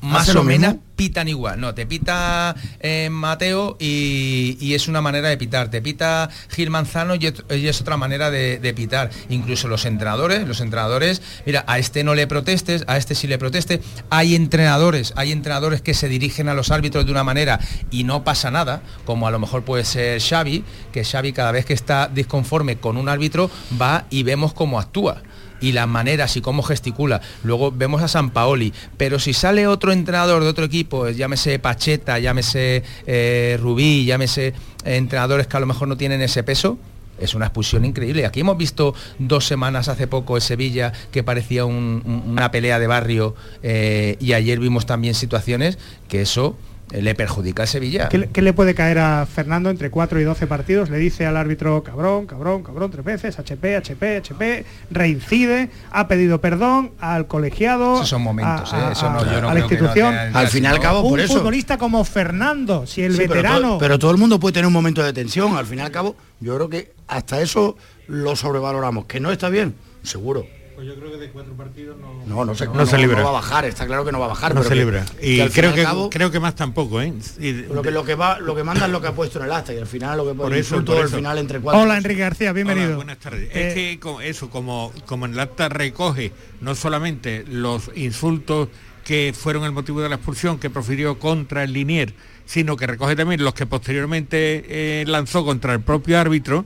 más 0.00 0.34
o 0.34 0.44
menos 0.44 0.76
pitan 0.96 1.28
igual. 1.28 1.60
No, 1.60 1.74
te 1.74 1.86
pita 1.86 2.56
eh, 2.80 3.08
Mateo 3.10 3.76
y, 3.78 4.58
y, 4.60 4.74
es 4.74 4.88
una 4.88 5.00
manera 5.00 5.28
de 5.28 5.36
pitar. 5.36 5.70
Te 5.70 5.80
pita 5.80 6.28
Gil 6.50 6.70
Manzano 6.70 7.14
y 7.14 7.26
es, 7.26 7.44
y 7.50 7.68
es 7.68 7.80
otra 7.80 7.96
manera 7.96 8.30
de, 8.30 8.58
de, 8.58 8.74
pitar. 8.74 9.10
Incluso 9.28 9.68
los 9.68 9.84
entrenadores, 9.86 10.46
los 10.46 10.60
entrenadores, 10.60 11.22
mira, 11.46 11.64
a 11.68 11.78
este 11.78 12.02
no 12.02 12.16
le 12.16 12.26
protestes, 12.26 12.84
a 12.88 12.96
este 12.96 13.14
sí 13.14 13.28
le 13.28 13.38
proteste. 13.38 13.80
Hay 14.10 14.34
entrenadores, 14.34 15.12
hay 15.16 15.30
entrenadores 15.30 15.82
que 15.82 15.94
se 15.94 16.08
dirigen 16.08 16.48
a 16.48 16.54
los 16.54 16.72
árbitros 16.72 17.06
de 17.06 17.12
una 17.12 17.22
manera 17.22 17.60
y 17.92 18.02
no 18.02 18.24
pasa 18.24 18.50
nada, 18.50 18.82
como 19.04 19.28
a 19.28 19.30
lo 19.30 19.38
mejor 19.38 19.64
puede 19.64 19.84
ser 19.84 20.20
Xavi, 20.20 20.64
que 20.92 21.04
Xavi 21.04 21.32
cada 21.32 21.52
vez 21.52 21.64
que 21.64 21.74
está 21.74 22.08
disconforme 22.08 22.78
con 22.78 22.96
un 22.96 23.08
árbitro 23.08 23.50
va 23.80 24.06
y 24.10 24.24
vemos 24.24 24.52
cómo 24.52 24.80
actúa 24.80 25.22
y 25.60 25.72
las 25.72 25.88
maneras 25.88 26.36
y 26.36 26.40
cómo 26.40 26.62
gesticula. 26.62 27.20
Luego 27.42 27.72
vemos 27.72 28.02
a 28.02 28.08
San 28.08 28.30
Paoli, 28.30 28.72
pero 28.96 29.18
si 29.18 29.32
sale 29.32 29.66
otro 29.66 29.92
entrenador 29.92 30.42
de 30.42 30.48
otro 30.48 30.64
equipo, 30.64 31.08
llámese 31.08 31.58
Pacheta, 31.58 32.18
llámese 32.18 32.82
eh, 33.06 33.58
Rubí, 33.60 34.04
llámese 34.04 34.54
entrenadores 34.84 35.46
que 35.46 35.56
a 35.56 35.60
lo 35.60 35.66
mejor 35.66 35.88
no 35.88 35.96
tienen 35.96 36.22
ese 36.22 36.42
peso, 36.42 36.78
es 37.20 37.34
una 37.34 37.46
expulsión 37.46 37.84
increíble. 37.84 38.26
Aquí 38.26 38.40
hemos 38.40 38.56
visto 38.56 38.94
dos 39.18 39.46
semanas 39.46 39.88
hace 39.88 40.06
poco 40.06 40.36
en 40.36 40.40
Sevilla 40.40 40.92
que 41.10 41.22
parecía 41.22 41.64
un, 41.64 42.02
un, 42.04 42.22
una 42.30 42.50
pelea 42.50 42.78
de 42.78 42.86
barrio 42.86 43.34
eh, 43.62 44.16
y 44.20 44.32
ayer 44.32 44.60
vimos 44.60 44.86
también 44.86 45.14
situaciones 45.14 45.78
que 46.08 46.22
eso 46.22 46.56
le 46.90 47.14
perjudica 47.14 47.64
a 47.64 47.66
Sevilla. 47.66 48.08
¿Qué, 48.08 48.28
¿Qué, 48.32 48.42
le 48.42 48.52
puede 48.52 48.74
caer 48.74 48.98
a 48.98 49.26
Fernando 49.26 49.70
entre 49.70 49.90
4 49.90 50.20
y 50.20 50.24
12 50.24 50.46
partidos? 50.46 50.90
Le 50.90 50.98
dice 50.98 51.26
al 51.26 51.36
árbitro 51.36 51.82
cabrón, 51.82 52.26
cabrón, 52.26 52.62
cabrón 52.62 52.90
tres 52.90 53.04
veces, 53.04 53.38
HP, 53.38 53.76
HP, 53.76 54.16
HP, 54.18 54.64
reincide, 54.90 55.70
ha 55.90 56.08
pedido 56.08 56.40
perdón 56.40 56.92
al 57.00 57.26
colegiado. 57.26 57.96
Esos 57.96 58.08
son 58.08 58.22
momentos, 58.22 58.72
a, 58.72 58.88
¿eh? 58.88 58.92
Eso 58.92 59.10
no, 59.10 59.24
yo 59.24 59.40
no 59.40 59.50
a 59.50 59.54
la 59.54 59.60
institución. 59.60 60.14
No 60.32 60.38
al 60.38 60.48
final 60.48 60.74
al 60.74 60.80
cabo, 60.80 61.00
un 61.02 61.10
por 61.10 61.20
eso. 61.20 61.34
futbolista 61.34 61.78
como 61.78 62.04
Fernando, 62.04 62.86
si 62.86 63.02
el 63.02 63.12
sí, 63.12 63.18
veterano. 63.18 63.58
Pero 63.58 63.60
todo, 63.60 63.78
pero 63.78 63.98
todo, 63.98 64.10
el 64.10 64.18
mundo 64.18 64.40
puede 64.40 64.54
tener 64.54 64.66
un 64.66 64.72
momento 64.72 65.02
de 65.02 65.12
tensión. 65.12 65.56
Al 65.56 65.66
final 65.66 65.86
al 65.86 65.92
cabo, 65.92 66.16
yo 66.40 66.54
creo 66.56 66.68
que 66.68 66.92
hasta 67.06 67.40
eso 67.40 67.76
lo 68.06 68.36
sobrevaloramos. 68.36 69.06
Que 69.06 69.20
no 69.20 69.30
está 69.30 69.48
bien, 69.48 69.74
seguro. 70.02 70.46
Pues 70.78 70.86
yo 70.86 70.94
creo 70.94 71.10
que 71.10 71.16
de 71.16 71.30
cuatro 71.30 71.54
partidos 71.54 71.98
no, 71.98 72.24
no, 72.24 72.44
no, 72.44 72.54
se, 72.54 72.66
no, 72.66 72.74
no 72.74 72.86
se 72.86 72.98
libra. 72.98 73.18
No 73.18 73.24
va 73.24 73.30
a 73.30 73.32
bajar, 73.32 73.64
está 73.64 73.84
claro 73.84 74.04
que 74.04 74.12
no 74.12 74.20
va 74.20 74.26
a 74.26 74.28
bajar. 74.28 74.54
No 74.54 74.62
se 74.62 74.68
que, 74.68 74.74
libra. 74.76 75.04
Y 75.20 75.38
que 75.38 75.50
creo, 75.50 75.74
que, 75.74 75.82
cabo, 75.82 76.08
creo 76.08 76.30
que 76.30 76.38
más 76.38 76.54
tampoco, 76.54 77.02
¿eh? 77.02 77.12
Y, 77.40 77.62
lo, 77.62 77.82
que, 77.82 77.90
lo, 77.90 78.04
que 78.04 78.14
va, 78.14 78.38
lo 78.38 78.54
que 78.54 78.62
manda 78.62 78.86
es 78.86 78.92
lo 78.92 79.00
que 79.00 79.08
ha 79.08 79.12
puesto 79.12 79.40
en 79.40 79.46
el 79.46 79.50
acta 79.50 79.74
y 79.74 79.78
al 79.78 79.88
final 79.88 80.18
lo 80.18 80.28
que 80.28 80.34
pone 80.34 80.56
eso, 80.56 80.84
todo 80.84 81.02
el 81.02 81.08
final 81.08 81.36
entre 81.38 81.58
cuatro. 81.58 81.82
Hola 81.82 81.96
Enrique 81.96 82.20
García, 82.20 82.52
bienvenido. 82.52 82.90
Hola, 82.90 82.94
buenas 82.94 83.18
tardes. 83.18 83.50
Eh, 83.52 83.68
es 83.68 83.74
que 83.74 84.28
eso, 84.28 84.50
como, 84.50 84.92
como 85.04 85.26
en 85.26 85.32
el 85.32 85.40
acta 85.40 85.68
recoge 85.68 86.32
no 86.60 86.76
solamente 86.76 87.44
los 87.48 87.90
insultos 87.96 88.68
que 89.04 89.34
fueron 89.36 89.64
el 89.64 89.72
motivo 89.72 90.00
de 90.00 90.08
la 90.10 90.14
expulsión 90.14 90.60
que 90.60 90.70
profirió 90.70 91.18
contra 91.18 91.64
el 91.64 91.72
Linier, 91.72 92.14
sino 92.46 92.76
que 92.76 92.86
recoge 92.86 93.16
también 93.16 93.42
los 93.42 93.54
que 93.54 93.66
posteriormente 93.66 94.64
eh, 94.68 95.04
lanzó 95.08 95.44
contra 95.44 95.72
el 95.72 95.80
propio 95.80 96.20
árbitro, 96.20 96.64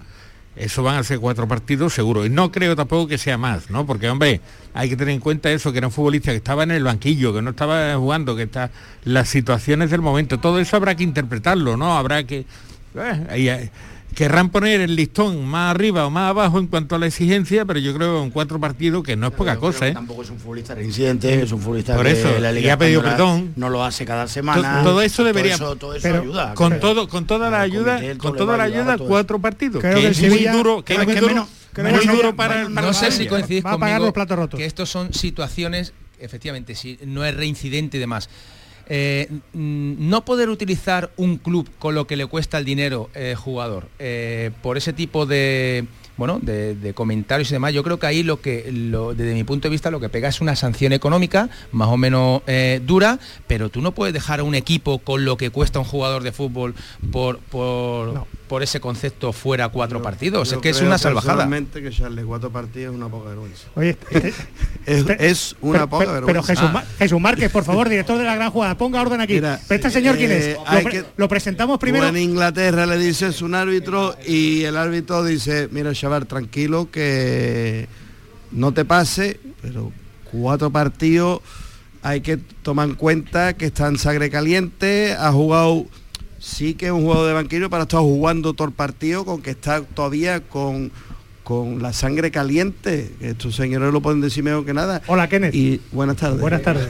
eso 0.57 0.83
van 0.83 0.97
a 0.97 1.03
ser 1.03 1.19
cuatro 1.19 1.49
partidos 1.49 1.95
seguro. 1.95 2.27
Y 2.27 2.31
no 2.31 2.53
creo 2.53 2.77
tampoco 2.77 3.09
que 3.09 3.19
sea 3.19 3.38
más, 3.38 3.71
¿no? 3.71 3.87
Porque, 3.87 4.09
hombre, 4.09 4.41
hay 4.75 4.88
que 4.88 4.97
tener 4.97 5.15
en 5.15 5.21
cuenta 5.21 5.51
eso, 5.51 5.73
que 5.73 5.79
era 5.79 5.87
un 5.87 5.93
futbolista 5.93 6.31
que 6.31 6.37
estaba 6.37 6.62
en 6.62 6.73
el 6.73 6.85
banquillo, 6.85 7.33
que 7.33 7.43
no 7.43 7.51
estaba 7.51 7.95
jugando, 7.97 8.37
que 8.37 8.43
está 8.43 8.71
las 9.05 9.29
situaciones 9.29 9.91
del 9.91 10.03
momento. 10.03 10.41
Todo 10.41 10.59
eso 10.59 10.77
habrá 10.77 10.95
que 10.95 11.05
interpretarlo, 11.05 11.77
¿no? 11.77 11.97
Habrá 11.97 12.25
que... 12.25 12.45
Eh, 12.95 13.71
querrán 14.14 14.51
poner 14.51 14.81
el 14.81 14.94
listón 14.96 15.44
más 15.44 15.75
arriba 15.75 16.07
o 16.07 16.11
más 16.11 16.31
abajo 16.31 16.59
en 16.59 16.66
cuanto 16.66 16.94
a 16.94 16.98
la 16.98 17.07
exigencia, 17.07 17.64
pero 17.64 17.79
yo 17.79 17.94
creo 17.94 18.22
en 18.22 18.31
cuatro 18.31 18.61
partidos 18.61 19.03
que 19.03 19.16
no 19.16 19.29
es 19.29 19.33
poca 19.33 19.57
cosa, 19.57 19.88
¿eh? 19.88 19.92
Tampoco 19.92 20.22
es 20.22 20.31
un 20.31 20.38
futbolista 20.38 20.75
reincidente, 20.75 21.42
es 21.42 21.53
un 21.53 21.61
futbolista 21.61 21.96
Por 21.96 22.07
eso, 22.07 22.33
que 22.35 22.40
la 22.40 22.53
Liga 22.53 22.66
y 22.66 22.70
ha 22.70 22.79
pedido 22.79 23.03
perdón. 23.03 23.53
No 23.57 23.68
lo 23.68 23.85
hace 23.85 24.05
cada 24.05 24.29
semana. 24.29 24.83
Todo, 24.83 24.90
todo 24.90 25.03
eso 25.03 25.25
debería. 25.25 25.57
Todo 25.57 25.72
eso, 25.72 25.77
todo 25.77 25.94
eso 25.94 26.03
pero, 26.03 26.22
ayuda. 26.22 26.55
Con 26.55 26.81
todo, 26.81 27.09
con 27.09 27.27
toda 27.27 27.51
la 27.51 27.61
ayuda, 27.61 28.01
con 28.18 28.37
toda 28.37 28.57
la 28.57 28.64
ayuda, 28.64 28.98
cuatro 28.98 29.38
partidos. 29.38 29.81
Creo 29.81 29.96
que, 29.96 30.01
que 30.03 30.09
es 30.09 30.16
Sevilla, 30.16 30.53
muy 30.53 30.59
duro, 30.59 30.85
que 30.85 30.94
es 30.94 31.05
muy 31.05 31.14
que 31.14 31.20
duro, 31.20 31.35
menos, 31.35 31.48
que 31.72 31.83
muy 31.83 32.07
duro 32.07 32.37
para, 32.37 32.68
no, 32.68 32.83
no 32.83 32.92
sé 32.92 33.11
si 33.11 33.27
coincidís 33.27 33.64
va 33.64 33.72
a 33.72 33.79
pagar 33.79 33.96
conmigo 33.96 34.07
los 34.07 34.14
platos 34.14 34.38
rotos. 34.38 34.59
que 34.59 34.66
estos 34.66 34.90
son 34.90 35.12
situaciones, 35.12 35.92
efectivamente, 36.18 36.75
si 36.75 36.98
no 37.05 37.25
es 37.25 37.35
reincidente 37.35 37.96
y 37.96 38.01
demás. 38.01 38.29
Eh, 38.88 39.29
no 39.53 40.25
poder 40.25 40.49
utilizar 40.49 41.11
un 41.16 41.38
club 41.38 41.68
con 41.79 41.95
lo 41.95 42.07
que 42.07 42.16
le 42.16 42.27
cuesta 42.27 42.59
el 42.59 42.64
dinero 42.64 43.11
eh, 43.14 43.35
jugador 43.37 43.88
eh, 43.99 44.51
por 44.62 44.77
ese 44.77 44.92
tipo 44.92 45.25
de 45.25 45.87
bueno 46.16 46.38
de, 46.42 46.75
de, 46.75 46.94
comentarios 46.94 47.51
y 47.51 47.55
demás 47.55 47.72
yo 47.72 47.83
creo 47.83 47.98
que 47.98 48.07
ahí 48.07 48.22
lo 48.22 48.40
que 48.40 48.70
lo, 48.70 49.14
desde 49.14 49.35
mi 49.35 49.44
punto 49.44 49.68
de 49.68 49.70
vista 49.70 49.90
lo 49.90 50.01
que 50.01 50.09
pega 50.09 50.29
es 50.29 50.40
una 50.40 50.57
sanción 50.57 50.92
económica 50.92 51.48
más 51.72 51.88
o 51.88 51.96
menos 51.96 52.42
eh, 52.46 52.81
dura 52.85 53.18
pero 53.46 53.68
tú 53.68 53.81
no 53.81 53.92
puedes 53.92 54.12
dejar 54.12 54.40
a 54.40 54.44
un 54.44 54.55
equipo 54.55 54.98
con 54.98 55.25
lo 55.25 55.37
que 55.37 55.51
cuesta 55.51 55.79
un 55.79 55.85
jugador 55.85 56.22
de 56.22 56.33
fútbol 56.33 56.75
por 57.11 57.38
por, 57.38 58.12
no. 58.12 58.27
por 58.48 58.62
ese 58.62 58.81
concepto 58.81 59.33
fuera 59.33 59.68
cuatro 59.68 59.98
yo, 59.98 60.03
partidos. 60.03 60.51
Yo 60.51 60.57
es 60.57 60.62
que 60.62 60.70
es 60.70 60.81
una 60.81 60.98
salvajada. 60.98 61.48
que 61.72 61.88
echarle 61.88 62.22
cuatro 62.25 62.51
partidos 62.51 62.92
es 62.92 62.96
una 62.96 63.09
poca 63.09 63.31
vergüenza. 63.31 63.68
Oye, 63.75 63.96
este, 64.87 65.14
es, 65.14 65.20
es, 65.20 65.57
una 65.61 65.87
pero, 65.87 65.88
poca 65.88 66.12
vergüenza 66.12 66.27
pero 66.27 66.42
Jesús, 66.42 66.70
ah. 66.72 66.85
Jesús 66.98 67.20
Márquez 67.20 67.51
por 67.51 67.64
favor 67.64 67.88
director 67.88 68.18
de 68.18 68.25
la 68.25 68.35
gran 68.35 68.51
jugada 68.51 68.77
ponga 68.77 69.01
orden 69.01 69.20
aquí. 69.20 69.35
Mira, 69.35 69.61
pero 69.68 69.77
este 69.77 69.90
señor 69.90 70.16
quién 70.16 70.33
es 70.33 70.44
eh, 70.46 70.57
lo, 70.57 70.83
pre 70.83 70.90
que, 70.90 71.05
lo, 71.16 71.29
presentamos 71.29 71.79
primero. 71.79 72.07
En 72.07 72.16
Inglaterra 72.16 72.87
le 72.87 72.98
dices 72.98 73.42
un 73.42 73.55
árbitro 73.55 74.16
y 74.27 74.64
el 74.64 74.77
árbitro 74.77 75.25
dice 75.25 75.68
mira 75.70 75.92
chaval 76.03 76.27
tranquilo 76.27 76.91
que 76.91 77.87
no 78.51 78.75
te 78.75 78.85
pase 78.85 79.38
pero 79.62 79.93
cuatro 80.33 80.69
partidos 80.69 81.43
hay 82.03 82.23
que 82.23 82.38
tomar 82.38 82.88
en 82.88 82.97
cuenta 82.97 83.53
que 83.53 83.67
está 83.67 83.87
en 83.87 83.99
sangre 83.99 84.29
caliente 84.29 85.15
ha 85.17 85.31
jugado 85.31 85.87
sí 86.41 86.75
que 86.75 86.87
es 86.87 86.93
un 86.93 87.05
juego 87.05 87.25
de 87.25 87.35
banquillo 87.35 87.71
para 87.71 87.85
estar 87.85 88.01
jugando 88.01 88.53
todo 88.53 88.67
el 88.67 88.75
partido 88.75 89.25
con 89.25 89.43
que 89.43 89.51
está 89.51 89.83
todavía 89.83 90.41
con 90.41 90.91
con 91.53 91.83
la 91.83 91.93
sangre 91.93 92.31
caliente, 92.31 93.11
que 93.19 93.31
estos 93.31 93.55
señores 93.55 93.93
lo 93.93 94.01
pueden 94.01 94.23
decir 94.23 94.43
mejor 94.43 94.65
que 94.65 94.73
nada. 94.73 95.03
Hola, 95.07 95.29
Kenneth. 95.29 95.55
Y 95.55 95.81
buenas 95.93 96.17
tardes. 96.17 96.41
Buenas 96.41 96.62
tardes. 96.62 96.88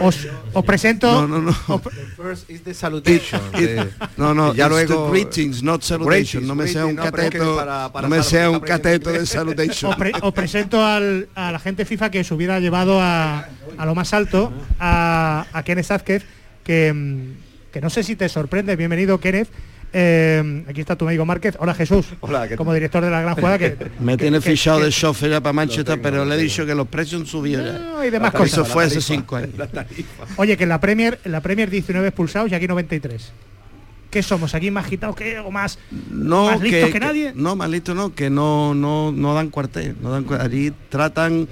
os, 0.00 0.26
os, 0.52 0.64
presento... 0.64 1.06
No, 1.12 1.28
no, 1.28 1.40
no. 1.40 1.78
First 2.16 2.50
is 2.50 2.62
the 2.62 2.74
salutation. 2.74 3.40
no, 4.16 4.34
no, 4.34 4.54
ya 4.54 4.68
luego 4.68 5.08
greetings, 5.10 5.62
not 5.62 5.82
salutation. 5.82 6.46
no 6.46 6.56
me 6.56 6.66
sea 6.66 6.84
un 6.84 6.96
cateto, 6.96 7.64
no 8.02 8.08
me 8.08 8.22
sea 8.24 8.50
un 8.50 8.60
cateto 8.60 9.12
de 9.12 9.24
salutation. 9.24 9.92
Os, 9.92 9.96
pre, 9.96 10.12
os 10.20 10.34
presento 10.34 10.84
al, 10.84 11.28
a 11.36 11.52
la 11.52 11.60
gente 11.60 11.84
FIFA 11.84 12.10
que 12.10 12.24
se 12.24 12.34
hubiera 12.34 12.58
llevado 12.58 13.00
a, 13.00 13.48
a 13.78 13.86
lo 13.86 13.94
más 13.94 14.12
alto 14.14 14.52
a, 14.80 15.46
a 15.52 15.62
Kenneth 15.62 15.92
Azquez, 15.92 16.24
que, 16.64 16.92
mm, 16.92 17.70
que 17.72 17.80
no 17.80 17.88
sé 17.88 18.02
si 18.02 18.16
te 18.16 18.28
sorprende. 18.28 18.74
Bienvenido, 18.74 19.20
Kenneth. 19.20 19.48
Eh, 19.98 20.62
aquí 20.68 20.82
está 20.82 20.94
tu 20.94 21.06
amigo 21.06 21.24
Márquez. 21.24 21.56
Hola 21.58 21.72
Jesús. 21.72 22.04
Hola, 22.20 22.54
como 22.54 22.74
director 22.74 23.02
de 23.02 23.10
la 23.10 23.22
gran 23.22 23.34
jugada 23.34 23.58
que 23.58 23.78
me 24.00 24.18
tiene 24.18 24.40
que, 24.40 24.50
fichado 24.50 24.80
que, 24.80 24.84
de 24.84 24.90
chofer 24.90 25.40
para 25.40 25.54
Manchester, 25.54 25.98
pero 26.02 26.22
le 26.26 26.34
he 26.34 26.38
dicho 26.38 26.66
que 26.66 26.74
los 26.74 26.86
precios 26.86 27.22
han 27.22 27.26
subido 27.26 27.64
ya. 27.64 27.78
No, 27.78 28.04
y 28.04 28.10
demás 28.10 28.32
cosas. 28.32 28.52
Eso 28.52 28.64
fue 28.66 28.84
hace 28.84 29.00
cinco 29.00 29.36
años. 29.36 29.54
Oye, 30.36 30.54
que 30.58 30.64
en 30.64 30.68
la 30.68 30.80
Premier, 30.80 31.18
en 31.24 31.32
la 31.32 31.40
Premier 31.40 31.70
19 31.70 32.08
expulsados 32.08 32.52
y 32.52 32.54
aquí 32.54 32.68
93. 32.68 33.32
¿Qué 34.10 34.22
somos? 34.22 34.54
¿Aquí 34.54 34.70
más 34.70 34.84
agitados 34.84 35.16
que 35.16 35.38
o 35.38 35.50
más, 35.50 35.78
no, 36.10 36.44
más 36.44 36.60
listos 36.60 36.88
que, 36.88 36.92
que, 36.92 37.00
nadie? 37.00 37.32
no, 37.34 37.56
más 37.56 37.70
listos 37.70 37.96
no, 37.96 38.14
que 38.14 38.28
no, 38.28 38.74
no, 38.74 39.12
no 39.12 39.32
dan 39.32 39.48
cuartel. 39.48 39.96
No 40.02 40.10
dan, 40.10 40.26
allí 40.38 40.74
tratan 40.90 41.48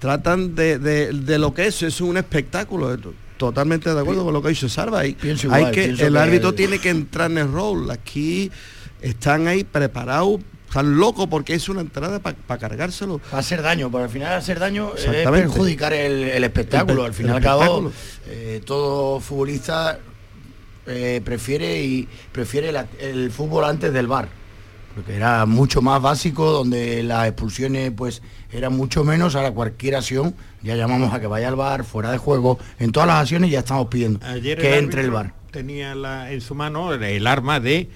tratan 0.00 0.54
de, 0.54 0.78
de, 0.78 1.12
de 1.14 1.38
lo 1.38 1.54
que 1.54 1.66
es, 1.66 1.82
es 1.82 2.02
un 2.02 2.18
espectáculo 2.18 2.90
totalmente 3.36 3.92
de 3.92 4.00
acuerdo 4.00 4.24
con 4.24 4.32
lo 4.32 4.40
que 4.42 4.48
ha 4.48 4.50
dicho 4.50 4.68
Salva. 4.68 5.00
Hay, 5.00 5.14
pienso 5.14 5.52
hay 5.52 5.60
igual, 5.62 5.74
que, 5.74 5.84
el 5.84 5.96
que- 5.96 6.18
árbitro 6.18 6.54
tiene 6.54 6.78
que 6.78 6.90
entrar 6.90 7.30
en 7.30 7.38
el 7.38 7.52
rol. 7.52 7.90
Aquí 7.90 8.50
están 9.02 9.46
ahí 9.46 9.64
preparados, 9.64 10.40
están 10.68 10.96
locos 10.96 11.26
porque 11.28 11.54
es 11.54 11.68
una 11.68 11.80
entrada 11.80 12.18
para 12.18 12.58
cargárselo. 12.60 13.20
Va 13.32 13.36
a 13.38 13.40
hacer 13.40 13.62
daño, 13.62 13.90
pero 13.90 14.04
al 14.04 14.10
final 14.10 14.32
hacer 14.34 14.58
daño 14.58 14.92
es 14.96 15.04
Exactamente. 15.04 15.48
perjudicar 15.48 15.92
el, 15.92 16.24
el 16.24 16.44
espectáculo. 16.44 17.02
El- 17.02 17.06
al 17.08 17.14
fin 17.14 17.26
y 17.26 17.28
el 17.30 17.34
al 17.36 17.42
cabo, 17.42 17.92
eh, 18.26 18.60
todo 18.64 19.20
futbolista 19.20 19.98
eh, 20.86 21.20
prefiere 21.24 21.82
y 21.82 22.08
prefiere 22.32 22.72
la- 22.72 22.86
el 23.00 23.30
fútbol 23.30 23.64
antes 23.64 23.92
del 23.92 24.06
bar. 24.06 24.28
Porque 24.94 25.14
era 25.16 25.44
mucho 25.44 25.82
más 25.82 26.00
básico, 26.00 26.50
donde 26.50 27.02
las 27.02 27.26
expulsiones 27.28 27.92
pues 27.94 28.22
eran 28.56 28.74
mucho 28.76 29.04
menos, 29.04 29.34
ahora 29.36 29.50
cualquier 29.52 29.96
acción, 29.96 30.34
ya 30.62 30.74
llamamos 30.76 31.12
a 31.12 31.20
que 31.20 31.26
vaya 31.26 31.48
al 31.48 31.56
bar, 31.56 31.84
fuera 31.84 32.10
de 32.10 32.18
juego, 32.18 32.58
en 32.78 32.90
todas 32.92 33.06
las 33.06 33.20
acciones 33.20 33.50
ya 33.50 33.60
estamos 33.60 33.88
pidiendo 33.88 34.18
Ayer 34.26 34.58
que 34.58 34.72
el 34.78 34.84
entre 34.84 35.02
el 35.02 35.10
bar. 35.10 35.32
Tenía 35.50 35.94
la- 35.94 36.32
en 36.32 36.40
su 36.40 36.54
mano 36.54 36.92
el 36.92 37.26
arma 37.26 37.60
de 37.60 37.88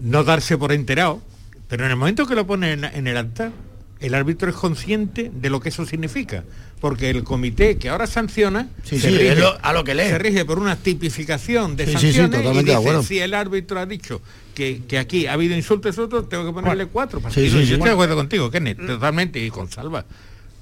no 0.00 0.24
darse 0.24 0.58
por 0.58 0.72
enterado, 0.72 1.20
pero 1.68 1.84
en 1.84 1.90
el 1.92 1.96
momento 1.96 2.26
que 2.26 2.34
lo 2.34 2.46
pone 2.46 2.72
en, 2.72 2.84
en 2.84 3.06
el 3.06 3.16
acta, 3.16 3.52
el 4.00 4.14
árbitro 4.14 4.50
es 4.50 4.56
consciente 4.56 5.30
de 5.32 5.50
lo 5.50 5.60
que 5.60 5.68
eso 5.68 5.86
significa, 5.86 6.42
porque 6.82 7.08
el 7.10 7.22
comité 7.24 7.78
que 7.78 7.88
ahora 7.88 8.06
sanciona 8.08 8.68
Sí, 8.82 8.98
sí, 8.98 9.06
es 9.20 9.38
lo- 9.38 9.56
a 9.62 9.72
lo 9.72 9.84
que 9.84 9.94
lee. 9.94 10.02
se 10.08 10.18
rige 10.18 10.44
por 10.44 10.58
una 10.58 10.74
tipificación 10.76 11.76
de 11.76 11.86
Sí, 11.86 11.92
sí, 11.92 11.98
sí, 11.98 12.18
sanciones 12.18 12.44
y 12.56 12.64
dice, 12.64 13.02
si 13.04 13.18
el 13.20 13.34
árbitro 13.34 13.78
ha 13.80 13.86
dicho 13.86 14.20
que, 14.54 14.82
que 14.88 14.98
aquí 14.98 15.26
ha 15.28 15.34
habido 15.34 15.54
insultos 15.56 15.96
otros, 15.98 16.28
tengo 16.28 16.44
que 16.44 16.52
ponerle 16.52 16.86
cuatro 16.86 17.20
Sí, 17.20 17.22
partidos. 17.22 17.50
sí, 17.52 17.58
Yo 17.60 17.66
sí. 17.66 17.72
estoy 17.74 17.86
de 17.88 17.92
acuerdo 17.94 18.16
contigo, 18.16 18.50
Kenneth, 18.50 18.84
totalmente, 18.84 19.38
y 19.38 19.48
con 19.50 19.70
Salva. 19.70 20.04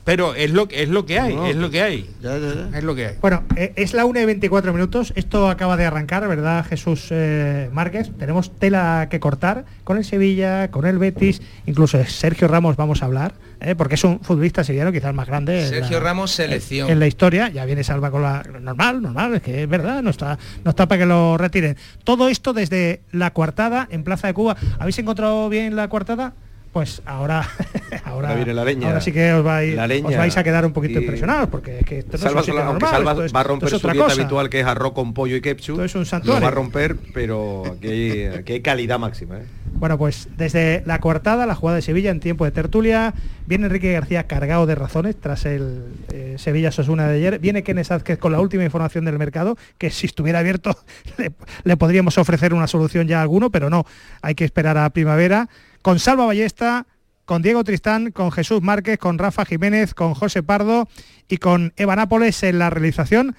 Pero 0.04 0.35
es 0.35 0.50
lo, 0.50 0.66
es 0.70 0.88
lo 0.88 1.04
que 1.06 1.18
hay, 1.20 1.35
No, 1.35 1.46
es 1.46 1.56
lo 1.56 1.70
que 1.70 1.83
hay. 1.83 2.09
Ya, 2.22 2.37
ya, 2.38 2.54
ya. 2.70 2.78
Es 2.78 2.85
lo 2.85 2.94
que 2.94 3.06
hay. 3.06 3.14
Bueno, 3.20 3.44
eh, 3.56 3.72
es 3.76 3.92
la 3.92 4.04
1 4.06 4.20
y 4.20 4.24
24 4.24 4.72
minutos. 4.72 5.12
Esto 5.14 5.48
acaba 5.48 5.76
de 5.76 5.85
arrancar, 5.85 6.26
¿verdad, 6.26 6.64
Jesús 6.66 7.09
eh, 7.11 7.68
Márquez? 7.72 8.11
Tenemos 8.18 8.50
tela 8.59 9.09
que 9.11 9.20
cortar 9.20 9.64
con 9.85 9.98
el 9.98 10.04
Sevilla, 10.04 10.70
con 10.70 10.87
el 10.87 10.98
Betis, 10.98 11.42
incluso 11.66 11.98
de 11.98 12.06
Sergio 12.06 12.48
Ramos 12.48 12.76
vamos 12.76 13.02
a 13.02 13.06
hablar, 13.06 13.35
¿eh? 13.61 13.75
porque 13.75 13.94
es 13.96 14.05
un 14.05 14.20
futbolista 14.20 14.64
sevillano 14.64 14.92
quizás 14.92 15.14
más 15.14 15.27
grande. 15.27 15.62
en 15.62 15.68
Sergio 15.68 15.99
la- 15.99 16.05
Ramos, 16.05 16.31
selección. 16.33 16.90
En 16.90 16.99
la 16.99 17.07
historia, 17.07 17.49
ya 17.49 17.64
viene 17.64 17.85
Salva 17.85 18.11
con 18.11 18.23
la 18.23 18.42
normal, 18.61 19.03
normal, 19.03 19.35
es 19.35 19.42
que 19.42 19.62
es 19.62 19.68
verdad, 19.68 20.03
no 20.03 20.11
está, 20.11 20.38
no 20.64 20.70
está 20.70 20.87
para 20.88 21.01
que 21.01 21.07
lo 21.07 21.37
retiren. 21.38 21.77
Todo 22.05 22.29
esto 22.29 22.53
desde 22.53 23.03
la 23.12 23.33
coartada 23.33 23.87
en 23.90 24.05
Plaza 24.05 24.27
de 24.27 24.35
Cuba. 24.35 24.57
¿Habéis 24.79 24.99
encontrado 24.99 25.49
bien 25.49 25.77
la 25.77 25.88
coartada? 25.88 26.35
Pues 26.72 27.02
ahora, 27.04 27.40
ahora, 28.04 28.28
Ahora 28.28 28.35
viene 28.37 28.54
la 28.54 28.64
leña. 28.64 28.87
ahora 28.87 29.00
sí 29.00 29.11
que 29.11 29.33
os 29.33 29.42
vais, 29.42 29.76
os 29.76 30.37
a 30.37 30.44
quedar 30.44 30.64
un 30.64 30.72
poquito 30.72 31.00
impresionados, 31.00 31.48
porque 31.48 31.80
es 31.80 31.85
que 31.85 31.98
esto 31.98 32.12
no 32.12 32.16
es 32.16 32.20
Salva 32.22 32.40
un 32.40 32.46
sola- 32.46 32.61
aunque 32.66 32.72
normal, 32.85 32.90
Salva 32.90 33.11
esto 33.12 33.24
es- 33.24 33.35
va 33.35 33.38
a 33.38 33.42
esto 33.42 33.48
romper 33.48 33.74
es 33.74 33.80
su 33.80 33.88
dieta 33.88 34.04
cosa. 34.04 34.20
habitual 34.20 34.48
que 34.50 34.61
es 34.61 34.66
arroz 34.66 34.92
con 34.92 35.12
pollo 35.12 35.35
y 35.35 35.40
ketchup. 35.40 35.74
Esto 35.80 35.85
es 35.85 35.94
un 35.96 36.00
Lo 36.02 36.04
santuario. 36.06 36.42
va 36.42 36.48
a 36.48 36.50
romper, 36.52 36.96
pero 37.12 37.64
aquí 37.66 37.88
hay, 37.88 38.24
aquí 38.26 38.52
hay 38.52 38.61
calidad 38.61 39.00
máxima. 39.00 39.38
¿eh? 39.38 39.44
Bueno, 39.74 39.98
pues 39.98 40.28
desde 40.37 40.83
la 40.87 41.00
coartada, 41.00 41.44
la 41.46 41.54
jugada 41.56 41.76
de 41.76 41.83
Sevilla 41.83 42.11
en 42.11 42.20
tiempo 42.20 42.44
de 42.44 42.52
tertulia, 42.52 43.14
viene 43.46 43.66
Enrique 43.66 43.92
García 43.92 44.28
cargado 44.28 44.66
de 44.66 44.74
razones 44.76 45.16
tras 45.18 45.46
el 45.46 45.87
eh, 46.12 46.37
Sevilla 46.38 46.70
Sosuna 46.70 47.09
de 47.09 47.16
ayer, 47.16 47.38
viene 47.40 47.64
Kenneth 47.64 47.90
Azquez 47.90 48.18
con 48.18 48.30
la 48.30 48.40
última 48.40 48.62
información 48.62 49.04
del 49.04 49.18
mercado, 49.18 49.56
que 49.78 49.90
si 49.90 50.06
estuviera 50.06 50.38
abierto 50.38 50.76
le, 51.18 51.33
le 51.64 51.76
podríamos 51.76 52.16
ofrecer 52.18 52.54
una 52.54 52.68
solución 52.68 53.09
ya 53.09 53.18
a 53.18 53.22
alguno, 53.22 53.50
pero 53.50 53.70
no, 53.70 53.87
hay 54.22 54.35
que 54.37 54.44
esperar 54.44 54.76
a 54.78 54.88
primavera, 54.90 55.48
con 55.82 55.98
Salva 55.98 56.26
Ballesta, 56.26 56.86
con 57.24 57.42
Diego 57.42 57.62
Tristán, 57.64 58.10
con 58.10 58.32
Jesús 58.32 58.62
Márquez, 58.62 58.98
con 58.98 59.18
Rafa 59.18 59.44
Jiménez, 59.44 59.94
con 59.94 60.14
José 60.14 60.42
Pardo 60.42 60.88
y 61.28 61.36
con 61.36 61.72
Eva 61.76 61.96
Nápoles 61.96 62.42
en 62.42 62.58
la 62.58 62.70
realización. 62.70 63.36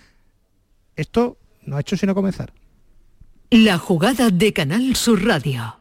Esto 0.96 1.38
no 1.64 1.78
ha 1.78 1.82
hecho 1.82 1.98
sino 1.98 2.16
comenzar. 2.16 2.54
La 3.50 3.78
jugada 3.78 4.30
de 4.30 4.54
Canal 4.54 4.96
Sur 4.96 5.26
Radio. 5.26 5.81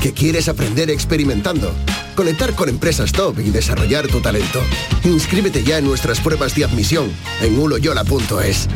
que 0.00 0.12
quieres 0.12 0.48
aprender 0.48 0.90
experimentando, 0.90 1.72
conectar 2.14 2.54
con 2.54 2.68
empresas 2.68 3.12
top 3.12 3.38
y 3.40 3.50
desarrollar 3.50 4.06
tu 4.08 4.20
talento. 4.20 4.60
Inscríbete 5.04 5.64
ya 5.64 5.78
en 5.78 5.84
nuestras 5.84 6.20
pruebas 6.20 6.54
de 6.54 6.64
admisión 6.64 7.10
en 7.40 7.58
uloyola.es. 7.58 8.68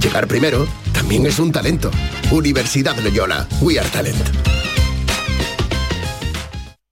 Llegar 0.00 0.26
primero 0.26 0.66
también 0.92 1.26
es 1.26 1.38
un 1.38 1.52
talento. 1.52 1.90
Universidad 2.30 2.96
Loyola, 2.98 3.46
We 3.60 3.78
Are 3.78 3.88
Talent. 3.90 4.55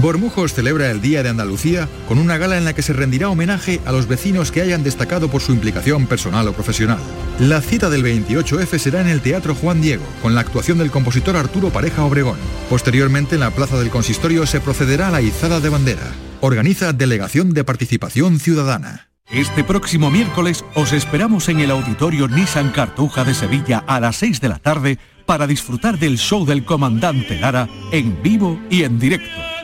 Bormujos 0.00 0.54
celebra 0.54 0.90
el 0.90 1.00
Día 1.00 1.22
de 1.22 1.28
Andalucía 1.28 1.88
con 2.06 2.18
una 2.18 2.38
gala 2.38 2.56
en 2.56 2.64
la 2.64 2.72
que 2.72 2.82
se 2.82 2.92
rendirá 2.92 3.30
homenaje 3.30 3.80
a 3.84 3.92
los 3.92 4.06
vecinos 4.06 4.52
que 4.52 4.62
hayan 4.62 4.84
destacado 4.84 5.28
por 5.28 5.40
su 5.40 5.52
implicación 5.52 6.06
personal 6.06 6.46
o 6.46 6.52
profesional. 6.52 6.98
La 7.40 7.60
cita 7.60 7.90
del 7.90 8.04
28F 8.04 8.78
será 8.78 9.00
en 9.00 9.08
el 9.08 9.20
Teatro 9.20 9.54
Juan 9.54 9.80
Diego, 9.80 10.04
con 10.22 10.34
la 10.34 10.42
actuación 10.42 10.78
del 10.78 10.92
compositor 10.92 11.36
Arturo 11.36 11.70
Pareja 11.70 12.04
Obregón. 12.04 12.38
Posteriormente, 12.70 13.34
en 13.34 13.40
la 13.40 13.50
Plaza 13.50 13.78
del 13.78 13.90
Consistorio 13.90 14.46
se 14.46 14.60
procederá 14.60 15.08
a 15.08 15.10
la 15.10 15.20
izada 15.20 15.58
de 15.58 15.68
bandera. 15.68 16.12
Organiza 16.40 16.92
Delegación 16.92 17.52
de 17.52 17.64
Participación 17.64 18.38
Ciudadana. 18.38 19.08
Este 19.30 19.64
próximo 19.64 20.10
miércoles 20.10 20.64
os 20.74 20.92
esperamos 20.92 21.48
en 21.48 21.60
el 21.60 21.70
Auditorio 21.70 22.28
Nissan 22.28 22.70
Cartuja 22.70 23.24
de 23.24 23.34
Sevilla 23.34 23.84
a 23.86 24.00
las 24.00 24.16
6 24.16 24.40
de 24.40 24.48
la 24.48 24.58
tarde 24.58 24.98
para 25.26 25.46
disfrutar 25.46 25.98
del 25.98 26.18
show 26.18 26.46
del 26.46 26.64
comandante 26.64 27.38
Lara 27.38 27.68
en 27.92 28.22
vivo 28.22 28.58
y 28.70 28.84
en 28.84 28.98
directo. 28.98 29.57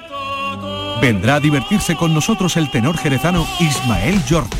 Vendrá 1.04 1.34
a 1.34 1.40
divertirse 1.40 1.96
con 1.96 2.14
nosotros 2.14 2.56
el 2.56 2.70
tenor 2.70 2.96
jerezano 2.96 3.46
Ismael 3.60 4.22
Jordi. 4.26 4.56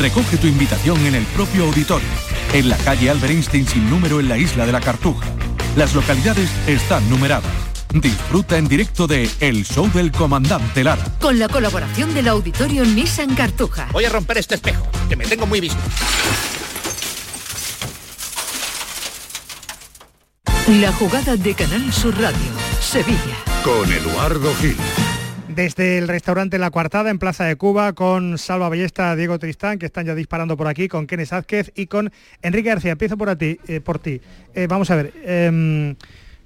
Recoge 0.00 0.38
tu 0.38 0.46
invitación 0.46 1.04
en 1.04 1.14
el 1.14 1.24
propio 1.24 1.64
auditorio. 1.64 2.08
en 2.54 2.70
la 2.70 2.78
calle 2.78 3.10
Albert 3.10 3.30
Einstein 3.30 3.68
sin 3.68 3.90
número 3.90 4.18
en 4.18 4.26
la 4.26 4.38
isla 4.38 4.64
de 4.64 4.72
la 4.72 4.80
Cartuja. 4.80 5.26
Las 5.76 5.94
localidades 5.94 6.48
están 6.66 7.06
numeradas. 7.10 7.52
Disfruta 7.92 8.56
en 8.56 8.68
directo 8.68 9.06
de 9.06 9.28
El 9.40 9.66
Show 9.66 9.90
del 9.92 10.12
Comandante 10.12 10.82
Lara. 10.82 11.04
Con 11.20 11.38
la 11.38 11.48
colaboración 11.48 12.14
del 12.14 12.28
auditorio 12.28 12.86
Nissan 12.86 13.34
Cartuja. 13.34 13.88
Voy 13.92 14.06
a 14.06 14.08
romper 14.08 14.38
este 14.38 14.54
espejo, 14.54 14.86
que 15.10 15.16
me 15.16 15.26
tengo 15.26 15.44
muy 15.44 15.60
visto. 15.60 15.78
La 20.68 20.90
jugada 20.92 21.36
de 21.36 21.52
Canal 21.52 21.92
Sur 21.92 22.18
Radio, 22.18 22.38
Sevilla. 22.80 23.36
Con 23.62 23.92
Eduardo 23.92 24.54
Gil. 24.54 24.76
Desde 25.54 25.98
el 25.98 26.08
restaurante 26.08 26.58
La 26.58 26.70
Cuartada 26.70 27.10
en 27.10 27.18
Plaza 27.18 27.44
de 27.44 27.56
Cuba 27.56 27.92
con 27.92 28.38
Salva 28.38 28.70
Ballesta, 28.70 29.14
Diego 29.16 29.38
Tristán, 29.38 29.78
que 29.78 29.84
están 29.84 30.06
ya 30.06 30.14
disparando 30.14 30.56
por 30.56 30.66
aquí, 30.66 30.88
con 30.88 31.06
Kenes 31.06 31.34
Ázquez 31.34 31.72
y 31.74 31.88
con 31.88 32.10
Enrique 32.40 32.70
García. 32.70 32.92
Empiezo 32.92 33.18
por, 33.18 33.36
ti, 33.36 33.58
eh, 33.68 33.80
por 33.80 33.98
ti. 33.98 34.22
Eh, 34.54 34.66
vamos 34.66 34.90
a 34.90 34.96
ver. 34.96 35.12
em, 35.24 35.94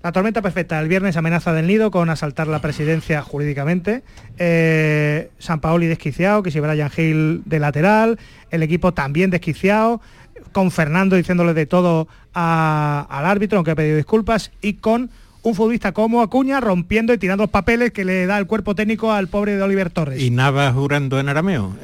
la 0.02 0.10
tormenta 0.10 0.42
perfecta. 0.42 0.80
El 0.80 0.88
viernes 0.88 1.16
amenaza 1.16 1.52
del 1.52 1.68
nido 1.68 1.92
con 1.92 2.10
asaltar 2.10 2.48
la 2.48 2.60
presidencia 2.60 3.22
jurídicamente. 3.22 4.02
Eh, 4.38 5.30
San 5.38 5.60
Paoli 5.60 5.86
desquiciado, 5.86 6.42
que 6.42 6.50
si 6.50 6.58
Brian 6.58 6.90
Hill 6.96 7.42
de 7.44 7.60
lateral. 7.60 8.18
El 8.50 8.64
equipo 8.64 8.92
también 8.92 9.30
desquiciado. 9.30 10.00
Con 10.50 10.72
Fernando 10.72 11.14
diciéndole 11.14 11.54
de 11.54 11.66
todo 11.66 12.08
al 12.32 13.06
árbitro, 13.24 13.58
aunque 13.58 13.70
ha 13.70 13.76
pedido 13.76 13.96
disculpas. 13.96 14.50
Y 14.62 14.74
con 14.74 15.10
un 15.48 15.54
futbolista 15.54 15.92
como 15.92 16.22
Acuña 16.22 16.60
rompiendo 16.60 17.12
y 17.14 17.18
tirando 17.18 17.44
los 17.44 17.50
papeles 17.50 17.92
que 17.92 18.04
le 18.04 18.26
da 18.26 18.36
el 18.38 18.46
cuerpo 18.46 18.74
técnico 18.74 19.12
al 19.12 19.28
pobre 19.28 19.56
de 19.56 19.62
Oliver 19.62 19.90
Torres. 19.90 20.20
Y 20.20 20.30
Navas 20.30 20.74
jurando 20.74 21.20
en 21.20 21.28
arameo, 21.28 21.76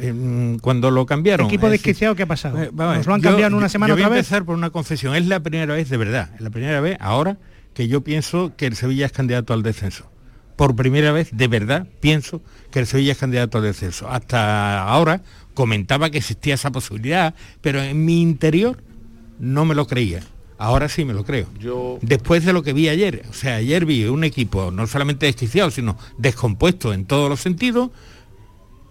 cuando 0.61 0.91
lo 0.91 1.07
cambiaron. 1.07 1.47
equipo 1.47 1.71
desquiciado, 1.71 2.15
¿qué 2.17 2.25
ha 2.25 2.27
pasado? 2.27 2.61
Eh, 2.61 2.71
vamos 2.73 2.97
¿Nos 2.99 3.07
lo 3.07 3.15
han 3.15 3.21
yo- 3.23 3.29
cambiado 3.31 3.49
en 3.49 3.55
una 3.55 3.69
semana 3.69 3.91
yo 3.91 3.95
voy 3.97 4.03
otra 4.03 4.15
a 4.17 4.19
empezar 4.19 4.45
por 4.45 4.57
una 4.57 4.71
confesión. 4.71 5.15
Es 5.15 5.27
la 5.27 5.41
primera 5.41 5.73
vez, 5.75 5.89
de 5.89 5.97
verdad, 5.97 6.31
es 6.35 6.41
la 6.41 6.51
primera 6.51 6.81
vez 6.81 6.97
ahora 7.01 7.39
que 7.75 7.87
yo 7.89 8.03
pienso 8.03 8.53
que 8.57 8.67
el 8.67 8.75
Sevilla 8.75 9.07
es 9.07 9.13
candidato 9.13 9.53
al 9.55 9.63
descenso. 9.63 10.11
Por 10.57 10.75
primera 10.77 11.13
vez, 11.13 11.31
de 11.33 11.47
verdad, 11.49 11.87
pienso 12.01 12.43
que 12.73 12.81
el 12.81 12.87
Sevilla 12.87 13.13
es 13.13 13.19
candidato 13.19 13.59
al 13.59 13.65
descenso. 13.65 14.09
Hasta 14.11 14.83
ahora 14.83 15.23
comentaba 15.55 16.11
que 16.11 16.19
existía 16.19 16.55
esa 16.55 16.73
posibilidad, 16.73 17.35
pero 17.61 17.81
en 17.81 18.05
mi 18.05 18.21
interior 18.23 18.83
no 19.39 19.65
me 19.65 19.75
lo 19.75 19.87
creía. 19.87 20.21
Ahora 20.63 20.89
sí 20.89 21.05
me 21.05 21.13
lo 21.13 21.25
creo. 21.25 21.47
Yo- 21.59 21.99
Después 22.03 22.45
de 22.45 22.53
lo 22.53 22.63
que 22.63 22.73
vi 22.73 22.89
ayer, 22.89 23.25
o 23.29 23.33
sea, 23.33 23.57
ayer 23.57 23.85
vi 23.85 24.05
un 24.05 24.23
equipo 24.23 24.71
no 24.71 24.87
solamente 24.87 25.27
desquiciado, 25.27 25.71
sino 25.73 25.97
descompuesto 26.19 26.93
en 26.93 27.05
todos 27.05 27.29
los 27.29 27.41
sentidos, 27.41 27.91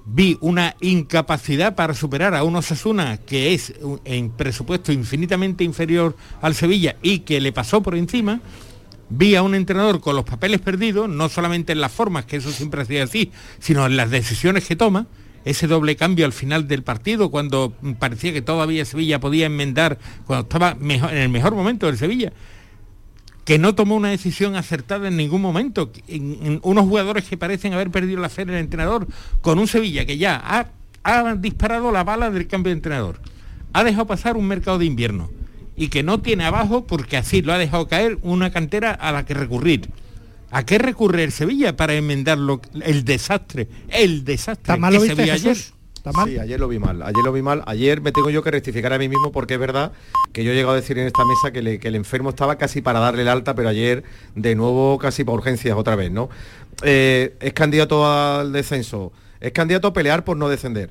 vi 0.06 0.38
una 0.42 0.76
incapacidad 0.82 1.76
para 1.76 1.94
superar 1.94 2.36
a 2.36 2.44
un 2.44 2.56
Osasuna 2.58 3.18
que 3.26 3.54
es 3.54 3.74
en 4.04 4.32
presupuesto 4.32 4.92
infinitamente 4.92 5.64
inferior 5.64 6.16
al 6.42 6.56
Sevilla 6.56 6.98
y 7.02 7.20
que 7.20 7.40
le 7.40 7.54
pasó 7.54 7.82
por 7.82 7.96
encima. 7.96 8.42
Vi 9.10 9.36
a 9.36 9.42
un 9.44 9.56
entrenador 9.56 10.02
con 10.02 10.16
los 10.16 10.26
papeles 10.26 10.60
perdidos, 10.62 11.08
no 11.08 11.30
solamente 11.30 11.72
en 11.74 11.82
las 11.82 11.92
formas, 11.92 12.26
que 12.26 12.38
eso 12.38 12.52
siempre 12.52 12.82
ha 12.82 12.86
sido 12.86 13.04
así, 13.04 13.32
sino 13.60 13.86
en 13.86 13.96
las 13.96 14.10
decisiones 14.10 14.66
que 14.66 14.76
toma. 14.76 15.06
Ese 15.44 15.68
doble 15.68 15.96
cambio 15.96 16.26
al 16.26 16.34
final 16.34 16.68
del 16.68 16.84
partido, 16.84 17.32
cuando 17.32 17.74
parecía 18.00 18.32
que 18.32 18.42
todavía 18.42 18.86
Sevilla 18.86 19.20
podía 19.20 19.48
enmendar, 19.48 19.98
cuando 20.26 20.44
estaba 20.44 20.78
en 20.80 21.18
el 21.18 21.30
mejor 21.30 21.56
momento 21.56 21.88
del 21.88 21.98
Sevilla 21.98 22.32
que 23.44 23.58
no 23.58 23.74
tomó 23.74 23.96
una 23.96 24.10
decisión 24.10 24.56
acertada 24.56 25.08
en 25.08 25.18
ningún 25.18 25.42
momento. 25.42 25.92
En- 26.08 26.38
en 26.44 26.60
unos 26.64 26.86
jugadores 26.86 27.26
que 27.28 27.38
parecen 27.38 27.74
haber 27.74 27.90
perdido 27.90 28.22
la 28.22 28.30
fe 28.30 28.44
en 28.44 28.52
el 28.52 28.58
entrenador, 28.58 29.08
con 29.42 29.58
un 29.58 29.68
Sevilla 29.68 30.06
que 30.06 30.18
ya 30.20 30.40
ha, 30.44 30.68
ha 31.04 31.36
disparado 31.36 31.92
la 31.92 32.04
bala 32.04 32.30
del 32.30 32.48
cambio 32.48 32.70
de 32.70 32.76
entrenador. 32.78 33.20
Ha 33.74 33.84
dejado 33.84 34.06
pasar 34.06 34.38
un 34.38 34.48
mercado 34.48 34.78
de 34.78 34.86
invierno 34.86 35.32
y 35.76 35.88
que 35.88 36.04
no 36.04 36.22
tiene 36.22 36.46
abajo 36.46 36.86
porque 36.86 37.18
así 37.18 37.42
lo 37.42 37.52
ha 37.52 37.58
dejado 37.58 37.88
caer 37.88 38.20
una 38.22 38.52
cantera 38.52 38.92
a 38.92 39.12
la 39.12 39.26
que 39.26 39.34
recurrir. 39.34 39.90
¿A 40.52 40.66
qué 40.66 40.78
recurre 40.78 41.24
el 41.24 41.32
Sevilla 41.32 41.76
para 41.76 41.94
enmendar 41.94 42.38
lo- 42.38 42.62
el 42.84 43.06
desastre? 43.06 43.68
El 43.90 44.24
desastre 44.26 44.66
¿Tan 44.68 44.80
mal 44.82 44.92
que 44.94 45.00
lo 45.00 45.06
se 45.06 45.16
vio 45.16 45.34
ayer. 45.34 45.58
¿Está 45.96 46.12
mal? 46.14 46.28
Sí, 46.30 46.40
ayer 46.40 46.60
lo 46.60 46.68
vi 46.68 46.80
mal. 46.80 47.02
Ayer 47.04 47.24
lo 47.24 47.32
vi 47.32 47.42
mal. 47.44 47.64
Ayer 47.68 48.02
me 48.02 48.12
tengo 48.12 48.30
yo 48.32 48.42
que 48.44 48.50
rectificar 48.52 48.92
a 48.92 48.98
mí 48.98 49.08
mismo 49.08 49.32
porque 49.32 49.54
es 49.54 49.60
verdad 49.60 49.92
que 50.34 50.44
yo 50.44 50.52
he 50.52 50.56
llegado 50.56 50.74
a 50.74 50.76
decir 50.76 50.98
en 50.98 51.06
esta 51.08 51.24
mesa 51.26 51.52
que, 51.54 51.62
le- 51.62 51.80
que 51.80 51.88
el 51.90 51.96
enfermo 51.96 52.32
estaba 52.32 52.58
casi 52.58 52.82
para 52.82 53.00
darle 53.00 53.22
el 53.22 53.28
alta, 53.28 53.54
pero 53.56 53.70
ayer 53.70 54.04
de 54.36 54.56
nuevo 54.56 54.98
casi 54.98 55.24
para 55.24 55.36
urgencias 55.38 55.78
otra 55.78 55.96
vez, 55.96 56.12
¿no? 56.12 56.30
Eh, 56.84 57.36
es 57.40 57.54
candidato 57.54 58.06
al 58.12 58.52
descenso. 58.52 59.14
Es 59.40 59.52
candidato 59.52 59.88
a 59.90 59.94
pelear 59.94 60.24
por 60.26 60.38
no 60.38 60.50
descender. 60.50 60.90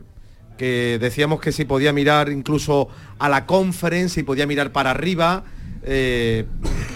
Que 0.56 0.98
decíamos 1.00 1.40
que 1.40 1.52
si 1.52 1.64
podía 1.64 1.92
mirar 1.92 2.28
incluso 2.30 2.88
a 3.18 3.28
la 3.28 3.46
conference 3.46 4.20
y 4.20 4.22
podía 4.22 4.46
mirar 4.46 4.70
para 4.72 4.90
arriba. 4.92 5.42
Eh, 5.82 6.44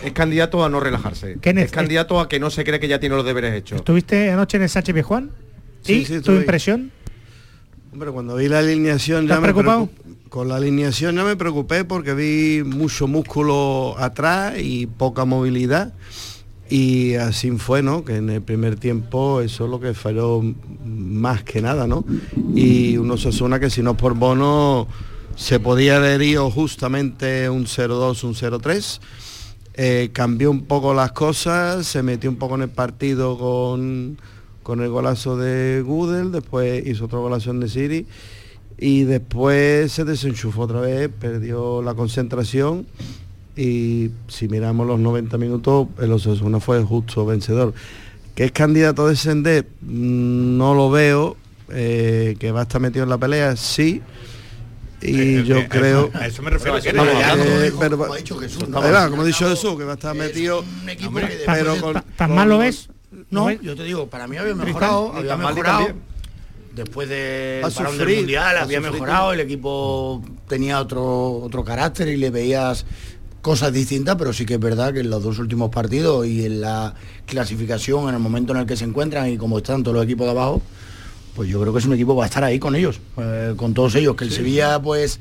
es 0.04 0.12
candidato 0.12 0.64
a 0.64 0.68
no 0.68 0.80
relajarse. 0.80 1.38
Kenneth, 1.40 1.66
es 1.66 1.72
candidato 1.72 2.20
a 2.20 2.28
que 2.28 2.38
no 2.40 2.50
se 2.50 2.64
cree 2.64 2.80
que 2.80 2.88
ya 2.88 3.00
tiene 3.00 3.16
los 3.16 3.24
deberes 3.24 3.54
hechos. 3.54 3.78
¿Estuviste 3.78 4.30
anoche 4.30 4.56
en 4.56 4.64
el 4.64 4.68
Sánchez 4.68 5.04
Juan? 5.04 5.30
Sí, 5.82 5.92
¿Y 5.94 6.04
sí, 6.04 6.20
tu 6.20 6.32
impresión? 6.32 6.90
Hombre, 7.92 8.10
cuando 8.10 8.36
vi 8.36 8.48
la 8.48 8.58
alineación 8.58 9.24
¿Estás 9.24 9.36
ya 9.36 9.40
me 9.40 9.52
preocupado? 9.52 9.86
preocup- 9.88 10.28
Con 10.28 10.48
la 10.48 10.56
alineación 10.56 11.14
ya 11.16 11.24
me 11.24 11.36
preocupé 11.36 11.84
porque 11.84 12.12
vi 12.14 12.62
mucho 12.64 13.06
músculo 13.06 13.94
atrás 13.98 14.54
y 14.58 14.86
poca 14.86 15.24
movilidad. 15.24 15.92
Y 16.70 17.14
así 17.16 17.50
fue, 17.52 17.82
¿no? 17.82 18.04
Que 18.04 18.16
en 18.16 18.30
el 18.30 18.40
primer 18.42 18.76
tiempo 18.76 19.42
eso 19.42 19.64
es 19.66 19.70
lo 19.70 19.78
que 19.80 19.92
falló 19.94 20.42
más 20.84 21.44
que 21.44 21.60
nada, 21.60 21.86
¿no? 21.86 22.04
Y 22.54 22.96
uno 22.96 23.16
se 23.18 23.30
suena 23.32 23.60
que 23.60 23.68
si 23.70 23.82
no 23.82 23.96
por 23.96 24.14
bono 24.14 24.88
se 25.36 25.60
podía 25.60 25.96
haber 25.96 26.22
ido 26.22 26.50
justamente 26.50 27.48
un 27.48 27.66
0-2, 27.66 28.24
un 28.24 28.34
0-3. 28.34 29.00
Eh, 29.76 30.10
cambió 30.12 30.50
un 30.50 30.64
poco 30.66 30.94
las 30.94 31.12
cosas, 31.12 31.86
se 31.86 32.02
metió 32.02 32.30
un 32.30 32.36
poco 32.36 32.54
en 32.54 32.62
el 32.62 32.68
partido 32.68 33.36
con, 33.36 34.18
con 34.62 34.80
el 34.80 34.88
golazo 34.88 35.36
de 35.36 35.82
Gudel, 35.84 36.30
después 36.30 36.86
hizo 36.86 37.06
otro 37.06 37.22
golazo 37.22 37.52
de 37.54 37.68
Siri 37.68 38.06
y 38.78 39.02
después 39.02 39.90
se 39.90 40.04
desenchufó 40.04 40.62
otra 40.62 40.80
vez, 40.80 41.08
perdió 41.08 41.82
la 41.82 41.94
concentración 41.94 42.86
y 43.56 44.10
si 44.28 44.48
miramos 44.48 44.86
los 44.86 45.00
90 45.00 45.38
minutos, 45.38 45.88
el 46.00 46.12
Osasuna 46.12 46.60
fue 46.60 46.82
justo 46.82 47.26
vencedor. 47.26 47.74
¿Que 48.34 48.44
es 48.44 48.52
candidato 48.52 49.06
a 49.06 49.10
descender? 49.10 49.66
Mm, 49.80 50.56
No 50.56 50.74
lo 50.74 50.90
veo, 50.90 51.36
eh, 51.70 52.36
que 52.38 52.52
va 52.52 52.60
a 52.60 52.62
estar 52.64 52.80
metido 52.80 53.04
en 53.04 53.10
la 53.10 53.18
pelea, 53.18 53.56
sí. 53.56 54.02
Y 55.04 55.20
Eh, 55.40 55.44
yo 55.44 55.58
eh, 55.58 55.68
creo... 55.68 56.10
a 56.14 56.26
eso 56.26 56.42
me 56.42 56.50
refiero, 56.50 56.78
Eh, 56.78 57.72
pero- 57.78 57.98
Como 57.98 58.14
ha 58.14 58.16
dicho 58.16 58.36
Jesús, 58.38 58.64
va, 58.74 59.10
como 59.10 59.22
ha 59.22 59.24
dicho 59.26 59.48
Jesús, 59.48 59.76
que 59.76 59.84
va 59.84 59.92
a 59.92 59.94
estar 59.94 60.14
metido... 60.16 60.64
un 60.82 60.88
equipo 60.88 61.08
Hombre, 61.08 61.28
que 61.28 61.42
pero 61.46 61.76
con- 61.80 61.92
¿Tan- 61.94 62.04
¿Tan 62.16 62.28
con- 62.28 62.36
mal 62.36 62.48
lo 62.48 62.58
ves? 62.58 62.88
No, 63.30 63.50
yo 63.50 63.76
te 63.76 63.84
digo, 63.84 64.08
para 64.08 64.26
mí 64.26 64.36
había 64.38 64.54
mejorado, 64.54 65.12
había 65.14 65.36
mejorado. 65.36 65.88
Después 66.74 67.08
del 67.08 67.62
Va 67.62 67.68
a 67.68 67.70
parón 67.70 67.92
sufrir, 67.92 68.08
del 68.08 68.16
mundial 68.18 68.56
había 68.58 68.80
mejorado, 68.80 69.32
el 69.32 69.40
equipo 69.40 70.24
tenía 70.48 70.80
otro 70.80 71.34
otro 71.42 71.62
carácter 71.64 72.08
y 72.08 72.16
le 72.16 72.30
veías 72.30 72.84
cosas 73.42 73.72
distintas, 73.72 74.16
pero 74.16 74.32
sí 74.32 74.44
que 74.44 74.54
es 74.54 74.60
verdad 74.60 74.92
que 74.92 75.00
en 75.00 75.10
los 75.10 75.22
dos 75.22 75.38
últimos 75.38 75.70
partidos 75.70 76.26
y 76.26 76.44
en 76.46 76.60
la 76.62 76.94
clasificación, 77.26 78.08
en 78.08 78.14
el 78.16 78.20
momento 78.20 78.52
en 78.54 78.60
el 78.60 78.66
que 78.66 78.76
se 78.76 78.84
encuentran 78.84 79.28
y 79.30 79.36
como 79.36 79.58
están 79.58 79.82
todos 79.84 79.94
los 79.94 80.04
equipos 80.04 80.24
de 80.26 80.30
abajo, 80.32 80.62
pues 81.34 81.48
yo 81.48 81.60
creo 81.60 81.72
que 81.72 81.78
es 81.78 81.86
un 81.86 81.94
equipo 81.94 82.14
va 82.14 82.24
a 82.24 82.26
estar 82.26 82.44
ahí 82.44 82.58
con 82.58 82.74
ellos, 82.74 83.00
eh, 83.16 83.54
con 83.56 83.74
todos 83.74 83.94
ellos, 83.94 84.16
que 84.16 84.24
el 84.24 84.30
Sevilla 84.30 84.80
pues 84.80 85.18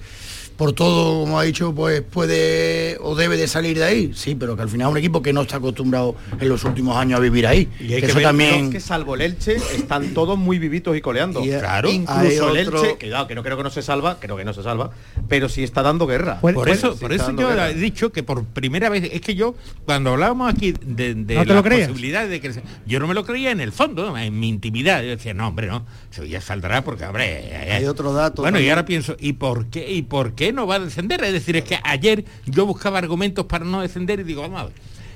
por 0.58 0.74
todo, 0.74 1.22
como 1.22 1.40
ha 1.40 1.44
dicho, 1.44 1.74
pues 1.74 2.02
puede 2.02 2.98
o 3.02 3.16
debe 3.16 3.38
de 3.38 3.48
salir 3.48 3.78
de 3.78 3.84
ahí, 3.84 4.12
sí, 4.14 4.36
pero 4.36 4.56
que 4.56 4.62
al 4.62 4.70
final 4.70 4.88
es 4.88 4.92
un 4.92 4.98
equipo 4.98 5.22
que 5.22 5.34
no 5.34 5.42
está 5.42 5.58
acostumbrado 5.58 6.16
en 6.40 6.50
los 6.50 6.64
últimos 6.64 6.96
años 6.98 7.18
a 7.18 7.22
vivir 7.22 7.48
ahí. 7.48 7.68
Y 7.80 7.84
hay 7.86 7.90
Que 7.96 8.00
que 8.02 8.06
eso 8.08 8.16
ver 8.16 8.24
también 8.24 8.72
que 8.72 8.80
salvo 8.80 9.16
el 9.16 9.22
Elche 9.22 9.56
están 9.76 10.14
todos 10.14 10.38
muy 10.38 10.60
vivitos 10.60 10.96
y 10.96 11.02
coleando. 11.02 11.44
Y, 11.44 11.52
eh, 11.52 11.60
claro. 11.60 11.90
Incluso 11.90 12.56
el 12.56 12.68
otro- 12.68 12.84
Elche, 12.84 12.98
que, 12.98 13.08
claro, 13.10 13.28
que 13.28 13.36
no 13.36 13.44
creo 13.44 13.58
que 13.58 13.64
no 13.64 13.70
se 13.70 13.82
salva, 13.82 14.18
creo 14.20 14.38
que 14.38 14.46
no 14.46 14.54
se 14.54 14.64
salva, 14.64 14.92
pero 15.28 15.50
sí 15.50 15.64
está 15.64 15.82
dando 15.82 16.06
guerra. 16.08 16.40
Por 16.40 16.70
eso, 16.70 16.94
sí 16.94 17.00
por 17.02 17.14
eso 17.14 17.32
yo 17.32 17.48
guerra. 17.50 17.70
he 17.70 17.74
dicho 17.76 18.12
que 18.12 18.24
por 18.24 18.44
primera 18.46 18.90
vez, 18.90 19.10
es 19.12 19.22
que 19.22 19.36
yo, 19.36 19.56
cuando 19.86 20.12
hablábamos 20.12 20.54
aquí 20.54 20.74
de, 20.86 21.16
de 21.16 21.36
¿No 21.36 21.42
te 21.44 21.48
la 21.50 21.56
lo 21.56 21.64
creías? 21.64 21.88
posibilidad 21.88 22.28
de 22.28 22.40
que 22.40 22.54
se- 22.54 22.64
yo 22.86 23.00
no 23.00 23.08
me 23.08 23.14
lo 23.14 23.26
creía 23.26 23.52
en 23.52 23.60
el 23.60 23.72
fondo, 23.72 24.18
en 24.18 24.40
mi 24.40 24.50
intimidad. 24.50 25.02
Yo 25.04 25.10
decía, 25.10 25.34
no, 25.34 25.48
hombre, 25.48 25.68
no, 25.68 25.86
Sevilla 26.12 26.42
saldrá 26.42 26.84
porque, 26.84 27.06
hombre, 27.06 27.56
Hay 27.72 27.86
otro 27.86 28.14
dato 28.14 28.42
Bueno, 28.44 28.60
y 28.60 28.70
ahora 28.70 28.86
pienso, 28.86 29.16
¿y 29.20 29.34
por 29.34 29.68
qué 29.68 29.92
y 29.92 30.04
por 30.04 30.34
qué 30.34 30.43
no 30.52 30.68
va 30.68 30.76
a 30.76 30.80
descender? 30.80 31.24
Es 31.24 31.34
decir, 31.34 31.56
es 31.56 31.64
que 31.64 31.80
ayer 31.84 32.26
yo 32.46 32.66
buscaba 32.66 32.98
argumentos 32.98 33.46
para 33.46 33.64
no 33.66 33.82
descender 33.82 34.20
y 34.20 34.24
digo, 34.24 34.42
vamos 34.42 34.62
a 34.62 34.66
ver. 34.66 34.74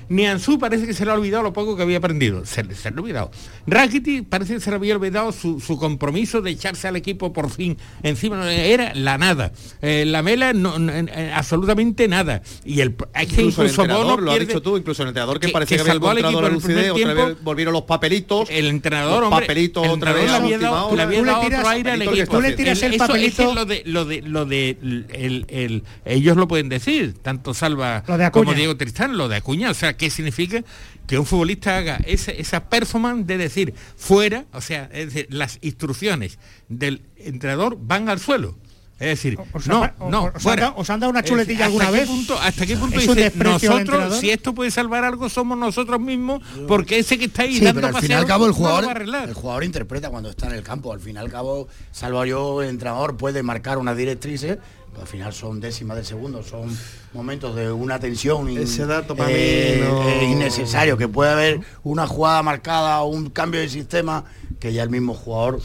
Ni 0.08 0.26
Ansu 0.26 0.58
parece 0.58 0.86
que 0.86 0.94
se 0.94 1.04
le 1.04 1.10
ha 1.10 1.14
olvidado 1.14 1.42
lo 1.42 1.52
poco 1.52 1.76
que 1.76 1.82
había 1.82 1.98
aprendido. 1.98 2.44
Se, 2.46 2.64
le 2.64 2.74
ha 2.74 3.00
olvidado. 3.00 3.30
Rakitic 3.66 4.28
parece 4.28 4.54
que 4.54 4.60
se 4.60 4.70
le 4.70 4.76
había 4.76 4.94
olvidado 4.94 5.32
su, 5.32 5.78
compromiso 5.78 6.40
de 6.40 6.50
echarse 6.50 6.88
al 6.88 6.96
equipo 6.96 7.32
por 7.32 7.50
fin 7.50 7.76
encima. 8.02 8.52
Era 8.52 8.94
la 8.94 9.18
nada. 9.18 9.52
Eh, 9.82 10.04
la 10.06 10.22
mela 10.22 10.52
no, 10.52 10.76
eh, 10.90 11.32
absolutamente 11.34 12.08
nada. 12.08 12.42
Y 12.64 12.80
el 12.80 12.96
es 13.14 13.28
que 13.28 13.42
incluso, 13.42 13.86
Bono 13.86 14.16
lo 14.16 14.32
has 14.32 14.40
dicho 14.40 14.62
tú, 14.62 14.76
incluso 14.76 15.02
el 15.02 15.08
entrenador 15.08 15.40
que, 15.40 15.50
parece 15.50 15.76
que, 15.76 15.82
que 15.82 15.90
había 15.90 15.96
encontrado 15.96 16.40
la 16.42 16.48
lucidez, 16.48 16.90
otra 16.90 17.14
vez 17.14 17.42
volvieron 17.42 17.72
los 17.72 17.82
papelitos. 17.82 18.48
El 18.50 18.66
entrenador, 18.66 19.22
los 19.22 19.30
papelitos 19.30 19.84
el 19.84 19.90
otra 19.90 20.12
vez. 20.12 20.30
Le 20.30 20.58
dado, 20.58 20.96
le 20.96 21.02
había 21.02 21.22
dado 21.22 21.40
otro 21.42 21.68
aire 21.68 21.90
al 21.92 22.02
equipo. 22.02 22.36
Tú 22.36 22.40
le 22.40 22.52
tiras 22.52 22.82
el 22.82 22.96
papelito. 22.96 23.54
lo 23.54 23.64
de 23.64 23.82
lo 23.84 24.04
de 24.04 24.22
lo 24.22 24.46
de 24.46 24.78
el, 25.12 25.46
el, 25.48 25.82
ellos 26.04 26.36
lo 26.36 26.48
pueden 26.48 26.68
decir, 26.68 27.14
tanto 27.20 27.54
Salva 27.54 28.02
como 28.32 28.54
Diego 28.54 28.76
Tristán, 28.76 29.16
lo 29.16 29.28
de 29.28 29.36
Acuña, 29.36 29.70
o 29.70 29.74
sea, 29.74 29.96
¿qué 29.98 30.08
significa 30.08 30.64
que 31.06 31.18
un 31.18 31.26
futbolista 31.26 31.76
haga 31.76 31.96
esa, 32.06 32.30
esa 32.32 32.68
performance 32.70 33.26
de 33.26 33.36
decir 33.36 33.74
fuera, 33.96 34.46
o 34.52 34.60
sea, 34.60 34.88
es 34.92 35.12
decir, 35.12 35.26
las 35.30 35.58
instrucciones 35.60 36.38
del 36.68 37.02
entrenador 37.18 37.76
van 37.78 38.08
al 38.08 38.20
suelo? 38.20 38.56
Es 38.98 39.10
decir, 39.10 39.38
no, 39.66 39.88
no, 40.10 40.32
fuera. 40.38 40.70
¿Os 40.70 40.90
han 40.90 40.98
dado 40.98 41.10
una 41.10 41.22
chuletilla 41.22 41.66
alguna 41.66 41.88
vez? 41.88 42.08
¿Hasta 42.42 42.66
qué 42.66 42.76
punto 42.76 42.98
dice, 42.98 43.32
nosotros, 43.36 44.18
si 44.18 44.30
esto 44.30 44.52
puede 44.54 44.72
salvar 44.72 45.04
algo, 45.04 45.28
somos 45.28 45.56
nosotros 45.56 46.00
mismos, 46.00 46.42
porque 46.66 46.98
ese 46.98 47.16
que 47.16 47.26
está 47.26 47.42
ahí 47.42 47.60
dando 47.60 47.80
pero 47.80 47.96
al 47.96 48.02
fin 48.02 48.10
y 48.10 48.14
al 48.14 48.26
cabo 48.26 48.46
el 48.46 48.52
jugador, 48.52 49.00
el 49.00 49.34
jugador 49.34 49.62
interpreta 49.62 50.10
cuando 50.10 50.30
está 50.30 50.48
en 50.48 50.54
el 50.54 50.64
campo. 50.64 50.92
Al 50.92 50.98
fin 50.98 51.14
y 51.14 51.18
al 51.18 51.30
cabo, 51.30 51.68
salvo 51.92 52.24
yo, 52.24 52.60
el 52.60 52.70
entrenador 52.70 53.16
puede 53.16 53.44
marcar 53.44 53.78
unas 53.78 53.96
directrices, 53.96 54.58
al 55.00 55.06
final 55.06 55.32
son 55.32 55.60
décimas 55.60 55.96
de 55.96 56.04
segundo, 56.04 56.42
son 56.42 56.76
momentos 57.12 57.54
de 57.54 57.70
una 57.70 57.98
tensión 57.98 58.48
Ese 58.48 58.86
dato 58.86 59.14
para 59.14 59.30
eh, 59.32 59.82
mí 60.20 60.32
innecesario, 60.32 60.96
que 60.96 61.08
puede 61.08 61.30
haber 61.30 61.60
una 61.82 62.06
jugada 62.06 62.42
marcada 62.42 63.00
o 63.02 63.08
un 63.08 63.30
cambio 63.30 63.60
de 63.60 63.68
sistema 63.68 64.24
que 64.58 64.72
ya 64.72 64.82
el 64.82 64.90
mismo 64.90 65.14
jugador 65.14 65.60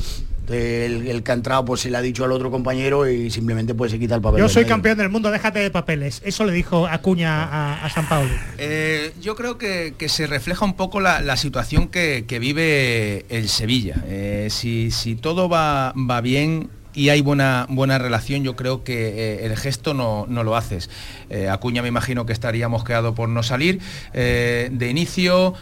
el, 0.49 1.07
el, 1.07 1.23
que 1.23 1.31
ha 1.31 1.35
entrado 1.35 1.63
pues 1.65 1.81
se 1.81 1.89
le 1.89 1.97
ha 1.97 2.01
dicho 2.01 2.25
al 2.25 2.31
otro 2.31 2.51
compañero 2.51 3.07
y 3.07 3.29
simplemente 3.29 3.73
pues 3.73 3.91
se 3.91 3.99
quita 3.99 4.15
el 4.15 4.21
papel. 4.21 4.39
Yo 4.39 4.49
soy 4.49 4.65
campeón 4.65 4.97
del 4.97 5.09
mundo, 5.09 5.31
déjate 5.31 5.59
de 5.59 5.71
papeles. 5.71 6.21
Eso 6.25 6.43
le 6.45 6.53
dijo 6.53 6.87
Acuña 6.87 7.83
a, 7.83 7.89
San 7.89 8.07
Paulo. 8.07 8.29
Eh, 8.57 9.13
yo 9.21 9.35
creo 9.35 9.57
que, 9.57 9.93
se 10.07 10.27
refleja 10.27 10.65
un 10.65 10.75
poco 10.75 10.99
la, 10.99 11.37
situación 11.37 11.87
que, 11.87 12.25
vive 12.39 13.25
el 13.29 13.47
Sevilla. 13.47 14.03
Eh, 14.05 14.47
si, 14.49 14.91
si, 14.91 15.15
todo 15.15 15.47
va, 15.47 15.93
va 15.93 16.21
bien, 16.21 16.69
y 16.93 17.09
hay 17.09 17.21
buena, 17.21 17.65
buena 17.69 17.97
relación, 17.97 18.43
yo 18.43 18.55
creo 18.55 18.83
que 18.83 19.09
eh, 19.09 19.45
el 19.45 19.57
gesto 19.57 19.93
no, 19.93 20.25
lo 20.27 20.55
haces. 20.55 20.89
Eh, 21.29 21.49
Acuña 21.49 21.81
me 21.81 21.87
imagino 21.87 22.25
que 22.25 22.33
estaría 22.33 22.67
mosqueado 22.67 23.15
por 23.15 23.29
no 23.29 23.43
salir. 23.43 23.79
Eh, 24.13 24.69
de 24.71 24.89
inicio, 24.89 25.53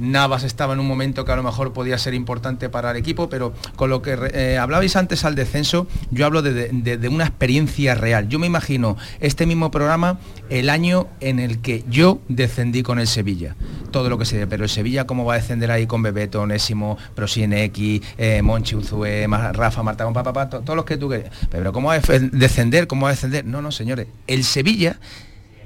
Navas 0.00 0.42
estaba 0.42 0.74
en 0.74 0.80
un 0.80 0.86
momento 0.86 1.24
que 1.24 1.32
a 1.32 1.36
lo 1.36 1.42
mejor 1.42 1.72
podía 1.72 1.98
ser 1.98 2.14
importante 2.14 2.68
para 2.68 2.90
el 2.90 2.96
equipo, 2.96 3.28
pero 3.28 3.52
con 3.76 3.90
lo 3.90 4.02
que 4.02 4.56
hablabais 4.60 4.96
antes 4.96 5.24
al 5.24 5.34
descenso, 5.34 5.86
yo 6.10 6.26
hablo 6.26 6.42
de, 6.42 7.08
una 7.08 7.24
experiencia 7.24 7.94
real. 7.94 8.28
Yo 8.28 8.38
me 8.38 8.46
imagino 8.46 8.96
este 9.20 9.46
mismo 9.46 9.70
programa 9.70 10.18
el 10.48 10.70
año 10.70 11.08
en 11.20 11.38
el 11.38 11.60
que 11.60 11.84
yo 11.88 12.20
descendí 12.28 12.82
con 12.82 12.98
el 12.98 13.06
Sevilla. 13.06 13.54
Todo 13.90 14.10
lo 14.10 14.18
que 14.18 14.24
se 14.24 14.46
pero 14.46 14.64
el 14.64 14.70
Sevilla 14.70 15.06
cómo 15.06 15.24
va 15.24 15.34
a 15.34 15.36
descender 15.38 15.70
ahí 15.70 15.86
con 15.86 16.02
Bebeto, 16.02 16.42
Onésimo, 16.42 16.98
Prosieneki, 17.14 18.02
Monchi 18.42 18.76
Uzue, 18.76 19.26
Rafa 19.26 19.82
Marta 19.82 20.04
todos 20.22 20.76
los 20.76 20.84
que 20.84 20.96
tú. 20.96 21.12
Pero 21.50 21.72
¿cómo 21.72 21.90
a 21.90 21.98
descender? 21.98 22.86
¿Cómo 22.86 23.06
a 23.06 23.10
descender? 23.10 23.44
No, 23.44 23.62
no, 23.62 23.72
señores. 23.72 24.06
El 24.26 24.44
Sevilla 24.44 24.98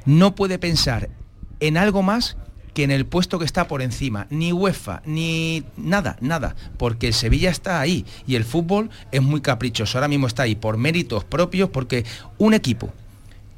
no 0.06 0.34
puede 0.34 0.58
pensar 0.58 1.08
en 1.60 1.76
algo 1.76 2.02
más 2.02 2.36
que 2.74 2.84
en 2.84 2.90
el 2.90 3.06
puesto 3.06 3.38
que 3.38 3.44
está 3.44 3.66
por 3.66 3.82
encima, 3.82 4.26
ni 4.30 4.52
UEFA, 4.52 5.02
ni 5.04 5.64
nada, 5.76 6.16
nada, 6.20 6.54
porque 6.76 7.08
el 7.08 7.14
Sevilla 7.14 7.50
está 7.50 7.80
ahí 7.80 8.06
y 8.26 8.36
el 8.36 8.44
fútbol 8.44 8.90
es 9.10 9.22
muy 9.22 9.40
caprichoso, 9.40 9.98
ahora 9.98 10.08
mismo 10.08 10.26
está 10.26 10.44
ahí 10.44 10.54
por 10.54 10.76
méritos 10.76 11.24
propios, 11.24 11.68
porque 11.70 12.04
un 12.38 12.54
equipo 12.54 12.92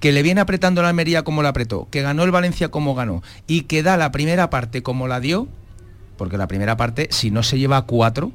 que 0.00 0.12
le 0.12 0.22
viene 0.22 0.40
apretando 0.40 0.82
la 0.82 0.88
Almería 0.88 1.22
como 1.22 1.42
la 1.42 1.50
apretó, 1.50 1.88
que 1.90 2.02
ganó 2.02 2.24
el 2.24 2.30
Valencia 2.30 2.70
como 2.70 2.94
ganó 2.94 3.22
y 3.46 3.62
que 3.62 3.82
da 3.82 3.96
la 3.96 4.10
primera 4.12 4.50
parte 4.50 4.82
como 4.82 5.06
la 5.06 5.20
dio, 5.20 5.46
porque 6.16 6.38
la 6.38 6.48
primera 6.48 6.76
parte, 6.76 7.08
si 7.10 7.30
no 7.30 7.42
se 7.42 7.58
lleva 7.58 7.76
a 7.76 7.82
cuatro, 7.82 8.32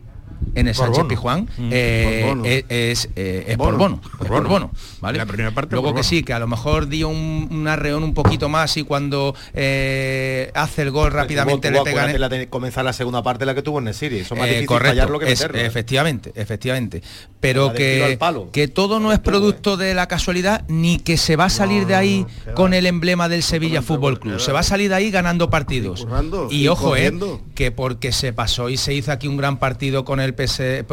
en 0.56 0.68
el 0.68 0.76
Sánchez 0.76 1.06
Pijuán 1.06 1.48
mm. 1.58 1.70
eh, 1.72 2.66
es, 2.70 3.10
eh, 3.16 3.56
por 3.58 3.78
bono, 3.78 4.02
por 4.18 4.48
bono, 4.48 4.72
¿vale? 5.02 5.18
La 5.18 5.26
primera 5.26 5.52
parte 5.52 5.76
Luego 5.76 5.94
que 5.94 6.04
sí, 6.04 6.24
que 6.24 6.34
a 6.34 6.40
lo 6.40 6.48
mejor 6.48 6.88
dio 6.88 7.10
un, 7.10 7.68
arreón 7.68 8.04
un 8.04 8.14
poquito 8.14 8.50
más 8.50 8.78
y 8.78 8.84
cuando 8.84 9.36
eh, 9.54 10.52
hace 10.54 10.84
el 10.84 10.92
gol 10.92 11.12
rápidamente 11.12 11.72
le 11.72 11.82
pega 11.82 12.08
la 12.18 12.30
de 12.30 12.48
comenzar 12.48 12.86
la 12.86 12.94
segunda 12.94 13.22
parte 13.24 13.46
la 13.46 13.54
que 13.54 13.62
tuvo 13.62 13.80
en 13.80 13.90
el 13.90 13.94
City, 13.94 14.20
eso 14.20 14.36
más 14.36 14.48
difícil 14.48 14.68
fallarlo 14.80 15.20
que 15.20 15.26
meterlo, 15.26 15.60
efectivamente, 15.60 16.32
efectivamente, 16.36 17.04
pero 17.40 17.74
que, 17.74 18.18
que 18.52 18.68
todo 18.68 19.00
no 19.00 19.12
es 19.12 19.20
producto 19.20 19.78
de 19.78 19.94
la 19.94 20.08
casualidad 20.08 20.64
ni 20.68 21.00
que 21.00 21.18
se 21.18 21.36
va 21.36 21.46
a 21.46 21.50
salir 21.50 21.86
de 21.86 21.96
ahí 21.96 22.26
con 22.56 22.74
el 22.74 22.86
emblema 22.86 23.30
del 23.30 23.44
Sevilla 23.44 23.82
Fútbol 23.82 24.20
Club, 24.20 24.40
se 24.40 24.52
va 24.52 24.60
a 24.60 24.64
salir 24.64 24.90
de 24.90 24.96
ahí 24.96 25.12
ganando 25.12 25.50
partidos. 25.50 26.08
Y 26.50 26.68
ojo, 26.68 26.96
eh, 26.96 27.14
que 27.56 27.72
porque 27.72 28.12
se 28.12 28.34
pasó 28.34 28.70
y 28.70 28.78
se 28.78 28.94
hizo 28.94 29.12
aquí 29.12 29.28
un 29.28 29.38
gran 29.38 29.58
partido 29.58 30.06
con 30.06 30.20
el 30.20 30.27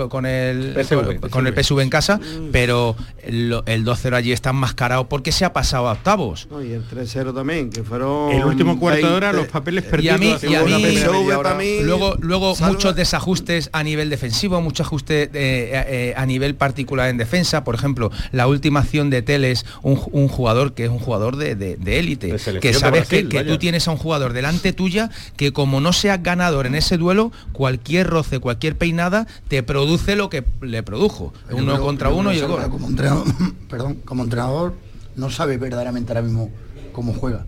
con 0.08 0.26
el 0.26 0.74
PSV, 0.74 1.30
con 1.30 1.46
el 1.46 1.54
PSV 1.54 1.80
en 1.80 1.90
casa, 1.90 2.18
mm. 2.18 2.50
pero 2.52 2.96
el, 3.22 3.50
2-0 3.50 4.14
allí 4.14 4.32
está 4.32 4.50
enmascarado 4.50 5.08
porque 5.08 5.32
se 5.32 5.44
ha 5.44 5.52
pasado 5.52 5.88
a 5.88 5.92
octavos. 5.92 6.48
y 6.62 6.72
el 6.72 6.88
3-0 6.88 7.34
también, 7.34 7.70
que 7.70 7.82
fueron 7.82 8.32
el 8.32 8.44
último 8.44 8.78
cuarto 8.78 9.08
de 9.08 9.12
hora 9.12 9.32
los 9.32 9.48
papeles 9.48 9.84
perdidos. 9.84 10.44
Y 10.44 10.54
a 10.54 11.54
mí, 11.54 11.80
luego 11.82 12.16
luego 12.20 12.54
muchos 12.56 12.94
desajustes 12.94 13.70
a 13.72 13.82
nivel 13.82 14.10
defensivo, 14.10 14.60
muchos 14.60 14.86
ajustes 14.86 15.28
eh, 15.28 15.30
eh, 15.34 16.14
a 16.16 16.26
nivel 16.26 16.54
particular 16.54 17.08
en 17.08 17.16
defensa, 17.16 17.64
por 17.64 17.74
ejemplo, 17.74 18.10
la 18.32 18.46
última 18.46 18.80
acción 18.80 19.10
de 19.10 19.22
Teles, 19.22 19.64
un, 19.82 19.96
jugador 20.28 20.74
que 20.74 20.84
es 20.84 20.90
un 20.90 20.98
jugador 20.98 21.36
de 21.36 21.76
élite, 21.86 22.34
que 22.60 22.74
sabes 22.74 23.08
que, 23.08 23.28
que 23.28 23.44
tú 23.44 23.58
tienes 23.58 23.86
a 23.88 23.90
un 23.90 23.96
jugador 23.96 24.32
delante 24.32 24.72
tuya 24.72 25.10
que 25.36 25.52
como 25.52 25.80
no 25.80 25.92
seas 25.92 26.22
ganador 26.22 26.66
en 26.66 26.74
ese 26.74 26.96
duelo, 26.96 27.32
cualquier 27.52 28.06
roce, 28.06 28.38
cualquier 28.38 28.76
peinada 28.76 29.23
te 29.48 29.62
produce 29.62 30.16
lo 30.16 30.28
que 30.28 30.44
le 30.60 30.82
produjo. 30.82 31.32
uno 31.50 31.80
contra 31.80 32.10
uno 32.10 32.32
y 32.32 32.38
el 32.38 32.46
gol. 32.46 32.68
Como 32.70 32.88
entrenador, 32.88 33.26
perdón, 33.68 33.98
como 34.04 34.24
entrenador 34.24 34.74
no 35.16 35.30
sabe 35.30 35.56
verdaderamente 35.58 36.12
ahora 36.12 36.22
mismo 36.22 36.50
cómo 36.92 37.12
juega. 37.12 37.46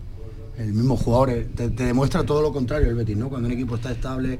El 0.57 0.73
mismo 0.73 0.97
jugador 0.97 1.29
eh, 1.29 1.47
te, 1.55 1.69
demuestra 1.69 2.23
todo 2.23 2.41
lo 2.41 2.51
contrario 2.51 2.89
el 2.89 2.95
Betis, 2.95 3.15
¿no? 3.15 3.29
Cuando 3.29 3.47
un 3.47 3.53
equipo 3.53 3.75
está 3.75 3.91
estable, 3.91 4.39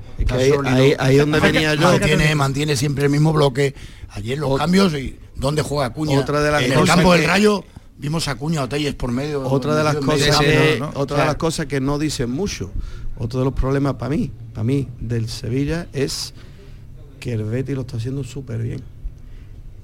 ahí, 0.66 1.18
donde 1.18 1.40
venía 1.42 1.76
yo. 1.76 1.82
Mantiene, 1.82 2.34
mantiene 2.34 2.76
siempre 2.76 3.06
el 3.06 3.12
mismo 3.12 3.34
bloque. 3.34 3.76
Ayer 4.10 4.40
los 4.40 4.58
cambios 4.58 4.94
y 4.94 5.20
dónde 5.36 5.62
juega 5.62 5.86
Acuña. 5.86 6.20
Otra 6.20 6.42
de 6.42 6.52
las 6.52 6.64
en 6.64 6.74
el 6.74 6.86
campo 6.86 7.14
del 7.14 7.24
Rayo 7.26 7.64
vimos 8.00 8.28
a 8.28 8.32
Acuña 8.32 8.64
o 8.64 8.70
Telles 8.70 8.96
por 8.96 9.12
medio. 9.12 9.48
Otra 9.48 9.76
de 9.76 9.84
las 9.84 9.98
cosas, 9.98 10.40
otra 10.96 11.20
de 11.20 11.26
las 11.26 11.36
cosas 11.36 11.68
que 11.68 11.80
no 11.80 12.00
dicen 12.00 12.32
mucho. 12.32 12.72
Otro 13.20 13.40
de 13.40 13.46
los 13.46 13.54
problemas 13.54 13.96
para 13.96 14.10
mí, 14.10 14.32
para 14.54 14.64
mí 14.64 14.88
del 15.00 15.28
Sevilla 15.28 15.88
es 15.94 16.34
que 17.28 17.34
el 17.34 17.44
Betis 17.44 17.76
lo 17.76 17.82
está 17.82 17.98
haciendo 17.98 18.24
súper 18.24 18.62
bien. 18.62 18.82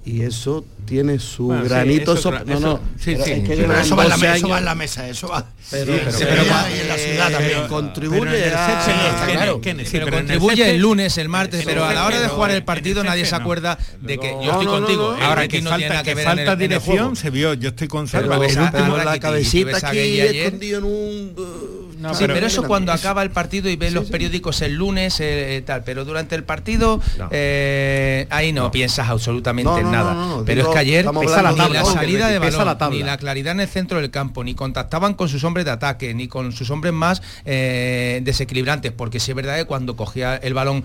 Y 0.05 0.21
eso 0.23 0.65
tiene 0.85 1.17
su 1.17 1.47
granito 1.47 2.15
no 2.45 2.59
no 2.59 2.79
sí, 2.99 3.15
sí, 3.23 3.31
eso, 3.31 3.95
va 3.95 4.03
en 4.03 4.09
la, 4.09 4.17
mesa, 4.17 4.35
eso 4.35 4.49
va 4.49 4.59
en 4.59 4.65
la 4.65 4.75
mesa 4.75 5.07
eso 5.07 5.27
va. 5.29 5.45
Pero, 5.71 5.93
en 5.93 6.87
la 6.89 6.97
ciudad 6.97 7.31
también 7.31 7.67
contribuye 7.69 8.51
pero 9.91 10.09
contribuye 10.11 10.71
el 10.71 10.81
lunes 10.81 11.17
el 11.17 11.29
martes 11.29 11.63
pero 11.63 11.85
a 11.85 11.93
la 11.93 12.05
hora 12.05 12.19
de 12.19 12.27
jugar 12.27 12.51
el 12.51 12.63
partido 12.63 13.03
nadie 13.03 13.25
se 13.25 13.35
acuerda 13.35 13.77
de 14.01 14.17
que 14.17 14.35
yo 14.43 14.51
estoy 14.51 14.65
contigo. 14.65 15.15
ahora 15.21 15.47
que 15.47 15.61
falta 15.61 16.03
que 16.03 16.15
falta 16.17 16.55
dirección 16.57 17.15
se 17.15 17.29
vio 17.29 17.53
yo 17.53 17.69
estoy 17.69 17.87
con 17.87 18.07
Salva 18.07 18.35
el 18.45 18.59
último 18.59 18.97
la 18.97 19.19
cabecita 19.19 19.77
aquí 19.77 20.19
escondido 20.19 20.79
en 20.79 20.83
un 20.83 21.93
sí, 22.13 22.25
pero, 22.27 22.45
eso 22.45 22.63
cuando 22.63 22.91
acaba 22.91 23.23
el 23.23 23.31
partido 23.31 23.69
y 23.69 23.75
ves 23.75 23.93
los 23.93 24.09
periódicos 24.09 24.61
el 24.61 24.75
lunes, 24.75 25.19
eh, 25.19 25.57
eh, 25.57 25.61
tal, 25.61 25.83
pero 25.83 26.03
durante 26.03 26.35
el 26.35 26.43
partido 26.43 26.99
eh, 27.31 28.27
ahí 28.29 28.51
no, 28.51 28.71
piensas 28.71 29.09
absolutamente 29.09 29.79
en 29.79 29.91
nada. 29.93 30.43
pero 30.45 30.61
es 30.61 30.67
que 30.67 30.79
ayer 30.79 31.05
ni 31.13 31.27
la, 31.27 31.85
salida 31.85 32.27
de 32.27 32.39
balón, 32.39 32.77
ni 32.91 33.03
la 33.03 33.17
claridad 33.17 33.53
en 33.53 33.61
el 33.61 33.67
centro 33.67 33.99
del 33.99 34.11
campo, 34.11 34.43
ni 34.43 34.55
contactaban 34.55 35.13
con 35.13 35.29
sus 35.29 35.43
hombres 35.43 35.65
de 35.65 35.71
ataque, 35.71 36.13
ni 36.13 36.27
con 36.27 36.51
sus 36.51 36.69
hombres 36.69 36.93
más 36.93 37.21
desequilibrantes, 37.43 38.91
porque 38.91 39.19
si 39.19 39.31
es 39.31 39.35
verdad 39.35 39.57
que 39.57 39.65
cuando 39.65 39.95
cogía 39.95 40.35
el 40.35 40.53
balón 40.53 40.83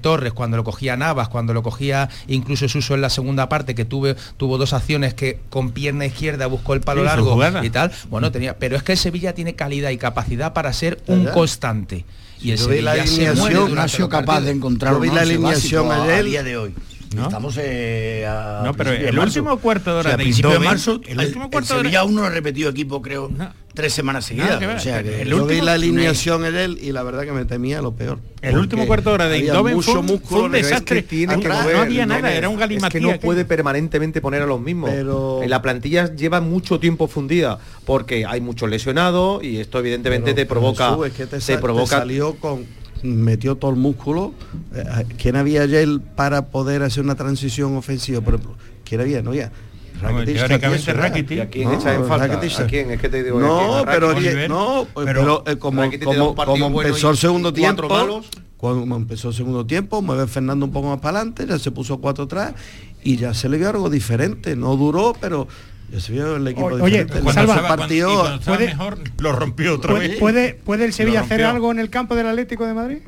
Torres, 0.00 0.32
cuando 0.32 0.56
lo 0.56 0.64
cogía 0.64 0.96
Navas, 0.96 1.28
cuando 1.28 1.52
lo 1.54 1.62
cogía 1.62 2.08
incluso 2.26 2.68
Suso 2.68 2.94
en 2.94 3.00
la 3.00 3.10
segunda 3.10 3.48
parte, 3.48 3.74
que 3.74 3.84
tuve, 3.84 4.16
tuvo 4.36 4.58
dos 4.58 4.72
acciones 4.72 5.14
que 5.14 5.38
con 5.50 5.72
pierna 5.72 6.06
izquierda 6.06 6.46
buscó 6.46 6.74
el 6.74 6.80
palo 6.80 7.04
largo 7.04 7.38
y 7.62 7.70
tal, 7.70 7.92
bueno, 8.10 8.30
tenía, 8.32 8.58
pero 8.58 8.76
es 8.76 8.82
que 8.82 8.92
el 8.92 8.98
Sevilla 8.98 9.34
tiene 9.34 9.54
calidad 9.54 9.90
y 9.90 9.98
capacidad 9.98 10.52
para 10.52 10.72
ser 10.72 11.02
un 11.06 11.26
constante. 11.26 12.04
Y 12.40 12.50
el 12.50 12.58
Sevilla 12.58 12.94
la 12.94 13.02
alineación, 13.02 13.78
ha 13.78 13.88
sido 13.88 14.08
capaz 14.08 14.42
de 14.42 14.50
encontrar 14.50 14.94
la 15.00 15.20
alineación 15.20 15.90
a 15.90 16.22
día 16.22 16.42
de 16.42 16.56
hoy. 16.56 16.74
Estamos 17.22 17.58
eh, 17.60 18.26
a 18.26 18.62
No, 18.64 18.74
pero 18.74 18.90
el 18.92 19.18
último 19.18 19.58
cuarto 19.58 19.92
de 19.94 20.00
hora 20.00 20.00
O 20.00 20.02
sea, 20.10 20.14
a 20.14 20.16
de 20.16 20.22
principio 20.24 20.50
de 20.50 20.58
marzo, 20.58 21.00
el 21.06 21.20
el, 21.20 21.26
último 21.26 21.44
el 21.44 21.50
cuarto 21.50 21.74
de 21.74 21.88
hora- 21.88 22.00
aún 22.00 22.14
no 22.14 22.24
ha 22.24 22.30
repetido 22.30 22.70
equipo, 22.70 23.00
creo, 23.00 23.30
tres 23.74 23.92
semanas 23.92 24.24
seguidas. 24.26 24.58
que 24.58 24.66
ver. 24.66 24.76
o 24.76 24.80
sea, 24.80 25.02
que 25.02 25.22
El 25.22 25.28
Yo 25.30 25.36
vi 25.36 25.42
último- 25.42 25.64
la 25.64 25.72
alineación 25.72 26.44
en 26.46 26.54
él 26.56 26.78
y 26.80 26.92
la 26.92 27.02
verdad 27.02 27.22
que 27.24 27.32
me 27.32 27.44
temía 27.44 27.80
lo 27.82 27.92
peor. 27.92 28.18
El 28.42 28.58
último 28.58 28.86
cuarto 28.86 29.10
de 29.10 29.14
hora 29.14 29.28
de 29.28 29.36
Eindhoven 29.38 29.74
mucho 29.74 29.92
fue 29.92 30.00
un- 30.00 30.20
fue 30.20 30.42
un 30.42 30.50
pero 30.52 30.56
es 30.60 30.66
que 30.66 30.70
desastre. 30.74 31.02
tiene 31.02 31.40
que 31.40 31.48
mover, 31.48 31.76
no 31.76 31.82
había 31.82 32.06
nada, 32.06 32.32
era 32.32 32.48
un 32.48 32.54
Es 32.54 32.60
galimatías 32.60 32.92
que 32.92 33.00
no 33.00 33.18
puede 33.20 33.44
permanentemente 33.44 34.20
poner 34.20 34.42
a 34.42 34.46
los 34.46 34.60
mismos. 34.60 34.90
Pero- 34.90 35.42
En 35.42 35.50
la 35.50 35.60
plantilla 35.62 36.14
lleva 36.14 36.40
mucho 36.40 36.78
tiempo 36.78 37.08
fundida 37.08 37.58
porque 37.84 38.24
hay 38.26 38.40
muchos 38.40 38.68
lesionados 38.70 39.42
y 39.42 39.58
esto 39.58 39.78
evidentemente 39.78 40.32
Pero- 40.32 40.36
te 40.36 40.46
provoca 40.46 40.90
Jesús, 40.90 41.06
es 41.06 41.12
que 41.14 41.24
te, 41.26 41.36
te 41.36 41.40
sa- 41.40 41.52
te 41.54 41.58
provoca 41.58 41.98
salió 41.98 42.34
con 42.36 42.64
metió 43.04 43.56
todo 43.56 43.70
el 43.70 43.76
músculo. 43.76 44.32
Eh, 44.74 44.84
¿Quién 45.18 45.36
había 45.36 45.62
ayer 45.62 45.88
para 46.16 46.46
poder 46.46 46.82
hacer 46.82 47.04
una 47.04 47.14
transición 47.14 47.76
ofensiva, 47.76 48.20
por 48.20 48.34
ejemplo? 48.34 48.56
¿Quién 48.84 49.00
había? 49.00 49.22
No 49.22 49.30
había. 49.30 49.52
Rakitic, 50.00 50.34
teóricamente 50.36 50.92
Rakitic, 50.92 50.96
Rakitic. 50.96 51.36
¿Y 51.36 51.40
a 51.40 51.50
quién 51.50 51.68
No, 51.68 51.74
echa 51.78 51.94
en 51.94 52.04
falta? 52.06 52.26
Rakitic- 52.40 52.60
¿A 52.60 52.66
quién? 52.66 52.90
Es 52.90 53.00
que 53.00 53.08
te 53.08 53.22
digo, 53.22 53.38
¿a 53.38 53.40
No, 53.40 53.58
quién? 53.58 53.70
¿A 53.70 53.84
pero, 53.84 54.08
no, 54.48 54.86
pero, 54.94 55.44
eh, 55.46 55.56
como, 55.56 55.82
un 55.82 55.90
como, 56.00 56.34
como 56.34 56.70
bueno 56.70 56.88
empezó 56.88 57.08
y- 57.08 57.10
el 57.12 57.16
segundo 57.16 57.52
tiempo, 57.52 57.88
malos. 57.88 58.26
cuando 58.56 58.96
empezó 58.96 59.28
el 59.28 59.34
segundo 59.34 59.64
tiempo, 59.66 60.02
mueve 60.02 60.26
Fernando 60.26 60.66
un 60.66 60.72
poco 60.72 60.88
más 60.88 60.98
para 60.98 61.18
adelante, 61.20 61.46
ya 61.46 61.58
se 61.58 61.70
puso 61.70 61.98
cuatro 61.98 62.24
atrás 62.24 62.54
y 63.04 63.16
ya 63.16 63.32
se 63.34 63.48
le 63.48 63.56
vio 63.56 63.68
algo 63.70 63.88
diferente. 63.88 64.56
No 64.56 64.76
duró, 64.76 65.14
pero 65.20 65.46
el 65.92 66.48
equipo 66.48 66.66
Oye, 66.66 67.06
cuando 67.06 67.32
Salva, 67.32 67.68
partido, 67.68 68.12
y 68.12 68.16
cuando 68.16 68.34
estaba 68.38 68.56
¿Puede- 68.56 68.68
mejor 68.70 68.98
lo 69.18 69.32
rompió 69.32 69.74
otra 69.76 69.92
¿Puede, 69.92 70.08
vez. 70.08 70.18
puede, 70.18 70.54
puede 70.54 70.84
el 70.86 70.92
Sevilla 70.92 71.20
hacer 71.20 71.44
algo 71.44 71.70
en 71.70 71.78
el 71.78 71.90
campo 71.90 72.14
del 72.16 72.26
Atlético 72.26 72.66
de 72.66 72.74
Madrid? 72.74 72.98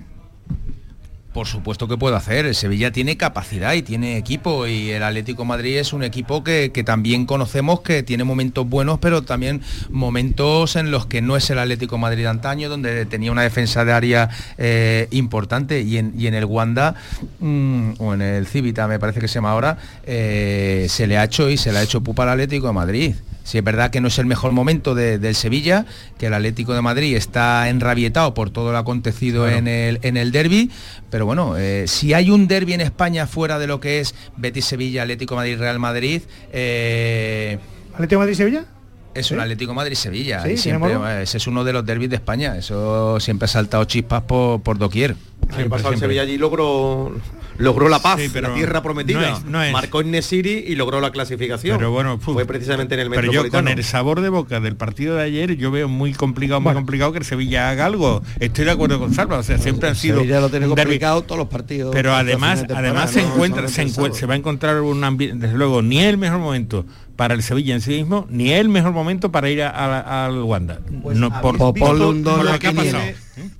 Por 1.36 1.46
supuesto 1.46 1.86
que 1.86 1.98
puede 1.98 2.16
hacer. 2.16 2.46
El 2.46 2.54
Sevilla 2.54 2.92
tiene 2.92 3.18
capacidad 3.18 3.74
y 3.74 3.82
tiene 3.82 4.16
equipo 4.16 4.66
y 4.66 4.90
el 4.92 5.02
Atlético 5.02 5.44
Madrid 5.44 5.76
es 5.76 5.92
un 5.92 6.02
equipo 6.02 6.42
que, 6.42 6.72
que 6.72 6.82
también 6.82 7.26
conocemos 7.26 7.82
que 7.82 8.02
tiene 8.02 8.24
momentos 8.24 8.66
buenos, 8.66 8.98
pero 9.00 9.20
también 9.20 9.60
momentos 9.90 10.76
en 10.76 10.90
los 10.90 11.04
que 11.04 11.20
no 11.20 11.36
es 11.36 11.50
el 11.50 11.58
Atlético 11.58 11.98
Madrid 11.98 12.24
antaño, 12.24 12.70
donde 12.70 13.04
tenía 13.04 13.32
una 13.32 13.42
defensa 13.42 13.84
de 13.84 13.92
área 13.92 14.30
eh, 14.56 15.08
importante 15.10 15.82
y 15.82 15.98
en, 15.98 16.14
y 16.18 16.26
en 16.26 16.32
el 16.32 16.46
Wanda 16.46 16.94
mm, 17.40 17.90
o 17.98 18.14
en 18.14 18.22
el 18.22 18.46
Civita, 18.46 18.88
me 18.88 18.98
parece 18.98 19.20
que 19.20 19.28
se 19.28 19.34
llama 19.34 19.50
ahora, 19.50 19.76
eh, 20.06 20.86
se 20.88 21.06
le 21.06 21.18
ha 21.18 21.24
hecho 21.24 21.50
y 21.50 21.58
se 21.58 21.70
le 21.70 21.80
ha 21.80 21.82
hecho 21.82 22.00
pupa 22.00 22.22
al 22.22 22.30
Atlético 22.30 22.68
de 22.68 22.72
Madrid. 22.72 23.14
Si 23.46 23.58
es 23.58 23.62
verdad 23.62 23.90
que 23.92 24.00
no 24.00 24.08
es 24.08 24.18
el 24.18 24.26
mejor 24.26 24.50
momento 24.50 24.96
de- 24.96 25.18
del 25.20 25.36
Sevilla, 25.36 25.86
que 26.18 26.26
el 26.26 26.34
Atlético 26.34 26.74
de 26.74 26.82
Madrid 26.82 27.14
está 27.16 27.68
enrabietado 27.68 28.34
por 28.34 28.50
todo 28.50 28.72
lo 28.72 28.78
acontecido 28.78 29.48
en 29.48 29.68
el, 29.68 30.00
en 30.02 30.16
el 30.16 30.32
derby, 30.32 30.68
pero 31.10 31.26
bueno, 31.26 31.56
eh, 31.56 31.84
si 31.86 32.12
hay 32.12 32.30
un 32.30 32.48
derby 32.48 32.72
en 32.72 32.80
España 32.80 33.28
fuera 33.28 33.60
de 33.60 33.68
lo 33.68 33.78
que 33.78 34.00
es 34.00 34.16
Betis-Sevilla, 34.36 35.02
Atlético 35.02 35.36
Madrid-Real 35.36 35.78
Madrid, 35.78 36.22
eh, 36.52 37.58
¿Atlético 37.94 38.18
Madrid-Sevilla? 38.20 38.64
es 39.14 39.30
un 39.30 39.40
Atlético 39.40 39.70
de 39.70 39.76
Madrid-Sevilla. 39.76 40.42
Sí, 40.42 40.50
y 40.50 40.56
siempre, 40.58 40.90
¿tiene 40.90 41.02
modo? 41.04 41.10
ese 41.20 41.36
es 41.38 41.46
uno 41.46 41.62
de 41.64 41.72
los 41.72 41.86
derbis 41.86 42.10
de 42.10 42.16
España. 42.16 42.58
Eso 42.58 43.18
siempre 43.20 43.46
ha 43.46 43.48
saltado 43.48 43.84
chispas 43.84 44.22
por, 44.24 44.60
por 44.60 44.76
doquier. 44.76 45.16
El 45.56 45.68
pasado 45.70 45.94
el 45.94 45.98
Sevilla 46.00 46.22
allí 46.22 46.36
logró 46.36 47.14
logró 47.58 47.88
la 47.88 48.00
paz, 48.00 48.20
Sí, 48.20 48.30
pero 48.32 48.48
la 48.48 48.54
tierra 48.54 48.82
prometida. 48.82 49.20
no 49.20 49.36
es- 49.36 49.44
no 49.44 49.62
es- 49.62 49.72
Marcó 49.72 50.00
en 50.00 50.10
Nesiri 50.10 50.64
y 50.66 50.74
logró 50.74 51.00
la 51.00 51.10
clasificación. 51.10 51.76
Pero 51.78 51.90
bueno, 51.90 52.18
fue 52.18 52.44
precisamente 52.44 52.94
en 52.94 53.00
el 53.00 53.10
Pero 53.10 53.30
yo 53.32 53.48
con 53.50 53.68
el 53.68 53.82
sabor 53.84 54.20
de 54.20 54.28
boca 54.28 54.60
del 54.60 54.76
partido 54.76 55.16
de 55.16 55.22
ayer, 55.24 55.56
yo 55.56 55.70
veo 55.70 55.88
muy 55.88 56.12
complicado, 56.12 56.60
muy 56.60 56.74
complicado 56.74 57.12
que 57.12 57.18
el 57.18 57.24
Sevilla 57.24 57.70
haga 57.70 57.86
algo. 57.86 58.22
Estoy 58.40 58.64
de 58.64 58.70
acuerdo 58.70 58.98
con 58.98 59.14
Salva, 59.14 59.38
o 59.38 59.42
sea, 59.42 59.58
siempre 59.58 59.88
han 59.88 59.96
sido 59.96 60.18
Sevilla 60.18 60.40
lo 60.40 60.48
tiene 60.50 60.66
derbi. 60.66 60.80
complicado 60.82 61.22
todos 61.22 61.38
los 61.38 61.48
partidos. 61.48 61.92
Pero 61.92 62.14
además, 62.14 62.64
además 62.74 63.10
se 63.10 63.20
encuentra, 63.22 63.68
se, 63.68 63.74
Solamente 63.88 64.00
encue- 64.00 64.06
el 64.06 64.14
se 64.14 64.26
va 64.26 64.34
a 64.34 64.36
encontrar 64.36 64.80
un 64.80 65.02
ambiente, 65.04 65.46
desde 65.46 65.56
luego, 65.58 65.82
ni 65.82 66.00
el 66.00 66.18
mejor 66.18 66.38
momento 66.38 66.84
para 67.16 67.34
el 67.34 67.42
Sevilla 67.42 67.74
en 67.74 67.80
sí 67.80 67.90
mismo, 67.92 68.26
ni 68.30 68.52
el 68.52 68.68
mejor 68.68 68.92
momento 68.92 69.32
para 69.32 69.48
ir 69.50 69.62
al 69.62 70.42
Wanda. 70.42 70.80
no, 70.90 71.40
por, 71.40 71.56
por- 71.58 72.00
un 72.00 72.22
dos 72.22 72.36
por 72.36 72.44
la 72.44 72.58
que 72.58 72.68
quiniela. 72.68 73.00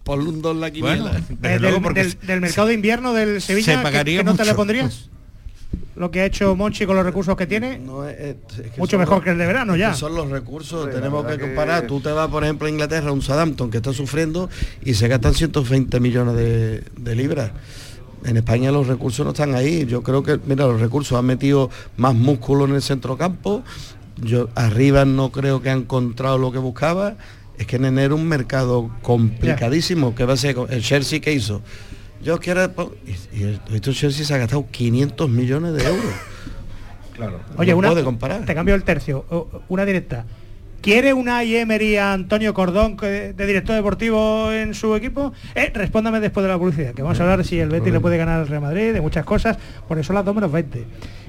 Ponle 0.05 0.29
un 0.29 0.43
dos 0.43 0.57
la 0.57 0.71
quiniela. 0.71 1.11
Bueno, 1.11 1.27
desde 1.41 1.57
Eh, 1.57 1.59
luego 1.61 1.81
del, 1.93 2.41
mercado 2.41 2.69
de 2.69 2.75
invierno 2.75 3.13
del 3.15 3.41
Sevilla, 3.41 3.73
se 3.73 3.77
¿qué- 3.79 3.83
pagaría 3.83 4.19
¿qué 4.19 4.25
nota 4.25 4.45
le 4.45 4.51
mucho. 4.51 4.57
pondrías? 4.57 5.09
Lo 5.97 6.11
que 6.11 6.21
ha 6.21 6.27
hecho 6.27 6.55
Monchi 6.55 6.85
con 6.85 6.95
los 6.97 7.05
recursos 7.07 7.35
que 7.37 7.47
tiene, 7.47 7.79
mucho 8.77 8.91
son 8.93 9.01
mejor 9.01 9.17
los- 9.17 9.25
que 9.25 9.31
el 9.31 9.39
de 9.39 9.47
verano 9.47 9.73
es 9.75 9.81
ya. 9.81 9.91
que 9.93 9.97
son 9.97 10.15
los 10.15 10.29
recursos, 10.29 10.85
Sí, 10.87 10.91
tenemos 10.95 11.25
que 11.27 11.39
comparar. 11.39 11.87
Tú 11.87 12.01
te 12.01 12.11
vas, 12.13 12.29
por 12.29 12.45
ejemplo, 12.45 12.67
a 12.67 12.71
Inglaterra, 12.71 13.11
un 13.13 13.23
Southampton 13.23 13.71
que 13.71 13.79
está 13.79 13.95
sufriendo 13.95 14.51
y 14.85 14.93
se 14.93 15.09
gastan 15.09 15.33
120 15.33 15.99
millones 16.01 16.35
de, 16.37 16.83
de 16.99 17.15
libras. 17.15 17.51
En 18.27 18.37
España 18.37 18.71
los 18.73 18.87
recursos 18.87 19.25
no 19.25 19.33
están 19.33 19.55
ahí. 19.55 19.87
Yo 19.87 20.03
creo 20.03 20.23
que, 20.23 20.39
mira, 20.47 20.67
los 20.67 20.81
recursos 20.81 21.17
han 21.19 21.25
metido 21.27 21.71
más 21.97 22.15
músculo 22.15 22.65
en 22.65 22.75
el 22.75 22.83
centrocampo. 22.83 23.63
Yo 24.21 24.49
arriba 24.55 25.05
no 25.05 25.31
creo 25.31 25.63
que 25.63 25.71
han 25.71 25.81
encontrado 25.81 26.37
lo 26.39 26.51
que 26.53 26.59
buscaba. 26.59 27.17
Es 27.59 27.67
que 27.67 27.77
en 27.77 27.85
enero 27.87 28.17
un 28.17 28.27
mercado 28.29 28.91
complicadísimo. 29.03 30.15
que 30.15 30.25
va 30.25 30.35
a 30.35 30.37
ser 30.37 30.55
con- 30.55 30.71
el 30.73 30.83
Chelsea 30.83 31.21
que 31.21 31.33
hizo? 31.33 31.63
Yo 32.23 32.39
quiero 32.41 32.71
po- 32.73 32.93
y, 33.07 33.39
y 33.39 33.61
esto 33.75 33.93
Chelsea 33.93 34.25
se 34.25 34.35
ha 34.35 34.39
gastado 34.39 34.67
500 34.71 35.29
millones 35.31 35.73
de 35.75 35.85
euros. 35.87 36.13
Claro. 37.15 37.41
Oye, 37.57 37.73
no 37.73 37.79
una, 37.79 37.89
puede 37.91 38.05
comparar. 38.05 38.45
te 38.45 38.55
cambio 38.55 38.75
el 38.75 38.83
tercio, 38.83 39.25
una 39.69 39.85
directa. 39.85 40.25
¿Quiere 40.81 41.13
una 41.13 41.43
Emery 41.43 41.97
a 41.97 42.13
Antonio 42.13 42.55
Cordón 42.55 42.97
de 42.97 43.33
director 43.35 43.75
deportivo 43.75 44.53
en 44.53 44.73
su 44.75 44.95
equipo? 44.95 45.33
Eh, 45.55 45.73
respóndame 45.75 46.21
después 46.21 46.45
de 46.45 46.49
la 46.49 46.59
publicidad, 46.59 46.95
que 46.95 47.03
vamos 47.03 47.19
a 47.19 47.25
hablar 47.25 47.45
si 47.45 47.59
el 47.59 47.71
Betis 47.71 47.93
le 47.93 48.01
puede 48.01 48.17
ganar 48.17 48.41
al 48.41 48.49
Real 48.49 48.63
Madrid, 48.63 48.93
de 48.93 49.01
muchas 49.01 49.25
cosas, 49.25 49.59
por 49.89 49.99
eso 49.99 50.13
las 50.13 50.25
2 50.25 50.35
menos 50.35 50.53
20. 50.53 50.85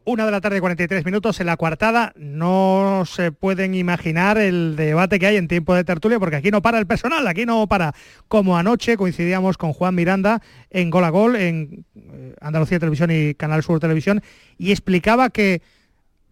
Una 0.06 0.24
de 0.24 0.32
la 0.32 0.40
tarde, 0.40 0.60
43 0.60 1.04
minutos 1.04 1.40
en 1.40 1.48
la 1.48 1.58
coartada. 1.58 2.14
No 2.16 3.06
se 3.08 3.32
pueden 3.32 3.74
imaginar 3.74 4.38
el 4.38 4.76
debate 4.76 5.18
que 5.18 5.26
hay 5.26 5.38
en 5.38 5.48
tiempo 5.48 5.74
de 5.74 5.84
tertulia, 5.84 6.20
porque 6.20 6.36
aquí 6.36 6.52
no 6.52 6.62
para 6.62 6.78
el 6.78 6.86
personal, 6.86 7.26
aquí 7.26 7.48
no 7.48 7.66
para. 7.66 7.96
Como 8.28 8.56
anoche 8.56 8.98
coincidíamos 8.98 9.58
con 9.58 9.74
Juan 9.74 9.96
Miranda 9.96 10.44
en 10.70 10.92
Gol 10.92 11.06
a 11.06 11.10
Gol, 11.10 11.38
en 11.38 11.86
eh, 11.96 12.36
Andalucía 12.40 12.78
Televisión 12.78 13.10
y 13.10 13.34
Canal 13.34 13.64
Sur 13.64 13.80
Televisión, 13.80 14.22
y 14.60 14.70
explicaba 14.70 15.32
que 15.32 15.64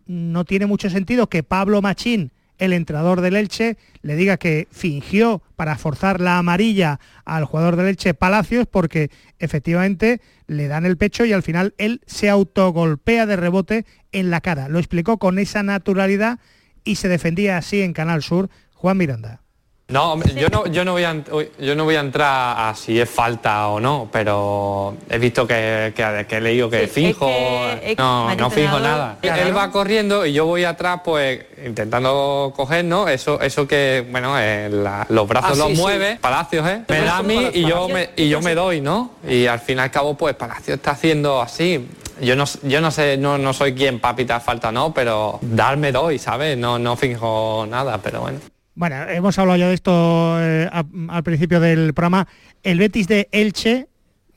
no 0.05 0.45
tiene 0.45 0.67
mucho 0.67 0.87
sentido 0.91 1.29
que 1.29 1.41
Pablo 1.41 1.81
Machín, 1.81 2.31
el 2.57 2.73
entrenador 2.73 3.21
del 3.21 3.35
Elche, 3.35 3.77
le 4.01 4.15
diga 4.15 4.37
que 4.37 4.67
fingió 4.71 5.41
para 5.55 5.77
forzar 5.77 6.21
la 6.21 6.37
amarilla 6.37 6.99
al 7.25 7.45
jugador 7.45 7.75
del 7.75 7.87
Elche 7.87 8.13
Palacios 8.13 8.67
porque 8.67 9.09
efectivamente 9.39 10.21
le 10.47 10.67
dan 10.67 10.85
el 10.85 10.97
pecho 10.97 11.25
y 11.25 11.33
al 11.33 11.43
final 11.43 11.73
él 11.77 12.01
se 12.05 12.29
autogolpea 12.29 13.25
de 13.25 13.35
rebote 13.35 13.85
en 14.11 14.29
la 14.29 14.41
cara. 14.41 14.69
Lo 14.69 14.79
explicó 14.79 15.17
con 15.17 15.39
esa 15.39 15.63
naturalidad 15.63 16.39
y 16.83 16.95
se 16.95 17.09
defendía 17.09 17.57
así 17.57 17.81
en 17.81 17.93
Canal 17.93 18.23
Sur 18.23 18.49
Juan 18.73 18.97
Miranda. 18.97 19.44
No, 19.87 20.13
hombre, 20.13 20.33
yo 20.33 20.49
no, 20.49 20.65
yo 20.65 20.83
no 20.83 20.93
voy 20.93 21.03
a, 21.03 21.15
yo 21.59 21.75
no 21.75 21.83
voy 21.83 21.95
a 21.95 21.99
entrar 21.99 22.55
a 22.57 22.73
si 22.75 22.99
es 22.99 23.07
falta 23.07 23.67
o 23.67 23.79
no, 23.79 24.09
pero 24.11 24.97
he 25.07 25.19
visto 25.19 25.45
que, 25.45 25.93
que- 25.95 26.25
que 26.27 26.37
he 26.37 26.41
leído 26.41 26.71
que 26.71 26.87
fijo, 26.87 27.29
es 27.29 27.95
que 27.95 27.95
no, 28.01 28.33
no 28.33 28.49
fijo 28.49 28.77
entrenador- 28.77 28.81
nada. 28.81 29.17
Claro. 29.21 29.41
Él 29.43 29.55
va 29.55 29.69
corriendo 29.71 30.25
y 30.25 30.33
yo 30.33 30.47
voy 30.47 30.63
atrás, 30.63 31.01
pues 31.05 31.45
intentando 31.63 32.51
coger, 32.55 32.83
¿no? 32.83 33.07
Eso, 33.07 33.39
eso 33.39 33.67
que, 33.67 34.07
bueno, 34.09 34.33
eh, 34.39 34.69
la- 34.71 35.05
los 35.09 35.27
brazos 35.27 35.51
Ah, 35.51 35.55
los 35.55 35.67
sí, 35.67 35.75
sí. 35.75 35.81
mueve, 35.81 36.17
Palacios, 36.19 36.67
¿eh? 36.67 36.81
Me 36.89 37.01
da 37.01 37.17
a 37.17 37.23
mí 37.23 37.49
y 37.53 37.61
yo 37.67 37.87
me, 37.87 38.09
y 38.15 38.27
yo 38.27 38.41
me 38.41 38.55
doy, 38.55 38.81
¿no? 38.81 39.11
Y 39.29 39.45
al 39.45 39.59
fin 39.59 39.77
y 39.77 39.81
al 39.81 39.91
cabo, 39.91 40.15
pues 40.15 40.33
Palacios 40.35 40.77
está 40.77 40.91
haciendo 40.91 41.43
así. 41.43 41.87
Yo 42.21 42.35
no, 42.35 42.45
yo 42.63 42.81
no 42.81 42.89
sé, 42.89 43.17
no, 43.17 43.37
no 43.37 43.53
soy 43.53 43.75
quien 43.75 43.99
para 43.99 44.15
pitar 44.15 44.41
falta, 44.41 44.71
no, 44.71 44.91
pero 44.95 45.37
darme 45.43 45.91
doy, 45.91 46.17
¿sabes? 46.17 46.57
No, 46.57 46.79
no 46.79 46.95
fijo 46.95 47.67
nada, 47.69 47.99
pero 48.01 48.21
bueno. 48.21 48.39
Bueno, 48.75 48.95
hemos 49.09 49.37
hablado 49.39 49.57
ya 49.57 49.67
de 49.69 49.73
esto 49.73 50.37
eh, 50.41 50.69
a- 50.71 50.83
al 51.09 51.23
principio 51.23 51.59
del 51.59 51.93
programa. 51.93 52.27
El 52.63 52.79
Betis 52.79 53.07
de 53.07 53.29
Elche, 53.31 53.87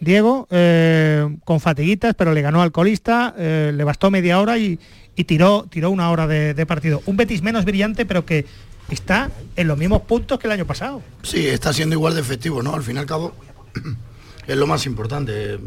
Diego, 0.00 0.46
eh, 0.50 1.26
con 1.44 1.58
fatiguitas, 1.60 2.14
pero 2.14 2.32
le 2.32 2.40
ganó 2.42 2.62
al 2.62 2.70
colista, 2.70 3.34
eh, 3.36 3.72
le 3.74 3.84
bastó 3.84 4.10
media 4.12 4.40
hora 4.40 4.56
y, 4.58 4.78
y 5.16 5.24
tiró, 5.24 5.66
tiró 5.68 5.90
una 5.90 6.10
hora 6.10 6.26
de, 6.28 6.54
de 6.54 6.66
partido. 6.66 7.02
Un 7.06 7.16
Betis 7.16 7.42
menos 7.42 7.64
brillante, 7.64 8.06
pero 8.06 8.24
que 8.24 8.46
está 8.90 9.30
en 9.56 9.66
los 9.66 9.76
mismos 9.76 10.02
puntos 10.02 10.38
que 10.38 10.46
el 10.46 10.52
año 10.52 10.66
pasado. 10.66 11.02
Sí, 11.22 11.46
está 11.48 11.72
siendo 11.72 11.94
igual 11.96 12.14
de 12.14 12.20
efectivo, 12.20 12.62
¿no? 12.62 12.74
Al 12.74 12.82
fin 12.84 12.94
y 12.96 12.98
al 13.00 13.06
cabo 13.06 13.34
es 14.46 14.56
lo 14.56 14.66
más 14.68 14.86
importante. 14.86 15.58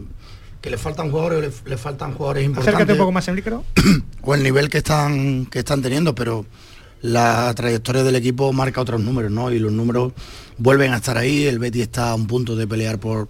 Que 0.61 0.69
le 0.69 0.77
faltan 0.77 1.09
jugadores, 1.11 1.61
le, 1.65 1.71
le 1.71 1.77
faltan 1.77 2.13
jugadores 2.13 2.45
importantes. 2.45 2.75
Acércate 2.75 2.93
un 2.93 2.99
poco 2.99 3.11
más 3.11 3.27
el 3.27 3.35
micro. 3.35 3.65
o 4.21 4.35
el 4.35 4.43
nivel 4.43 4.69
que 4.69 4.77
están 4.77 5.47
que 5.47 5.59
están 5.59 5.81
teniendo, 5.81 6.13
pero 6.15 6.45
la 7.01 7.53
trayectoria 7.55 8.03
del 8.03 8.15
equipo 8.15 8.53
marca 8.53 8.81
otros 8.81 9.01
números, 9.01 9.31
¿no? 9.31 9.51
Y 9.51 9.59
los 9.59 9.71
números 9.71 10.13
vuelven 10.57 10.93
a 10.93 10.97
estar 10.97 11.17
ahí. 11.17 11.45
El 11.45 11.59
Betis 11.59 11.83
está 11.83 12.11
a 12.11 12.15
un 12.15 12.27
punto 12.27 12.55
de 12.55 12.67
pelear 12.67 12.99
por, 12.99 13.27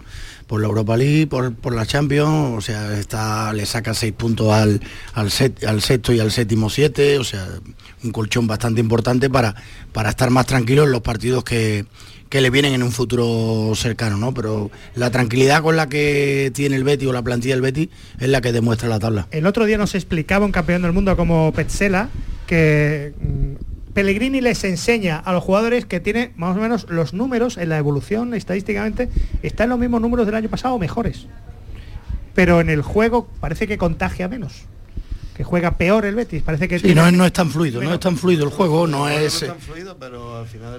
por 0.47 0.61
la 0.61 0.67
Europa 0.67 0.97
League, 0.97 1.28
por, 1.28 1.53
por 1.55 1.74
la 1.74 1.86
Champions, 1.86 2.57
o 2.57 2.61
sea, 2.61 2.97
está, 2.99 3.53
le 3.53 3.65
saca 3.65 3.93
seis 3.93 4.13
puntos 4.13 4.51
al, 4.51 4.82
al, 5.13 5.32
sexto 5.32 6.11
y 6.11 6.19
al 6.19 6.32
séptimo 6.32 6.69
siete, 6.69 7.17
o 7.17 7.24
sea, 7.24 7.47
un 8.03 8.11
colchón 8.11 8.47
bastante 8.47 8.82
importante 8.82 9.30
para, 9.30 9.55
para 9.93 10.09
estar 10.09 10.30
más 10.30 10.45
tranquilo 10.45 10.84
en 10.84 10.91
los 10.91 11.01
partidos 11.01 11.45
que, 11.45 11.86
que 12.28 12.41
le 12.41 12.49
vienen 12.49 12.74
en 12.74 12.84
un 12.84 12.91
futuro 12.91 13.74
cercano, 13.76 14.17
¿no? 14.17 14.34
Pero 14.34 14.72
la 14.95 15.09
tranquilidad 15.11 15.61
con 15.61 15.78
la 15.78 15.88
que 15.88 16.51
tiene 16.53 16.76
el 16.76 16.84
Betis 16.84 17.07
o 17.07 17.13
la 17.13 17.22
plantilla 17.22 17.53
del 17.53 17.61
Betis 17.61 17.89
es 18.19 18.28
la 18.28 18.41
que 18.41 18.51
demuestra 18.51 18.89
la 18.89 18.99
tabla. 18.99 19.28
El 19.32 19.45
otro 19.45 19.65
día 19.65 19.78
nos 19.78 19.95
explicaba 19.95 20.45
un 20.45 20.51
campeón 20.51 20.82
del 20.82 20.91
mundo 20.91 21.15
como 21.15 21.53
Petzela 21.53 22.09
que 22.52 23.14
mm, 23.18 23.93
Pellegrini 23.93 24.41
les 24.41 24.62
enseña 24.66 25.18
a 25.20 25.32
los 25.32 25.41
jugadores 25.41 25.86
que 25.86 26.02
tiene 26.02 26.34
más 26.36 26.58
o 26.58 26.60
menos 26.60 26.86
los 26.89 27.14
números 27.14 27.56
en 27.56 27.70
la 27.70 27.78
evolución 27.78 28.34
estadísticamente 28.34 29.10
están 29.41 29.70
los 29.70 29.80
mismos 29.80 30.02
números 30.02 30.26
del 30.26 30.36
año 30.36 30.49
pasado 30.49 30.76
o 30.76 30.80
mejores. 30.80 31.28
Pero 32.36 32.60
en 32.60 32.70
el 32.70 32.82
juego 32.82 33.30
parece 33.39 33.68
que 33.68 33.78
contagia 33.78 34.28
menos. 34.28 34.64
Que 35.34 35.45
juega 35.45 35.78
peor 35.78 36.04
el 36.06 36.16
Betis, 36.16 36.43
parece 36.43 36.68
que 36.68 36.78
Sí, 36.80 36.88
tiene- 36.88 36.99
no 37.02 37.08
es, 37.08 37.14
no 37.14 37.26
es 37.26 37.32
tan 37.32 37.49
fluido, 37.49 37.82
no 37.82 37.93
es 37.93 37.99
tan 38.02 38.18
fluido 38.18 38.43
el 38.43 38.52
juego, 38.52 38.86
no 38.86 39.08
es... 39.08 39.43
eh, 39.43 39.52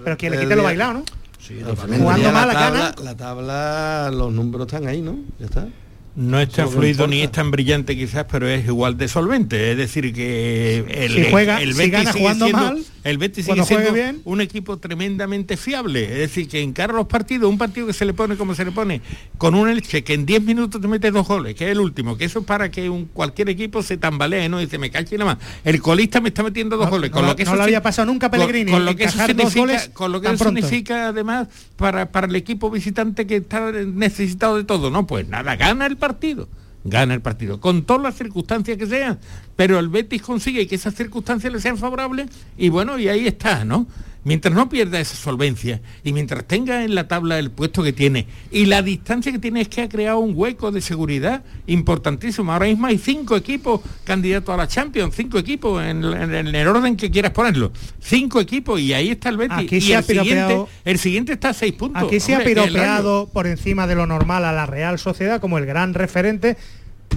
pero 0.05 0.17
quien 0.19 0.33
le 0.33 0.41
quite 0.41 0.57
lo 0.57 0.63
bailado, 0.63 0.93
¿no? 0.93 1.05
Sí, 1.39 1.59
Jugando 1.99 2.23
la 2.25 2.33
mal 2.33 2.49
la 2.49 2.55
tabla, 2.55 2.81
gana. 2.81 2.95
la 3.03 3.17
tabla, 3.17 4.11
los 4.13 4.31
números 4.31 4.67
están 4.67 4.87
ahí, 4.87 5.01
¿no? 5.01 5.17
Ya 5.41 5.47
está. 5.47 5.69
No 6.15 6.39
es 6.41 6.51
tan 6.51 6.69
fluido 6.69 7.07
ni 7.07 7.23
es 7.23 7.33
tan 7.33 7.51
brillante 7.51 7.97
quizás, 7.97 8.27
pero 8.31 8.47
es 8.47 8.67
igual 8.67 8.99
de 8.99 9.09
solvente. 9.09 9.71
Es 9.73 9.79
decir, 9.79 10.13
que 10.13 10.85
el, 10.89 11.13
Si 11.25 11.31
juega- 11.31 11.63
el 11.63 11.73
si 11.75 11.89
gana 11.89 12.13
sigue 12.13 12.21
jugando 12.21 12.45
siendo, 12.47 12.63
mal, 12.65 12.85
el 13.05 13.17
Betis 13.19 13.47
sigue 13.47 13.65
siendo 13.65 13.93
bien. 13.95 14.21
un 14.25 14.43
equipo 14.43 14.77
tremendamente 14.77 15.57
fiable. 15.57 16.05
Es 16.05 16.19
decir, 16.19 16.49
que 16.49 16.61
encara 16.61 16.93
los 16.93 17.07
partidos, 17.07 17.49
un 17.51 17.57
partido 17.57 17.87
que 17.87 17.95
se 17.95 18.05
le 18.05 18.13
pone 18.13 18.37
como 18.37 18.55
se 18.55 18.65
le 18.67 18.73
pone, 18.73 19.01
con 19.39 19.55
un 19.55 19.71
Elche 19.71 20.05
que 20.05 20.13
en 20.13 20.27
10 20.27 20.43
minutos 20.43 20.83
te 20.83 20.87
mete 20.87 21.11
dos 21.11 21.27
goles, 21.27 21.55
que 21.55 21.65
es 21.65 21.71
el 21.73 21.81
último, 21.81 22.19
que 22.19 22.27
eso 22.27 22.41
es 22.41 22.45
para 22.45 22.71
que 22.71 22.91
un, 22.91 23.07
cualquier 23.07 23.49
equipo 23.49 23.83
se 23.83 23.97
tambalee, 23.97 24.51
¿no? 24.51 24.61
Y 24.61 24.67
dice, 24.67 24.77
me 24.77 24.91
cache 24.91 25.17
nada 25.17 25.37
más. 25.37 25.45
El 25.65 25.81
colista 25.81 26.21
me 26.21 26.29
está 26.29 26.43
metiendo 26.43 26.77
dos 26.77 26.85
No, 26.87 26.91
goles. 26.91 27.11
no 27.11 27.15
Con 27.15 27.23
lo- 27.23 27.29
lo 27.29 27.37
que 27.37 27.45
no 27.47 27.55
eso 27.55 27.63
había 27.63 27.83
pasado 27.83 28.05
nunca 28.13 28.27
a 28.27 28.31
con- 28.31 28.39
Pellegrini, 28.41 28.71
Con, 28.71 28.85
lo 28.85 28.95
que 28.95 29.05
eso 29.05 29.19
significa, 29.27 29.61
goles 29.61 29.91
con 29.95 30.13
lo 30.13 30.21
que 30.21 30.29
eso 30.31 30.45
significa 30.45 31.09
además 31.09 31.49
para, 31.77 32.13
para 32.13 32.27
el 32.27 32.37
equipo 32.37 32.71
visitante 32.71 33.27
que 33.27 33.37
está 33.37 33.73
necesitado 33.73 34.59
de 34.59 34.65
todo, 34.65 34.91
¿no? 34.91 35.07
Pues 35.07 35.27
nada, 35.27 35.57
gana 35.57 35.87
el 35.87 35.97
partido 36.03 36.49
gana 36.85 37.15
el 37.15 37.21
partido, 37.21 37.61
con 37.61 37.85
todas 37.85 38.03
las 38.03 38.17
circunstancias 38.17 38.77
que 38.77 38.87
sean, 38.87 39.19
pero 39.55 39.79
el 39.79 39.89
Betis 39.89 40.21
consigue 40.21 40.67
que 40.67 40.75
esas 40.75 40.95
circunstancias 40.95 41.53
le 41.53 41.61
sean 41.61 41.79
favorables 41.79 42.29
y 42.59 42.71
bueno, 42.71 42.99
y 42.99 43.09
ahí 43.09 43.29
está, 43.29 43.65
¿no? 43.65 43.87
Mientras 44.25 44.55
no 44.55 44.69
pierda 44.69 45.01
esa 45.01 45.17
solvencia 45.17 45.81
y 46.05 46.13
mientras 46.13 46.45
tenga 46.45 46.85
en 46.85 46.95
la 46.95 47.09
tabla 47.09 47.41
el 47.41 47.51
puesto 47.51 47.83
que 47.83 47.93
tiene 47.93 48.29
y 48.53 48.67
la 48.67 48.81
distancia 48.81 49.33
que 49.33 49.41
tiene 49.41 49.63
es 49.63 49.69
que 49.69 49.83
ha 49.83 49.89
creado 49.89 50.21
un 50.21 50.33
hueco 50.37 50.71
de 50.71 50.81
seguridad 50.81 51.43
importantísimo. 51.67 52.53
Ahora 52.53 52.67
mismo 52.67 52.87
hay 52.87 52.99
cinco 52.99 53.37
equipos 53.37 53.81
candidatos 54.05 54.55
a 54.55 54.57
la 54.59 54.69
Champions, 54.69 55.15
cinco 55.17 55.39
equipos 55.39 55.83
en, 55.83 56.05
en- 56.05 56.35
en 56.35 56.55
el 56.55 56.69
orden 56.69 56.97
que 56.97 57.11
quieras 57.11 57.33
ponerlo. 57.33 57.73
Cinco 58.01 58.41
equipos 58.41 58.81
y 58.81 58.93
ahí 58.93 59.11
está 59.11 59.29
el 59.29 59.39
Betis. 59.39 59.57
Aquí 59.59 59.79
y 59.79 59.93
ha 59.93 59.99
el 59.99 60.05
siguiente, 60.05 60.55
piropeado- 60.55 60.69
el 60.85 60.99
siguiente 60.99 61.33
está 61.33 61.49
a 61.49 61.55
seis 61.55 61.73
puntos. 61.73 62.05
Aquí 62.05 62.21
se 62.21 62.35
ha 62.35 62.39
Hombre, 62.39 62.55
piropeado 62.55 63.29
por 63.33 63.49
encima 63.49 63.89
de 63.89 63.97
lo 63.97 64.07
normal 64.07 64.45
a 64.45 64.53
la 64.53 64.67
Real 64.67 65.01
Sociedad 65.01 65.41
como 65.41 65.59
el 65.59 65.67
gran 65.67 65.95
referente. 65.95 66.57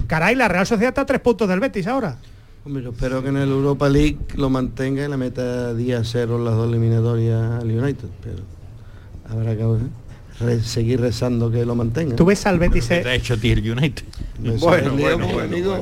Caray, 0.08 0.34
la 0.34 0.48
Real 0.48 0.66
Sociedad 0.66 0.88
está 0.88 1.02
a 1.02 1.06
tres 1.06 1.20
puntos 1.20 1.48
del 1.48 1.60
Betis 1.60 1.86
ahora. 1.86 2.18
Hombre, 2.66 2.82
yo 2.82 2.90
espero 2.90 3.22
que 3.22 3.28
en 3.28 3.36
el 3.36 3.48
Europa 3.48 3.88
League 3.88 4.18
lo 4.34 4.50
mantenga 4.50 5.04
y 5.04 5.08
le 5.08 5.16
meta 5.16 5.72
día 5.72 6.02
cero 6.02 6.36
las 6.42 6.54
dos 6.56 6.68
eliminatorias 6.68 7.62
al 7.62 7.70
United, 7.70 8.08
pero 8.20 8.38
habrá 9.30 9.56
que 9.56 9.64
re- 10.40 10.60
seguir 10.64 11.00
rezando 11.00 11.48
que 11.48 11.64
lo 11.64 11.76
mantenga. 11.76 12.16
¿Tú 12.16 12.24
ves 12.24 12.44
al 12.44 12.58
Betis? 12.58 12.90
eh, 12.90 13.04
ha 13.06 13.14
hecho 13.14 13.34
a 13.34 13.36
ti 13.36 13.52
el 13.52 13.70
United. 13.70 14.02
Bueno, 14.58 14.96
bueno, 14.96 15.40
amigo. 15.40 15.80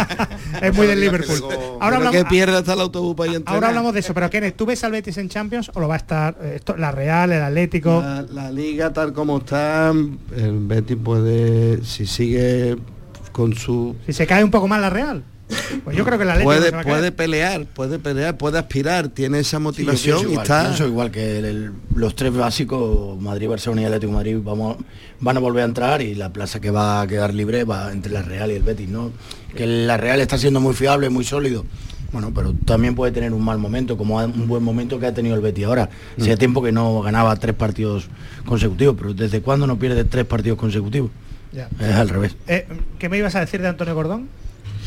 es 0.62 0.74
muy 0.74 0.86
del 0.86 1.02
Liverpool. 1.02 1.42
Ahora 1.78 1.96
hablamos, 1.98 2.16
que 2.16 2.24
pierda 2.24 2.56
hasta 2.60 2.72
el 2.72 2.80
autobús 2.80 3.14
para 3.14 3.32
ahora 3.44 3.68
hablamos 3.68 3.92
de 3.92 4.00
eso, 4.00 4.14
pero 4.14 4.30
Kenneth, 4.30 4.56
¿tú 4.56 4.64
ves 4.64 4.82
al 4.82 4.92
Betis 4.92 5.18
en 5.18 5.28
Champions 5.28 5.70
o 5.74 5.80
lo 5.80 5.88
va 5.88 5.94
a 5.94 5.98
estar 5.98 6.38
eh, 6.40 6.54
esto, 6.56 6.74
la 6.78 6.90
Real, 6.90 7.32
el 7.32 7.42
Atlético? 7.42 8.00
La, 8.00 8.22
la 8.22 8.50
liga 8.50 8.94
tal 8.94 9.12
como 9.12 9.36
está, 9.36 9.90
el 9.90 10.58
Betis 10.60 10.96
puede, 10.96 11.84
si 11.84 12.06
sigue 12.06 12.78
con 13.30 13.52
su... 13.54 13.94
Si 14.06 14.14
se 14.14 14.26
cae 14.26 14.42
un 14.42 14.50
poco 14.50 14.66
más 14.68 14.80
la 14.80 14.88
Real. 14.88 15.22
Pues 15.84 15.96
yo 15.96 16.04
creo 16.04 16.16
que 16.18 16.24
Atlético 16.24 16.44
Puede, 16.44 16.72
puede 16.84 17.12
pelear, 17.12 17.66
puede 17.66 17.98
pelear, 17.98 18.36
puede 18.38 18.58
aspirar, 18.58 19.08
tiene 19.08 19.40
esa 19.40 19.50
Sí, 19.50 19.54
yo 19.56 19.60
motivación 19.60 20.18
y 20.20 20.22
igual, 20.32 20.42
está... 20.42 20.62
pienso 20.62 20.86
igual 20.86 21.10
que 21.10 21.38
el- 21.38 21.44
el- 21.44 21.72
los 21.94 22.14
tres 22.16 22.32
básicos, 22.34 23.20
Madrid, 23.20 23.48
Barcelona 23.48 23.82
y 23.82 23.84
Atlético 23.84 24.10
de 24.12 24.16
Madrid, 24.16 24.38
vamos, 24.42 24.78
van 25.20 25.36
a 25.36 25.40
volver 25.40 25.62
a 25.62 25.66
entrar 25.66 26.00
y 26.00 26.14
la 26.14 26.32
plaza 26.32 26.60
que 26.60 26.70
va 26.70 27.02
a 27.02 27.06
quedar 27.06 27.34
libre 27.34 27.64
va 27.64 27.92
entre 27.92 28.12
la 28.12 28.22
Real 28.22 28.50
y 28.50 28.54
el 28.54 28.62
Betis, 28.62 28.88
¿no? 28.88 29.12
Que 29.54 29.66
la 29.66 29.96
Real 29.98 30.20
está 30.20 30.38
siendo 30.38 30.60
muy 30.60 30.74
fiable, 30.74 31.10
muy 31.10 31.24
sólido. 31.24 31.64
Bueno, 32.12 32.32
pero 32.34 32.54
también 32.64 32.94
puede 32.94 33.12
tener 33.12 33.32
un 33.32 33.42
mal 33.44 33.58
momento, 33.58 33.96
como 33.98 34.16
un 34.18 34.46
buen 34.48 34.62
momento 34.62 34.98
que 35.00 35.06
ha 35.06 35.12
tenido 35.14 35.34
el 35.34 35.40
Betis 35.42 35.64
ahora. 35.66 35.90
Hacía 36.18 36.36
Mm. 36.36 36.38
tiempo 36.38 36.62
que 36.62 36.72
no 36.72 37.02
ganaba 37.02 37.34
tres 37.36 37.54
partidos 37.54 38.08
consecutivos, 38.46 38.94
pero 38.96 39.12
¿desde 39.14 39.42
cuándo 39.42 39.66
no 39.66 39.78
pierde 39.78 40.04
tres 40.04 40.24
partidos 40.24 40.58
consecutivos? 40.58 41.10
Ya. 41.52 41.68
Es 41.80 41.94
al 41.94 42.08
revés. 42.08 42.36
Eh, 42.46 42.66
¿Qué 42.98 43.08
me 43.08 43.18
ibas 43.18 43.34
a 43.34 43.40
decir 43.40 43.60
de 43.60 43.68
Antonio 43.68 43.94
Gordón? 43.94 44.28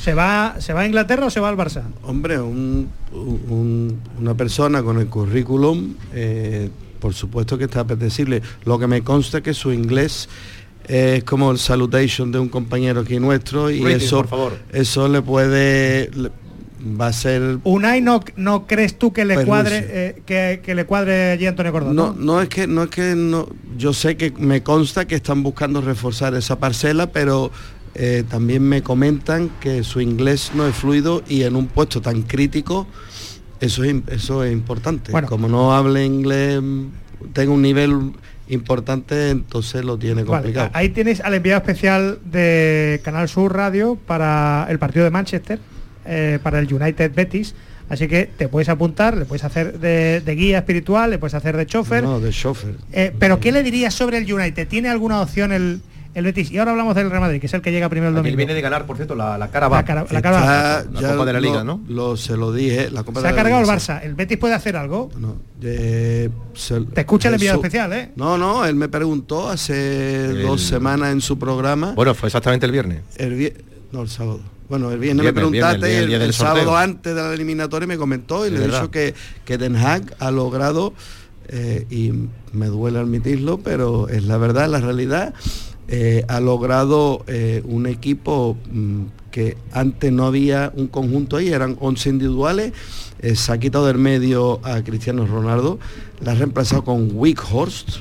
¿Se 0.01 0.13
va, 0.13 0.55
¿Se 0.59 0.73
va 0.73 0.81
a 0.81 0.85
Inglaterra 0.85 1.25
o 1.25 1.29
se 1.29 1.39
va 1.39 1.49
al 1.49 1.57
Barça? 1.57 1.83
Hombre, 2.03 2.39
un- 2.39 2.89
un- 3.13 3.99
una 4.19 4.33
persona 4.35 4.83
con 4.83 4.99
el 4.99 5.07
currículum, 5.07 5.95
eh, 6.13 6.69
por 6.99 7.13
supuesto 7.13 7.57
que 7.57 7.65
está 7.65 7.81
apetecible. 7.81 8.41
Lo 8.65 8.77
que 8.79 8.87
me 8.87 9.01
consta 9.03 9.37
es 9.39 9.43
que 9.43 9.53
su 9.53 9.71
inglés 9.73 10.29
es 10.87 11.23
como 11.23 11.51
el 11.51 11.57
salutation 11.57 12.31
de 12.31 12.39
un 12.39 12.47
compañero 12.49 13.01
aquí 13.01 13.19
nuestro 13.19 13.69
y 13.71 13.83
eso, 13.91 14.17
por 14.19 14.27
favor. 14.27 14.57
eso 14.71 15.07
le 15.09 15.21
puede, 15.21 16.09
le- 16.15 16.31
va 16.99 17.07
a 17.07 17.13
ser 17.13 17.57
Unai, 17.63 17.99
¿no, 18.01 18.21
no 18.37 18.67
crees 18.67 18.97
tú 18.97 19.11
que 19.11 19.25
le 19.25 19.33
Permiso. 19.33 19.47
cuadre 19.49 19.85
eh, 19.89 20.21
que, 20.25 20.61
que 20.63 20.75
le 20.75 20.85
cuadre 20.85 21.31
allí 21.31 21.45
Antonio 21.47 21.71
Gordón? 21.71 21.95
No, 21.95 22.13
no 22.17 22.41
es 22.41 22.47
que 22.49 22.67
no 22.67 22.83
es 22.83 22.89
que 22.89 23.15
no. 23.15 23.49
Yo 23.77 23.91
sé 23.93 24.15
que 24.15 24.31
me 24.37 24.63
consta 24.63 25.05
que 25.05 25.15
están 25.15 25.43
buscando 25.43 25.81
reforzar 25.81 26.33
esa 26.35 26.57
parcela, 26.59 27.07
pero 27.11 27.51
eh, 27.97 28.23
también 28.29 28.63
me 28.63 28.83
comentan 28.83 29.49
que 29.59 29.83
su 29.83 30.01
inglés 30.01 30.51
no 30.53 30.67
es 30.67 30.75
fluido 30.75 31.23
y 31.27 31.43
en 31.43 31.55
un 31.55 31.67
puesto 31.67 32.01
tan 32.01 32.21
crítico 32.21 32.87
eso 33.59 33.83
es 33.83 33.95
eso 34.09 34.43
es 34.43 34.53
importante. 34.53 35.11
Bueno. 35.11 35.27
Como 35.27 35.47
no 35.47 35.75
hable 35.75 36.05
inglés, 36.05 36.61
tenga 37.33 37.51
un 37.51 37.61
nivel 37.61 38.11
importante, 38.49 39.29
entonces 39.29 39.83
lo 39.83 39.97
tiene 39.97 40.23
Vale, 40.23 40.43
complicado. 40.43 40.69
ahí 40.73 40.89
tienes 40.89 41.21
al 41.21 41.33
enviado 41.33 41.59
especial 41.59 42.19
de 42.23 43.01
Canal 43.03 43.27
Sur 43.27 43.55
Radio 43.55 43.95
para 43.95 44.67
el 44.69 44.79
partido 44.79 45.03
de 45.03 45.11
Manchester, 45.11 45.59
eh, 46.05 46.39
para 46.41 46.59
el 46.59 46.71
United 46.71 47.11
Betis. 47.13 47.55
Así 47.89 48.07
que 48.07 48.25
te 48.25 48.49
puedes 48.49 48.67
apuntar, 48.67 49.15
le 49.15 49.25
puedes 49.25 49.45
hacer 49.45 49.79
de, 49.79 50.21
de 50.21 50.35
guía 50.35 50.59
espiritual, 50.59 51.09
le 51.09 51.19
puedes 51.19 51.33
hacer 51.33 51.55
de 51.55 51.65
chofer. 51.65 52.03
No, 52.03 52.19
de 52.19 52.31
chofer. 52.31 52.75
Eh, 52.91 53.13
pero 53.17 53.39
¿qué 53.39 53.51
le 53.51 53.63
dirías 53.63 53.93
sobre 53.93 54.17
el 54.17 54.31
United? 54.31 54.67
¿Tiene 54.67 54.89
alguna 54.89 55.21
opción 55.21 55.53
el, 55.53 55.81
el 56.17 56.25
Betis? 56.25 56.51
Y 56.51 56.57
ahora 56.57 56.71
hablamos 56.71 56.95
del 56.95 57.09
Real 57.09 57.21
Madrid, 57.21 57.39
que 57.39 57.45
es 57.47 57.53
el 57.53 57.61
que 57.61 57.71
llega 57.71 57.87
primero 57.89 58.09
el 58.09 58.15
Él 58.15 58.17
domingo. 58.17 58.37
viene 58.37 58.53
de 58.53 58.61
ganar, 58.61 58.85
por 58.85 58.95
cierto, 58.97 59.15
la, 59.15 59.37
la 59.37 59.49
Carabao. 59.49 59.79
La 59.79 59.85
Cara- 59.85 60.05
la 60.09 60.21
Carabao. 60.21 60.43
Está- 60.81 61.01
La 61.01 61.11
Copa 61.13 61.25
de 61.25 61.33
la 61.33 61.39
Liga, 61.39 61.63
¿no? 61.63 61.81
Lo, 61.87 62.17
se 62.17 62.35
lo 62.35 62.51
dije, 62.51 62.89
la 62.91 63.03
Copa 63.03 63.19
Se 63.19 63.23
de 63.27 63.29
ha 63.29 63.31
la 63.31 63.37
cargado 63.37 63.61
el 63.61 63.67
Liga. 63.67 63.77
Barça. 63.77 64.01
¿El 64.03 64.15
Betis 64.15 64.37
puede 64.37 64.53
hacer 64.55 64.75
algo? 64.75 65.09
Eh, 65.61 66.29
se- 66.53 66.81
Te 66.81 67.01
escucha 67.01 67.27
el 67.29 67.35
enviado 67.35 67.57
especial, 67.57 67.93
¿eh? 67.93 68.11
No, 68.15 68.37
no, 68.37 68.65
él 68.65 68.75
me 68.75 68.89
preguntó 68.89 69.49
hace 69.49 70.33
dos 70.43 70.61
semanas 70.61 71.11
en 71.11 71.21
su 71.21 71.37
programa. 71.39 71.93
Bueno, 71.93 72.13
fue 72.15 72.27
exactamente 72.27 72.65
el 72.65 72.71
viernes. 72.71 73.01
El 73.17 73.37
vie- 73.37 73.53
no, 73.91 74.01
el 74.01 74.09
sábado. 74.09 74.39
Bueno, 74.69 74.91
el 74.91 74.99
viernes, 74.99 75.23
Viernes, 75.23 75.33
me 75.43 75.49
preguntaste, 75.49 75.77
viernes, 75.87 76.01
el 76.03 76.07
día- 76.09 76.17
el 76.17 76.23
el, 76.23 76.33
sábado 76.33 76.75
antes 76.75 77.15
de 77.15 77.21
la 77.21 77.33
eliminatoria 77.33 77.87
me 77.87 77.97
comentó 77.97 78.45
y 78.45 78.49
le 78.49 78.57
he 78.63 78.67
dicho 78.67 78.91
que, 78.91 79.13
que 79.45 79.57
Den 79.57 79.77
Haag 79.77 80.13
ha 80.19 80.29
logrado, 80.29 80.93
eh, 81.47 81.85
y 81.89 82.11
me 82.51 82.65
duele 82.67 82.99
admitirlo, 82.99 83.59
pero 83.59 84.09
es 84.09 84.23
la 84.25 84.35
verdad, 84.37 84.67
la 84.67 84.81
realidad, 84.81 85.33
eh, 85.89 86.25
ha 86.27 86.39
logrado 86.41 87.23
eh, 87.27 87.61
un 87.65 87.87
equipo 87.87 88.57
mm, 88.71 89.03
que 89.31 89.55
antes 89.71 90.11
no 90.11 90.25
había 90.25 90.73
un 90.75 90.87
conjunto 90.87 91.37
ahí, 91.37 91.49
eran 91.49 91.77
11 91.79 92.09
individuales, 92.09 92.73
eh, 93.19 93.35
se 93.35 93.51
ha 93.53 93.57
quitado 93.57 93.85
del 93.85 93.97
medio 93.97 94.59
a 94.65 94.83
Cristiano 94.83 95.25
Ronaldo, 95.25 95.79
la 96.21 96.33
ha 96.33 96.35
reemplazado 96.35 96.83
con 96.83 97.09
Wickhorst, 97.13 97.99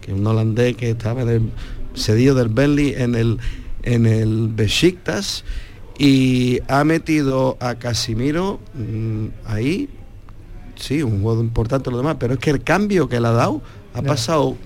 que 0.00 0.12
es 0.12 0.18
un 0.18 0.26
holandés 0.26 0.76
que 0.76 0.90
estaba 0.90 1.22
en 1.22 1.28
el 1.28 1.50
cedido 1.94 2.34
del 2.34 2.48
Burnley 2.48 2.94
en 2.96 3.14
el 3.14 3.38
en 3.82 4.06
el 4.06 4.48
Besiktas 4.48 5.44
y 5.98 6.60
ha 6.68 6.84
metido 6.84 7.56
a 7.60 7.74
Casimiro 7.76 8.60
mm, 8.74 9.26
ahí. 9.46 9.88
Sí 10.76 11.02
un 11.02 11.22
juego 11.22 11.40
importante 11.40 11.90
lo 11.90 11.98
demás 11.98 12.16
pero 12.18 12.34
es 12.34 12.40
que 12.40 12.50
el 12.50 12.62
cambio 12.62 13.08
que 13.08 13.20
le 13.20 13.28
ha 13.28 13.32
dado 13.32 13.62
ha 13.94 14.02
pasado 14.02 14.56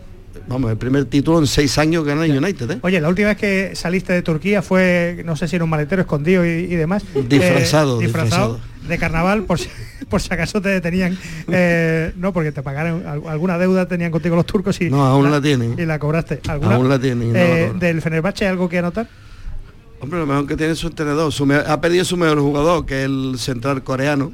vamos 0.49 0.71
el 0.71 0.77
primer 0.77 1.05
título 1.07 1.39
en 1.39 1.47
seis 1.47 1.77
años 1.79 2.05
que 2.05 2.11
gana 2.11 2.25
el 2.25 2.37
United 2.37 2.71
¿eh? 2.71 2.79
Oye, 2.83 3.01
la 3.01 3.09
última 3.09 3.29
vez 3.29 3.37
que 3.37 3.71
saliste 3.75 4.13
de 4.13 4.23
Turquía 4.23 4.63
fue, 4.63 5.23
no 5.25 5.37
sé 5.37 5.49
si 5.49 5.57
era 5.57 5.65
un 5.65 5.71
maletero 5.71 6.03
escondido 6.03 6.45
y, 6.45 6.49
y 6.49 6.77
demás. 6.77 7.05
Disfrazado, 7.29 8.01
Eh, 8.01 8.05
disfrazado. 8.05 8.61
de 8.89 8.99
carnaval, 8.99 9.45
por 9.45 9.59
si, 9.59 9.69
por 10.09 10.21
si 10.21 10.33
acaso 10.33 10.61
te 10.61 10.69
detenían. 10.69 11.17
eh, 11.49 12.13
no, 12.17 12.33
porque 12.33 12.53
te 12.53 12.63
pagaron 12.63 13.07
al- 13.07 13.27
alguna 13.27 13.59
deuda 13.59 13.87
tenían 13.89 14.11
contigo 14.11 14.37
los 14.37 14.47
turcos 14.47 14.81
y 14.81 14.91
No, 14.91 15.05
aún 15.05 15.31
la 15.31 15.41
tienen. 15.41 15.75
Y 15.79 15.85
la 15.87 15.99
cobraste. 15.99 16.41
¿Alguna? 16.49 16.77
Aún 16.77 16.89
la 16.89 16.99
tienen 16.99 17.29
no 17.33 17.39
la 17.39 17.45
Eh, 17.45 17.73
del 17.79 18.01
Fenerbahce 18.03 18.47
algo 18.47 18.69
que 18.69 18.79
anotar? 18.79 19.09
Hombre, 20.01 20.19
lo 20.21 20.27
mejor 20.27 20.47
que 20.47 20.57
tiene 20.57 20.75
su 20.75 20.89
entrenador. 20.89 21.33
Su 21.33 21.51
ha 21.53 21.81
perdido 21.81 22.05
su 22.05 22.17
mejor 22.19 22.39
jugador, 22.41 22.85
que 22.85 23.01
es 23.01 23.07
el 23.07 23.35
central 23.39 23.83
coreano, 23.83 24.33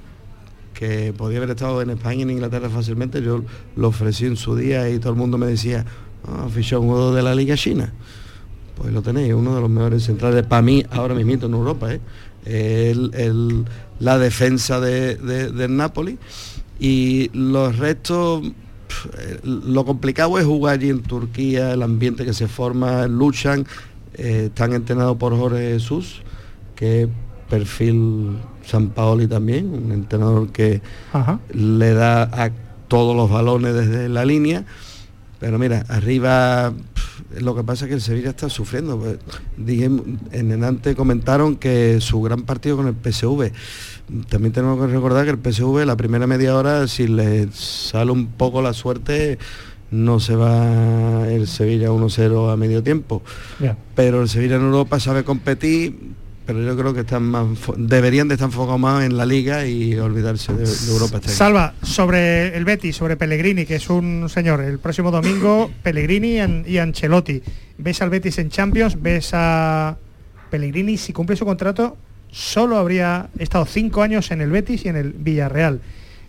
que 0.83 1.13
podía 1.13 1.39
haber 1.39 1.51
estado 1.51 1.81
en 1.81 1.91
España 1.91 2.23
en 2.23 2.31
Inglaterra 2.31 2.69
fácilmente. 2.69 3.23
Yo 3.23 3.45
lo 3.77 3.87
ofrecí 3.89 4.27
en 4.27 4.37
su 4.37 4.57
día 4.57 4.91
y 4.91 4.99
todo 4.99 5.13
el 5.13 5.19
mundo 5.19 5.39
me 5.39 5.47
decía, 5.47 5.85
ah, 6.27 6.49
fichó 6.53 6.81
un 6.81 6.89
jugador 6.89 7.15
de 7.15 7.23
la 7.23 7.37
Liga 7.37 7.55
China. 7.57 7.93
Pues 8.77 8.93
lo 8.93 9.01
tenéis, 9.01 9.33
uno 9.33 9.55
de 9.55 9.61
los 9.61 9.71
mejores 9.71 10.03
centrales 10.03 10.45
para 10.45 10.61
mí 10.61 10.85
ahora 10.91 11.15
mismo 11.15 11.35
en 11.35 11.55
Europa. 11.55 11.89
¿eh? 12.45 12.95
La 14.01 14.19
defensa 14.19 14.81
de, 14.81 15.15
de- 15.15 15.53
del 15.53 15.77
Napoli. 15.77 16.19
Y 16.81 17.31
los 17.33 17.79
restos, 17.79 18.43
lo 19.45 19.85
complicado 19.85 20.37
es 20.41 20.45
jugar 20.45 20.75
allí 20.81 20.91
en 20.91 21.03
Turquía, 21.03 21.75
el 21.75 21.83
ambiente 21.83 22.25
que 22.25 22.33
se 22.33 22.49
forma, 22.49 23.07
luchan, 23.07 23.67
eh, 24.15 24.47
están 24.47 24.73
entrenados 24.73 25.17
por 25.17 25.37
Jorge 25.37 25.75
Jesús, 25.75 26.23
que 26.75 27.09
perfil 27.49 28.37
San 28.65 28.91
Paoli 28.91 29.27
también, 29.27 29.73
un 29.73 29.93
entrenador 29.93 30.51
que 30.51 30.81
Ajá. 31.13 31.41
le 31.53 31.95
da 31.95 32.23
a 32.23 32.51
todos 32.89 33.17
los 33.17 33.31
balones 33.31 33.75
desde 33.75 34.09
la 34.09 34.25
línea. 34.25 34.65
Pero 35.41 35.59
mira, 35.59 35.85
arriba 35.89 36.73
lo 37.41 37.55
que 37.55 37.65
pasa 37.65 37.85
es 37.85 37.89
que 37.89 37.95
el 37.95 38.01
Sevilla 38.01 38.31
está 38.31 38.49
sufriendo. 38.49 38.99
pues, 38.99 39.19
dije, 39.57 39.87
en 39.87 40.53
Enante 40.53 40.95
comentaron 40.95 41.57
que 41.57 42.01
su 42.01 42.21
gran 42.21 42.43
partido 42.43 42.77
con 42.77 42.87
el 42.89 42.95
PSV. 42.95 43.53
También 44.29 44.53
tenemos 44.53 44.79
que 44.81 44.93
recordar 44.93 45.25
que 45.25 45.31
el 45.31 45.39
PSV 45.39 45.85
la 45.87 45.97
primera 45.97 46.27
media 46.27 46.57
hora, 46.57 46.87
si 46.89 47.07
le 47.07 47.49
sale 47.53 48.13
un 48.13 48.27
poco 48.27 48.61
la 48.61 48.73
suerte, 48.73 49.39
no 49.91 50.21
se 50.21 50.37
va 50.37 51.27
el 51.29 51.47
Sevilla 51.47 51.91
1-0 51.91 52.53
a 52.53 52.57
medio 52.57 52.83
tiempo. 52.83 53.23
Pero 53.95 54.23
el 54.23 54.29
Sevilla 54.29 54.57
en 54.57 54.63
Europa 54.63 55.01
sabe 55.01 55.25
competir, 55.25 55.97
pero 56.47 56.63
yo 56.63 56.77
creo 56.77 56.93
que 56.95 57.01
están 57.01 57.23
más 57.25 57.47
deberían 57.77 58.29
de 58.29 58.35
estar 58.35 58.49
enfocados 58.49 58.81
más 58.81 59.05
en 59.05 59.17
la 59.17 59.25
liga 59.27 59.67
y 59.67 59.95
olvidarse 59.97 60.53
de, 60.53 60.65
de 60.65 60.93
Europa 60.93 61.17
este. 61.19 61.29
Salva, 61.31 61.75
sobre 61.83 62.57
el 62.57 62.65
Betis, 62.65 62.97
sobre 62.97 63.17
Pellegrini, 63.17 63.65
que 63.67 63.77
es 63.77 63.89
un 63.91 64.29
señor, 64.29 64.61
el 64.61 64.79
próximo 64.79 65.11
domingo 65.11 65.71
Pellegrini 65.83 66.33
y 66.35 66.39
An- 66.41 66.65
y 66.67 66.79
Ancelotti. 66.79 67.43
¿Ves 67.79 68.03
al 68.03 68.11
Betis 68.11 68.39
en 68.39 68.51
Champions? 68.51 69.01
¿Ves 69.01 69.31
a 69.33 69.97
Pellegrini? 70.51 70.97
Si 70.97 71.13
cumple 71.13 71.37
su 71.37 71.45
contrato, 71.45 71.97
solo 72.31 72.77
habría 72.77 73.29
estado 73.39 73.65
cinco 73.67 74.03
años 74.03 74.31
en 74.31 74.41
el 74.41 74.51
Betis 74.51 74.85
y 74.85 74.89
en 74.89 74.97
el 74.97 75.13
Villarreal. 75.13 75.81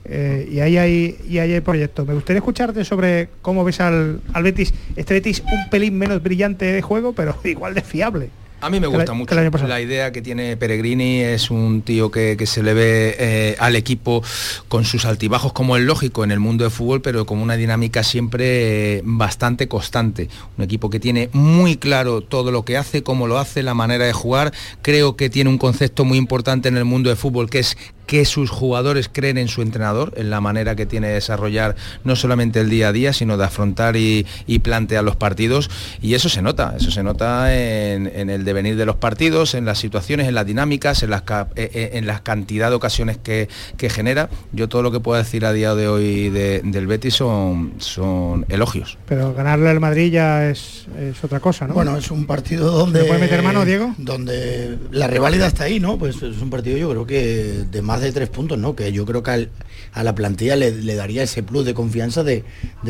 Eh, 0.05 0.49
y 0.51 0.59
ahí 0.59 0.77
hay 0.77 1.17
y 1.29 1.37
ahí 1.37 1.53
hay 1.53 1.61
proyectos. 1.61 2.05
Me 2.05 2.13
gustaría 2.13 2.39
escucharte 2.39 2.83
sobre 2.83 3.29
cómo 3.41 3.63
ves 3.63 3.79
al, 3.79 4.19
al 4.33 4.43
Betis, 4.43 4.73
este 4.97 5.13
Betis 5.13 5.41
un 5.41 5.69
pelín 5.69 5.97
menos 5.97 6.21
brillante 6.21 6.65
de 6.65 6.81
juego, 6.81 7.13
pero 7.13 7.37
igual 7.45 7.73
de 7.73 7.81
fiable. 7.81 8.29
A 8.63 8.69
mí 8.69 8.79
me 8.79 8.87
gusta 8.87 9.11
la- 9.11 9.13
mucho. 9.13 9.27
La 9.67 9.81
idea 9.81 10.11
que 10.11 10.21
tiene 10.21 10.55
Peregrini 10.55 11.19
es 11.19 11.51
un 11.51 11.81
tío 11.81 12.09
que, 12.11 12.37
que 12.37 12.45
se 12.45 12.63
le 12.63 12.73
ve 12.73 13.15
eh, 13.19 13.55
al 13.59 13.75
equipo 13.75 14.23
con 14.69 14.85
sus 14.85 15.05
altibajos 15.05 15.51
como 15.51 15.75
es 15.75 15.83
lógico 15.83 16.23
en 16.23 16.31
el 16.31 16.39
mundo 16.39 16.63
de 16.63 16.69
fútbol, 16.69 17.01
pero 17.01 17.25
con 17.25 17.39
una 17.39 17.55
dinámica 17.57 18.03
siempre 18.03 18.97
eh, 18.97 19.01
bastante 19.03 19.67
constante. 19.67 20.29
Un 20.57 20.63
equipo 20.63 20.89
que 20.89 20.99
tiene 20.99 21.29
muy 21.33 21.75
claro 21.75 22.21
todo 22.21 22.51
lo 22.51 22.63
que 22.63 22.77
hace, 22.77 23.03
cómo 23.03 23.27
lo 23.27 23.37
hace, 23.37 23.63
la 23.63 23.73
manera 23.73 24.05
de 24.05 24.13
jugar. 24.13 24.53
Creo 24.81 25.15
que 25.17 25.29
tiene 25.29 25.49
un 25.49 25.57
concepto 25.57 26.05
muy 26.05 26.17
importante 26.17 26.69
en 26.69 26.77
el 26.77 26.85
mundo 26.85 27.09
de 27.09 27.15
fútbol 27.17 27.49
que 27.49 27.59
es 27.59 27.77
que 28.05 28.25
sus 28.25 28.49
jugadores 28.49 29.09
creen 29.11 29.37
en 29.37 29.47
su 29.47 29.61
entrenador, 29.61 30.13
en 30.15 30.29
la 30.29 30.41
manera 30.41 30.75
que 30.75 30.85
tiene 30.85 31.07
de 31.07 31.13
desarrollar 31.15 31.75
no 32.03 32.15
solamente 32.15 32.59
el 32.59 32.69
día 32.69 32.89
a 32.89 32.91
día, 32.91 33.13
sino 33.13 33.37
de 33.37 33.45
afrontar 33.45 33.95
y, 33.95 34.25
plantear 34.63 35.03
los 35.03 35.15
partidos. 35.15 35.69
Y 36.01 36.13
eso 36.13 36.29
se 36.29 36.41
nota, 36.41 36.75
eso 36.77 36.89
se 36.89 37.03
nota 37.03 37.53
en, 37.53 38.29
el 38.29 38.45
devenir 38.45 38.77
de 38.77 38.85
los 38.85 38.95
partidos, 38.95 39.55
en 39.55 39.65
las 39.65 39.77
situaciones, 39.77 40.27
en 40.27 40.35
las 40.35 40.45
dinámicas, 40.45 41.03
en, 41.03 41.09
las, 41.09 41.23
eh, 41.55 41.69
eh, 41.73 41.89
en 41.93 42.07
la 42.07 42.23
cantidad 42.23 42.69
de 42.69 42.75
ocasiones 42.75 43.17
que, 43.17 43.47
genera. 43.89 44.29
Yo 44.53 44.69
todo 44.69 44.81
lo 44.81 44.91
que 44.91 45.01
puedo 45.01 45.21
decir 45.21 45.45
a 45.45 45.51
día 45.51 45.75
de 45.75 45.87
hoy 45.89 46.29
del 46.29 46.87
Betis 46.87 47.15
son, 47.15 47.73
son 47.79 48.45
elogios. 48.47 48.97
Pero 49.07 49.33
ganarle 49.33 49.69
al 49.69 49.81
Madrid 49.81 50.11
ya 50.11 50.49
es, 50.49 50.87
otra 51.21 51.41
cosa, 51.41 51.67
¿no? 51.67 51.73
Bueno, 51.73 51.97
es 51.97 52.09
un 52.09 52.25
partido 52.25 52.71
donde... 52.71 53.03
puede 53.03 53.19
meter 53.19 53.43
mano, 53.43 53.65
Diego? 53.65 53.93
Donde 53.97 54.77
la 54.91 55.07
rivalidad 55.07 55.47
está 55.47 55.65
ahí, 55.65 55.79
¿no? 55.79 55.97
Pues 55.97 56.15
es 56.15 56.41
un 56.41 56.49
partido 56.49 56.77
yo 56.77 56.89
creo 56.89 57.05
que 57.05 57.65
de 57.69 57.81
más 57.81 57.92
de 58.01 58.11
tres 58.11 58.29
puntos, 58.29 58.57
¿no? 58.57 58.75
Que 58.75 58.91
yo 58.91 59.05
creo 59.05 59.23
que 59.23 59.49
a 59.93 60.03
la 60.03 60.15
plantilla 60.15 60.55
le, 60.55 60.95
daría 60.95 61.23
ese 61.23 61.43
plus 61.43 61.65
de 61.65 61.73
confianza 61.73 62.23
de, 62.23 62.43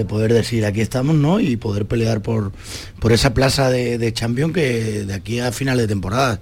poder 0.08 0.34
decir 0.34 0.66
aquí 0.66 0.82
estamos, 0.82 1.16
¿no? 1.16 1.40
Y 1.40 1.58
poder 1.58 1.86
pelear 1.86 2.22
por, 2.22 2.52
por 3.00 3.12
esa 3.12 3.34
plaza 3.34 3.70
de, 3.70 3.98
de 3.98 4.14
champion 4.14 4.54
que 4.54 5.06
de 5.06 5.14
aquí 5.14 5.40
a 5.40 5.52
final 5.52 5.78
de 5.78 5.88
temporada, 5.88 6.40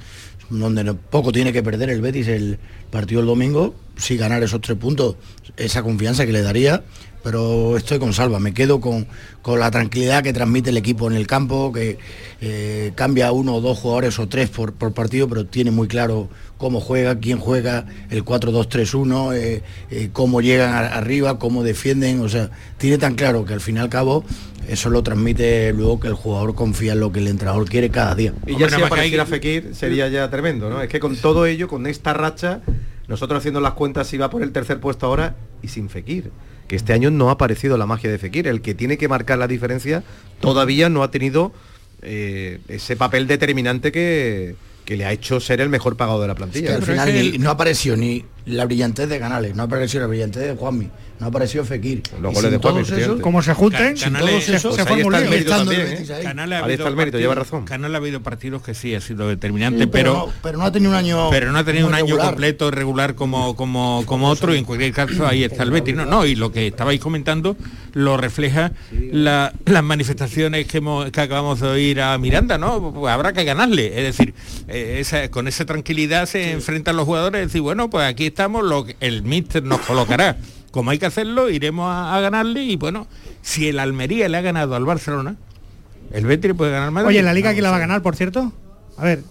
donde 0.49 0.93
poco 0.93 1.32
tiene 1.32 1.53
que 1.53 1.64
perder 1.64 1.89
el 1.89 2.01
Betis 2.01 2.28
el 2.28 2.59
partido 2.89 3.22
el 3.22 3.28
domingo, 3.28 3.74
si 3.97 4.18
ganar 4.18 4.43
esos 4.43 4.62
tres 4.62 4.78
puntos, 4.78 5.16
esa 5.57 5.84
confianza 5.84 6.26
que 6.26 6.34
le 6.34 6.41
daría 6.41 6.84
pero 7.24 7.78
estoy 7.78 7.99
con 7.99 8.13
Salva, 8.13 8.39
me 8.39 8.53
quedo 8.53 8.80
con, 8.80 9.07
la 9.45 9.72
tranquilidad 9.72 10.24
que 10.24 10.34
transmite 10.34 10.69
el 10.69 10.78
equipo 10.78 11.09
en 11.09 11.15
el 11.15 11.28
campo, 11.28 11.72
que 11.72 11.97
eh, 12.41 12.91
cambia 12.95 13.32
uno 13.32 13.55
o 13.55 13.61
dos 13.61 13.78
jugadores 13.80 14.17
o 14.19 14.28
tres 14.28 14.49
por, 14.49 14.74
partido, 14.74 15.28
pero 15.28 15.45
tiene 15.45 15.72
muy 15.72 15.88
claro 15.88 16.30
cómo 16.57 16.80
juega, 16.80 17.19
quién 17.19 17.39
juega, 17.39 17.86
el 18.09 18.24
4-2-3-1, 18.24 19.36
eh, 19.36 19.63
eh, 19.89 20.09
cómo 20.13 20.41
llegan 20.41 20.74
arriba, 20.74 21.39
cómo 21.39 21.63
defienden, 21.63 22.22
o 22.22 22.30
sea, 22.30 22.51
tiene 22.78 22.97
tan 22.97 23.15
claro 23.15 23.45
que 23.45 23.53
al 23.53 23.61
fin 23.61 23.78
y 23.78 23.80
al 23.80 23.89
cabo 23.89 24.24
eso 24.67 24.89
lo 24.89 25.01
transmite 25.01 25.74
luego 25.74 25.99
que 25.99 26.07
el 26.07 26.13
jugador 26.13 26.55
confía 26.55 26.93
en 26.93 26.99
lo 26.99 27.11
que 27.11 27.19
el 27.19 27.28
entrenador 27.28 27.67
quiere 27.67 27.89
cada 27.89 28.15
día. 28.15 28.34
Y 28.45 28.57
ya 28.57 28.69
si 28.69 28.82
apareciera 28.82 29.26
Fekir 29.26 29.74
sería 29.74 30.07
ya 30.07 30.30
tremendo, 30.30 30.69
¿no? 30.69 30.82
Es 30.82 30.89
que 30.89 30.99
con 30.99 31.15
todo 31.15 31.45
ello, 31.45 31.67
con 31.67 31.88
esta 31.88 32.13
racha, 32.13 32.61
nosotros 33.07 33.39
haciendo 33.39 33.59
las 33.59 33.74
cuentas 33.74 34.13
iba 34.13 34.30
por 34.30 34.43
el 34.43 34.51
tercer 34.51 34.80
puesto 34.80 35.07
ahora 35.07 35.36
y 35.61 35.67
sin 35.67 35.89
Fekir. 35.89 36.32
Que 36.72 36.78
este 36.78 36.93
año 36.93 37.11
no 37.11 37.28
ha 37.28 37.34
aparecido 37.34 37.78
la 37.78 37.86
magia 37.86 38.09
de 38.09 38.17
Fekir. 38.17 38.47
El 38.47 38.61
que 38.61 38.74
tiene 38.74 38.97
que 38.97 39.09
marcar 39.09 39.38
la 39.38 39.45
diferencia 39.45 40.05
todavía 40.39 40.88
no 40.88 41.03
ha 41.03 41.11
tenido 41.11 41.51
eh, 42.01 42.61
ese 42.69 42.95
papel 42.95 43.28
determinante 43.28 43.91
que, 43.91 44.55
que 44.86 44.95
le 44.95 45.03
ha 45.03 45.11
hecho 45.11 45.41
ser 45.41 45.59
el 45.59 45.67
mejor 45.67 45.97
pagado 45.97 46.22
de 46.22 46.30
la 46.30 46.36
plantilla. 46.36 46.78
al 46.78 46.84
final 46.84 47.41
no 47.41 47.49
apareció 47.49 47.97
ni 47.97 48.24
la 48.45 48.65
brillantez 48.65 49.09
de 49.09 49.19
Canales, 49.19 49.55
no 49.55 49.63
apareció 49.63 49.99
la 49.99 50.07
brillantez 50.07 50.43
de 50.43 50.55
Juanmi, 50.55 50.89
no 51.19 51.27
apareció 51.27 51.63
Fekir. 51.63 52.03
Los 52.21 52.33
goles 52.33 52.51
de 52.51 52.57
Juanmi, 52.57 53.21
como 53.21 53.41
se 53.41 53.53
junten, 53.53 53.95
Canales, 53.97 54.45
se, 54.45 54.59
pues 54.59 54.79
ahí 54.79 55.01
está 55.01 55.19
el 55.19 55.29
mérito 55.29 55.51
también, 55.51 55.81
¿eh? 55.81 56.05
Canales 56.23 56.63
ahí 56.63 56.73
está 56.73 56.87
el 56.87 56.95
mérito, 56.95 57.19
lleva 57.19 57.35
razón. 57.35 57.65
Canales 57.65 57.95
ha 57.95 57.97
habido 57.97 58.21
partidos 58.21 58.61
que 58.61 58.73
sí 58.73 58.95
ha 58.95 59.01
sido 59.01 59.27
determinante, 59.27 59.87
pero, 59.87 60.31
pero, 60.41 60.57
no, 60.57 60.65
ha 60.65 60.71
tenido 60.71 60.91
un 60.91 60.97
año 60.97 61.29
pero 61.29 61.51
no 61.51 61.59
ha 61.59 61.63
tenido 61.63 61.87
un 61.87 61.93
año 61.93 62.17
completo 62.17 62.71
regular 62.71 63.15
como 63.15 63.55
como 63.55 64.03
como 64.05 64.29
otro 64.29 64.53
y 64.55 64.57
en 64.57 64.65
cualquier 64.65 64.93
caso 64.93 65.27
ahí 65.27 65.43
está 65.43 65.63
el 65.63 65.71
Betis. 65.71 65.95
No, 65.95 66.05
no, 66.05 66.25
y 66.25 66.35
lo 66.35 66.51
que 66.51 66.67
estabais 66.67 66.99
comentando 66.99 67.55
lo 67.93 68.17
refleja 68.17 68.71
las 69.11 69.83
manifestaciones 69.83 70.67
que, 70.67 70.77
hemos, 70.77 71.11
que 71.11 71.21
acabamos 71.21 71.59
de 71.59 71.67
oír 71.67 72.01
a 72.01 72.17
Miranda, 72.17 72.57
¿no? 72.57 72.93
Pues 72.93 73.13
habrá 73.13 73.33
que 73.33 73.43
ganarle, 73.43 73.87
es 73.97 74.17
decir, 74.17 74.33
eh, 74.67 75.29
con 75.29 75.47
esa 75.47 75.65
tranquilidad 75.65 76.25
se 76.25 76.51
enfrentan 76.51 76.95
los 76.95 77.05
jugadores 77.05 77.41
y 77.41 77.45
decir, 77.45 77.61
bueno, 77.61 77.89
pues 77.89 78.07
aquí 78.07 78.30
estamos, 78.32 78.63
lo 78.63 78.86
que 78.86 78.95
el 78.99 79.23
míster 79.23 79.63
nos 79.63 79.82
colocará. 79.82 80.38
Como 80.71 80.91
hay 80.91 80.99
que 80.99 81.05
hacerlo, 81.05 81.49
iremos 81.49 81.88
a, 81.89 82.19
ganarle 82.21 82.63
y 82.63 82.77
bueno, 82.77 83.07
si 83.41 83.67
el 83.67 83.79
Almería 83.79 84.29
le 84.29 84.38
ha 84.38 84.41
ganado 84.41 84.75
al 84.75 84.86
Barcelona, 84.86 85.36
el 86.13 86.25
Betis 86.25 86.53
puede 86.53 86.71
ganar 86.71 86.91
más. 86.91 87.05
Oye, 87.05 87.21
¿la 87.21 87.34
Liga 87.34 87.51
quién 87.51 87.63
la 87.63 87.71
va 87.71 87.77
a 87.77 87.79
ganar, 87.79 88.01
por 88.01 88.15
cierto? 88.15 88.53
A 88.97 89.03
ver, 89.03 89.23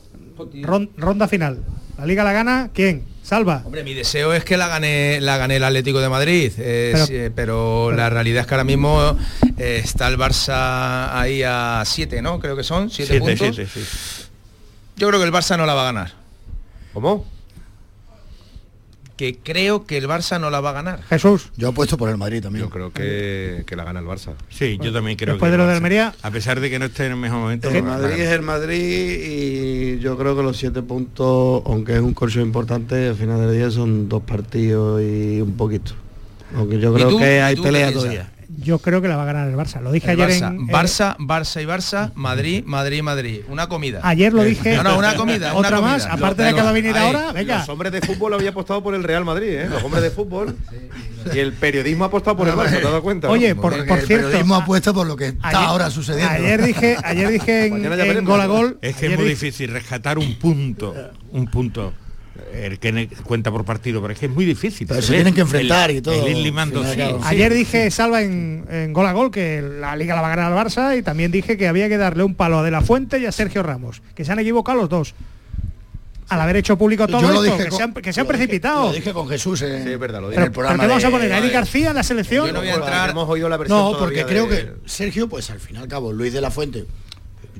ronda 0.96 1.28
final. 1.28 1.64
¿La 1.98 2.06
Liga 2.06 2.24
la 2.24 2.32
gana 2.32 2.70
quién? 2.74 3.04
Salva. 3.22 3.62
Hombre, 3.64 3.84
mi 3.84 3.94
deseo 3.94 4.32
es 4.34 4.44
que 4.44 4.56
la 4.56 4.68
gane, 4.68 5.20
la 5.20 5.36
gane 5.36 5.56
el 5.56 5.64
Atlético 5.64 6.00
de 6.00 6.08
Madrid, 6.08 6.52
eh, 6.58 7.30
pero, 7.34 7.92
la 7.92 8.10
realidad 8.10 8.40
es 8.40 8.46
que 8.46 8.54
ahora 8.54 8.64
mismo 8.64 9.16
eh, 9.56 9.80
está 9.84 10.08
el 10.08 10.18
Barça 10.18 11.10
ahí 11.12 11.42
a 11.42 11.82
7, 11.84 12.22
¿no? 12.22 12.40
Creo 12.40 12.56
que 12.56 12.64
son 12.64 12.90
7 12.90 13.18
puntos. 13.20 13.56
Yo 14.96 15.08
creo 15.08 15.20
que 15.20 15.26
el 15.26 15.32
Barça 15.32 15.56
no 15.56 15.64
la 15.64 15.74
va 15.74 15.82
a 15.82 15.92
ganar. 15.92 16.12
¿Cómo? 16.92 17.24
Que 19.20 19.36
creo 19.36 19.84
que 19.84 19.98
el 19.98 20.08
Barça 20.08 20.40
no 20.40 20.48
la 20.48 20.62
va 20.62 20.70
a 20.70 20.72
ganar. 20.72 21.02
Jesús. 21.02 21.50
Yo 21.54 21.68
apuesto 21.68 21.98
por 21.98 22.08
el 22.08 22.16
Madrid 22.16 22.42
también. 22.42 22.64
Yo 22.64 22.70
creo 22.70 22.90
que, 22.90 23.66
la 23.76 23.84
gana 23.84 24.00
el 24.00 24.06
Barça. 24.06 24.32
Sí, 24.48 24.78
yo 24.80 24.94
también 24.94 25.18
creo 25.18 25.34
Después 25.34 25.50
que 25.50 25.52
de 25.52 25.58
lo 25.58 25.66
de 25.66 25.74
Almería. 25.74 26.14
A 26.22 26.30
pesar 26.30 26.58
de 26.58 26.70
que 26.70 26.78
no 26.78 26.86
esté 26.86 27.04
en 27.04 27.12
el 27.12 27.18
mejor 27.18 27.40
momento. 27.40 27.68
El 27.68 27.82
Madrid 27.82 28.18
es 28.18 28.30
el 28.30 28.40
Madrid 28.40 28.78
y 28.80 29.98
yo 29.98 30.16
creo 30.16 30.34
que 30.34 30.42
los 30.42 30.56
siete 30.56 30.80
puntos, 30.80 31.62
aunque 31.66 31.96
es 31.96 32.00
un 32.00 32.14
corso 32.14 32.40
importante, 32.40 33.08
al 33.08 33.14
final 33.14 33.38
del 33.40 33.54
día 33.54 33.70
son 33.70 34.08
dos 34.08 34.22
partidos 34.22 35.02
y 35.02 35.42
un 35.42 35.52
poquito. 35.54 35.92
Aunque 36.54 36.80
yo 36.80 36.94
creo 36.94 37.18
que 37.18 37.42
hay 37.42 37.56
pelea 37.56 37.92
todavía 37.92 38.32
yo 38.58 38.78
creo 38.78 39.00
que 39.00 39.08
la 39.08 39.16
va 39.16 39.22
a 39.22 39.26
ganar 39.26 39.48
el 39.48 39.54
Barça. 39.54 39.80
Lo 39.80 39.92
dije 39.92 40.10
ayer 40.10 40.30
en 40.30 40.68
Barça, 40.68 41.16
Barça 41.18 41.62
y 41.62 41.66
Barça, 41.66 42.12
Madrid, 42.14 42.64
Madrid, 42.64 43.02
Madrid. 43.02 43.40
Una 43.48 43.68
comida. 43.68 44.00
Ayer 44.02 44.32
lo 44.32 44.42
dije. 44.42 44.76
No, 44.76 44.82
no, 44.82 44.98
una 44.98 45.14
comida. 45.14 45.54
Otra 45.54 45.80
más, 45.80 46.06
aparte 46.06 46.42
de 46.42 46.54
que 46.54 46.62
va 46.62 46.70
a 46.70 46.72
venir 46.72 46.96
ahora, 46.96 47.32
venga. 47.32 47.58
Los 47.58 47.68
hombres 47.68 47.92
de 47.92 48.00
fútbol 48.00 48.34
había 48.34 48.50
apostado 48.50 48.82
por 48.82 48.94
el 48.94 49.04
Real 49.04 49.24
Madrid, 49.24 49.48
¿eh? 49.48 49.68
Los 49.68 49.82
hombres 49.82 50.02
de 50.02 50.10
fútbol. 50.10 50.56
Y 51.34 51.38
el 51.38 51.52
periodismo 51.52 52.04
ha 52.04 52.06
apostado 52.08 52.36
por 52.36 52.48
el 52.48 52.54
Barça, 52.54 52.70
¿te 52.70 52.76
has 52.78 52.82
dado 52.84 53.02
cuenta? 53.02 53.28
Oye, 53.28 53.54
por, 53.54 53.72
por 53.86 53.98
el 53.98 54.06
cierto. 54.06 54.26
periodismo 54.26 54.54
apuesta 54.56 54.92
por 54.92 55.06
lo 55.06 55.16
que 55.16 55.26
está 55.26 55.66
ahora 55.66 55.90
sucediendo. 55.90 56.32
Ayer 56.32 56.62
dije, 56.62 56.96
ayer 57.04 57.28
dije 57.28 57.66
en, 57.66 58.24
gol 58.24 58.40
a 58.40 58.46
gol. 58.46 58.78
Es 58.82 58.96
que 58.96 59.06
es 59.06 59.18
muy 59.18 59.28
difícil 59.28 59.70
rescatar 59.70 60.18
un 60.18 60.34
punto. 60.36 60.94
Un 61.32 61.46
punto 61.46 61.92
el 62.52 62.78
que 62.78 63.08
cuenta 63.24 63.50
por 63.50 63.64
partido, 63.64 64.00
pero 64.00 64.12
es 64.12 64.18
que 64.18 64.26
es 64.26 64.32
muy 64.32 64.44
difícil. 64.44 64.86
Pero 64.86 65.02
se, 65.02 65.14
tienen 65.14 65.34
que 65.34 65.40
enfrentar 65.42 65.90
y 65.90 66.00
todo. 66.00 66.14
Ayer 67.24 67.54
dije, 67.54 67.90
Salva, 67.90 68.22
en, 68.22 68.92
gol 68.92 69.06
a 69.06 69.12
gol, 69.12 69.30
que 69.30 69.62
la 69.62 69.96
Liga 69.96 70.14
la 70.14 70.22
va 70.22 70.32
a 70.32 70.36
ganar 70.36 70.52
al 70.52 70.66
Barça 70.66 70.98
y 70.98 71.02
también 71.02 71.30
dije 71.30 71.56
que 71.56 71.68
había 71.68 71.88
que 71.88 71.96
darle 71.96 72.24
un 72.24 72.34
palo 72.34 72.58
a 72.58 72.62
De 72.62 72.70
La 72.70 72.82
Fuente 72.82 73.18
y 73.18 73.26
a 73.26 73.32
Sergio 73.32 73.62
Ramos, 73.62 74.02
que 74.14 74.24
se 74.24 74.32
han 74.32 74.38
equivocado 74.38 74.78
los 74.78 74.88
dos. 74.88 75.14
Al 76.28 76.40
haber 76.40 76.58
hecho 76.58 76.78
público 76.78 77.08
todo 77.08 77.42
esto, 77.42 77.56
que, 77.56 77.70
se 77.72 77.82
han, 77.82 77.92
que 77.92 78.12
se 78.12 78.20
han 78.20 78.26
precipitado. 78.26 78.86
Lo 78.86 78.92
dije 78.92 79.12
con 79.12 79.28
Jesús 79.28 79.62
en, 79.62 79.82
sí, 79.82 79.96
verdad, 79.96 80.20
lo 80.20 80.30
dije. 80.30 80.40
Pero, 80.40 80.52
¿Por 80.52 80.78
qué 80.78 80.86
vamos 80.86 81.04
a 81.04 81.10
poner 81.10 81.32
a 81.32 81.38
Eric 81.38 81.52
García 81.52 81.90
en 81.90 81.96
la 81.96 82.04
selección? 82.04 82.46
Yo 82.46 82.52
no 82.52 82.60
voy 82.60 82.68
a 82.68 82.74
entrar, 82.74 83.10
hemos 83.10 83.28
oído 83.28 83.48
la 83.48 83.56
versión 83.56 83.78
No, 83.78 83.98
porque 83.98 84.24
creo 84.24 84.48
que 84.48 84.74
Sergio, 84.86 85.28
pues 85.28 85.50
al 85.50 85.58
fin 85.58 85.76
y 85.76 85.78
al 85.80 85.88
cabo, 85.88 86.12
Luis 86.12 86.32
de 86.32 86.40
la 86.40 86.52
Fuente 86.52 86.86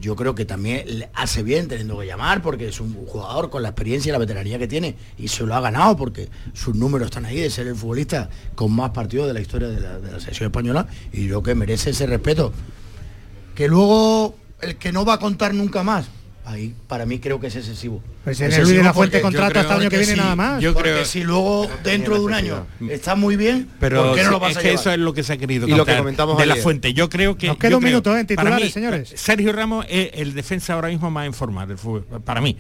yo 0.01 0.17
creo 0.17 0.35
que 0.35 0.45
también 0.45 1.09
hace 1.15 1.43
bien 1.43 1.69
teniendo 1.69 1.99
que 1.99 2.07
llamar 2.07 2.43
porque 2.43 2.69
es 2.69 2.81
un 2.81 2.95
jugador 3.07 3.51
con 3.51 3.63
la 3.63 3.69
experiencia 3.69 4.11
y 4.11 4.13
la 4.13 4.19
veteranía 4.19 4.59
que 4.59 4.67
tiene 4.67 4.97
y 5.19 5.29
se 5.29 5.45
lo 5.45 5.55
ha 5.55 5.61
ganado 5.61 5.97
porque 5.97 6.29
sus 6.55 6.75
números 6.75 7.07
están 7.07 7.27
ahí 7.27 7.39
de 7.39 7.51
ser 7.51 7.67
el 7.67 7.77
futbolista 7.77 8.31
con 8.55 8.73
más 8.73 8.91
partidos 8.91 9.27
de 9.27 9.35
la 9.35 9.41
historia 9.41 9.69
de 9.69 9.81
la, 9.81 9.99
de 9.99 10.21
selección 10.21 10.47
española 10.47 10.87
y 11.13 11.27
yo 11.27 11.43
que 11.43 11.55
merece 11.55 11.91
ese 11.91 12.07
respeto. 12.07 12.53
Que 13.55 13.69
luego 13.69 14.37
el 14.61 14.77
que 14.77 14.93
no 14.93 15.05
va 15.05 15.15
a 15.15 15.19
contar 15.19 15.55
nunca 15.55 15.83
más, 15.83 16.07
ahí 16.51 16.75
para 16.89 17.07
mí 17.07 17.19
creo 17.19 17.41
que 17.41 17.49
es 17.49 17.57
excesivo. 17.57 18.03
Pues 18.25 18.41
en 18.41 18.53
el 18.53 18.63
Luis 18.63 18.77
de 18.77 18.83
la 18.83 18.93
Fuente 18.93 19.21
contrata 19.21 19.61
hasta 19.61 19.75
el 19.75 19.81
año 19.81 19.91
que 19.91 19.99
viene 19.99 20.17
nada 20.17 20.37
más. 20.37 20.63
Yo 20.63 20.75
creo 20.75 20.99
que 20.99 21.05
si 21.05 21.23
luego 21.23 21.69
dentro 21.83 22.15
de 22.15 22.21
un 22.21 22.35
año 22.35 22.67
está 22.89 23.15
muy 23.15 23.37
bien, 23.37 23.69
pero 23.79 24.05
¿por 24.05 24.17
qué 24.17 24.25
no 24.25 24.31
lo 24.33 24.41
vas 24.41 24.57
es 24.57 24.59
que 24.59 24.73
eso 24.73 24.91
es 24.91 24.99
lo 24.99 25.13
que 25.15 25.23
se 25.23 25.35
ha 25.35 25.37
querido 25.37 25.69
y 25.69 25.73
lo 25.73 25.85
que 25.85 25.97
comentamos 25.97 26.39
de 26.39 26.47
la 26.47 26.57
Fuente. 26.57 26.93
Yo 26.93 27.09
creo 27.09 27.37
que 27.37 27.49
nos 27.49 27.57
queda 27.57 27.77
un 27.77 27.85
minuto 27.85 28.17
en 28.17 28.27
titulares, 28.27 28.73
señores. 28.73 29.13
Sergio 29.15 29.53
Ramos 29.53 29.87
es 29.89 30.11
el 30.15 30.35
defensa 30.35 30.75
ahora 30.75 30.89
mismo 30.89 31.11
más 31.11 31.27
informado 31.27 31.69
del 31.69 31.79
fútbol 31.79 32.05
para 32.25 32.41
mí 32.41 32.57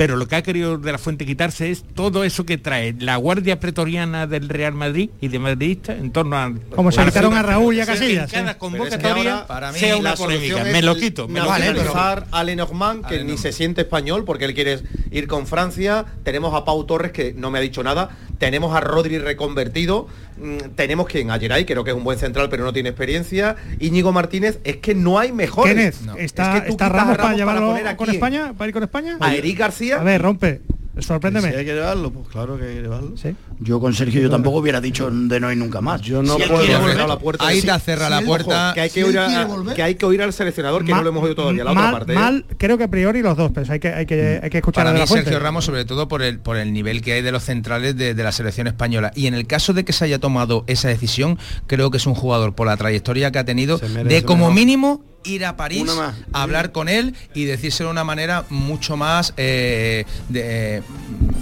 pero 0.00 0.16
lo 0.16 0.26
que 0.26 0.34
ha 0.34 0.42
querido 0.42 0.78
de 0.78 0.92
la 0.92 0.96
fuente 0.96 1.26
quitarse 1.26 1.70
es 1.70 1.84
todo 1.84 2.24
eso 2.24 2.46
que 2.46 2.56
trae 2.56 2.94
la 2.98 3.16
guardia 3.16 3.60
pretoriana 3.60 4.26
del 4.26 4.48
Real 4.48 4.72
Madrid 4.72 5.10
y 5.20 5.28
de 5.28 5.38
madridistas 5.38 5.98
en 5.98 6.10
torno 6.10 6.38
a 6.38 6.54
como 6.74 6.90
se 6.90 7.04
quitaron 7.04 7.34
a 7.34 7.42
Raúl 7.42 7.74
y 7.74 7.82
a 7.82 7.84
Casillas 7.84 8.32
cada 8.32 8.56
convocatoria 8.56 9.46
para 9.46 9.72
mí 9.72 9.78
sea 9.78 9.98
una 9.98 10.14
polémica. 10.14 10.64
me 10.64 10.80
lo 10.80 10.96
quito 10.96 11.28
me 11.28 11.38
lo 11.38 11.50
a 11.52 12.44
Lenormand 12.44 13.04
que 13.04 13.22
ni 13.24 13.36
se 13.36 13.52
siente 13.52 13.82
español 13.82 14.24
porque 14.24 14.46
él 14.46 14.54
quiere 14.54 14.80
ir 15.10 15.26
con 15.26 15.46
Francia. 15.46 16.06
Tenemos 16.22 16.54
a 16.54 16.64
Pau 16.64 16.84
Torres 16.84 17.12
que 17.12 17.34
no 17.34 17.50
me 17.50 17.58
ha 17.58 17.60
dicho 17.60 17.82
nada. 17.82 18.10
Tenemos 18.38 18.74
a 18.74 18.80
Rodri 18.80 19.18
reconvertido. 19.18 20.06
Mm, 20.38 20.70
tenemos 20.76 21.06
quien 21.06 21.30
a 21.30 21.38
Geray 21.38 21.66
creo 21.66 21.84
que 21.84 21.90
es 21.90 21.96
un 21.96 22.04
buen 22.04 22.18
central 22.18 22.48
pero 22.48 22.64
no 22.64 22.72
tiene 22.72 22.88
experiencia. 22.88 23.56
Íñigo 23.78 24.12
Martínez 24.12 24.60
es 24.64 24.78
que 24.78 24.94
no 24.94 25.18
hay 25.18 25.32
mejores. 25.32 26.00
Está, 26.16 26.58
está 26.58 26.88
Ramos, 26.88 27.18
para 27.18 27.34
llevarlo 27.34 27.76
con 27.96 28.08
España 28.08 28.54
para 28.56 28.68
ir 28.68 28.72
con 28.72 28.82
España 28.82 29.16
a 29.20 29.34
Eric 29.34 29.58
García 29.58 29.89
a 29.92 30.02
ver, 30.02 30.22
rompe. 30.22 30.60
Sorpréndeme. 30.98 31.50
Si 31.50 31.56
hay 31.56 31.64
que 31.64 31.72
llevarlo, 31.72 32.10
pues 32.10 32.28
claro 32.28 32.58
que 32.58 32.64
hay 32.66 32.74
que 32.74 32.82
llevarlo. 32.82 33.14
Yo 33.60 33.80
con 33.80 33.94
Sergio 33.94 34.20
yo 34.20 34.28
tampoco 34.28 34.58
hubiera 34.58 34.80
dicho 34.80 35.08
de 35.10 35.40
no 35.40 35.50
ir 35.50 35.56
nunca 35.56 35.80
más. 35.80 36.02
Yo 36.02 36.20
no 36.22 36.36
Si 36.36 36.42
puedo 36.42 36.62
cerrar 36.66 37.08
la 37.08 37.18
puerta. 37.18 37.46
Ahí 37.46 37.60
Sí. 37.60 37.66
te 37.68 37.78
cerra 37.78 38.06
Sí, 38.06 38.10
la 38.10 38.18
ojo, 38.18 38.26
puerta. 38.26 38.72
que 38.74 38.80
hay 38.80 38.90
que, 38.90 39.00
Si 39.00 39.06
oír 39.06 39.18
a- 39.18 39.46
que 39.74 39.82
hay 39.82 39.94
que 39.94 40.04
oír 40.04 40.20
al 40.20 40.32
seleccionador, 40.32 40.84
que 40.84 40.92
no 40.92 41.02
lo 41.02 41.08
hemos 41.10 41.22
oído 41.22 41.36
todavía, 41.36 41.64
la 41.64 41.72
mal, 41.72 41.84
otra 41.86 41.98
parte. 42.00 42.12
¿eh? 42.12 42.16
mal, 42.16 42.44
creo 42.58 42.76
que 42.76 42.84
a 42.84 42.88
priori 42.90 43.22
los 43.22 43.36
dos, 43.36 43.50
pero 43.54 43.72
hay 43.72 43.78
que, 43.78 43.88
hay 43.88 44.04
que, 44.04 44.40
hay 44.42 44.50
que 44.50 44.58
escuchar 44.58 44.82
Para 44.84 44.90
a 44.90 44.92
mí 44.94 44.98
la 44.98 45.06
fuente. 45.06 45.26
Sergio 45.26 45.40
Ramos, 45.42 45.64
sobre 45.64 45.84
todo 45.84 46.08
por 46.08 46.22
el, 46.22 46.38
por 46.40 46.56
el 46.56 46.72
nivel 46.72 47.00
que 47.02 47.12
hay 47.14 47.22
de 47.22 47.32
los 47.32 47.44
centrales 47.44 47.96
de, 47.96 48.12
de 48.14 48.22
la 48.22 48.32
selección 48.32 48.66
española. 48.66 49.12
Y 49.14 49.26
en 49.28 49.34
el 49.34 49.46
caso 49.46 49.72
de 49.72 49.84
que 49.84 49.92
se 49.92 50.04
haya 50.04 50.18
tomado 50.18 50.64
esa 50.66 50.88
decisión, 50.88 51.38
creo 51.66 51.90
que 51.90 51.96
es 51.98 52.06
un 52.06 52.14
jugador 52.14 52.54
por 52.54 52.66
la 52.66 52.76
trayectoria 52.76 53.30
que 53.30 53.38
ha 53.38 53.44
tenido 53.44 53.78
de 53.78 54.22
como 54.24 54.46
mejor. 54.48 54.54
mínimo 54.54 55.04
ir 55.24 55.44
a 55.44 55.56
París, 55.56 55.84
a 56.32 56.42
hablar 56.42 56.72
con 56.72 56.88
él 56.88 57.14
y 57.34 57.44
decírselo 57.44 57.88
de 57.88 57.92
una 57.92 58.04
manera 58.04 58.44
mucho 58.50 58.96
más 58.96 59.34
eh, 59.36 60.04
de- 60.28 60.82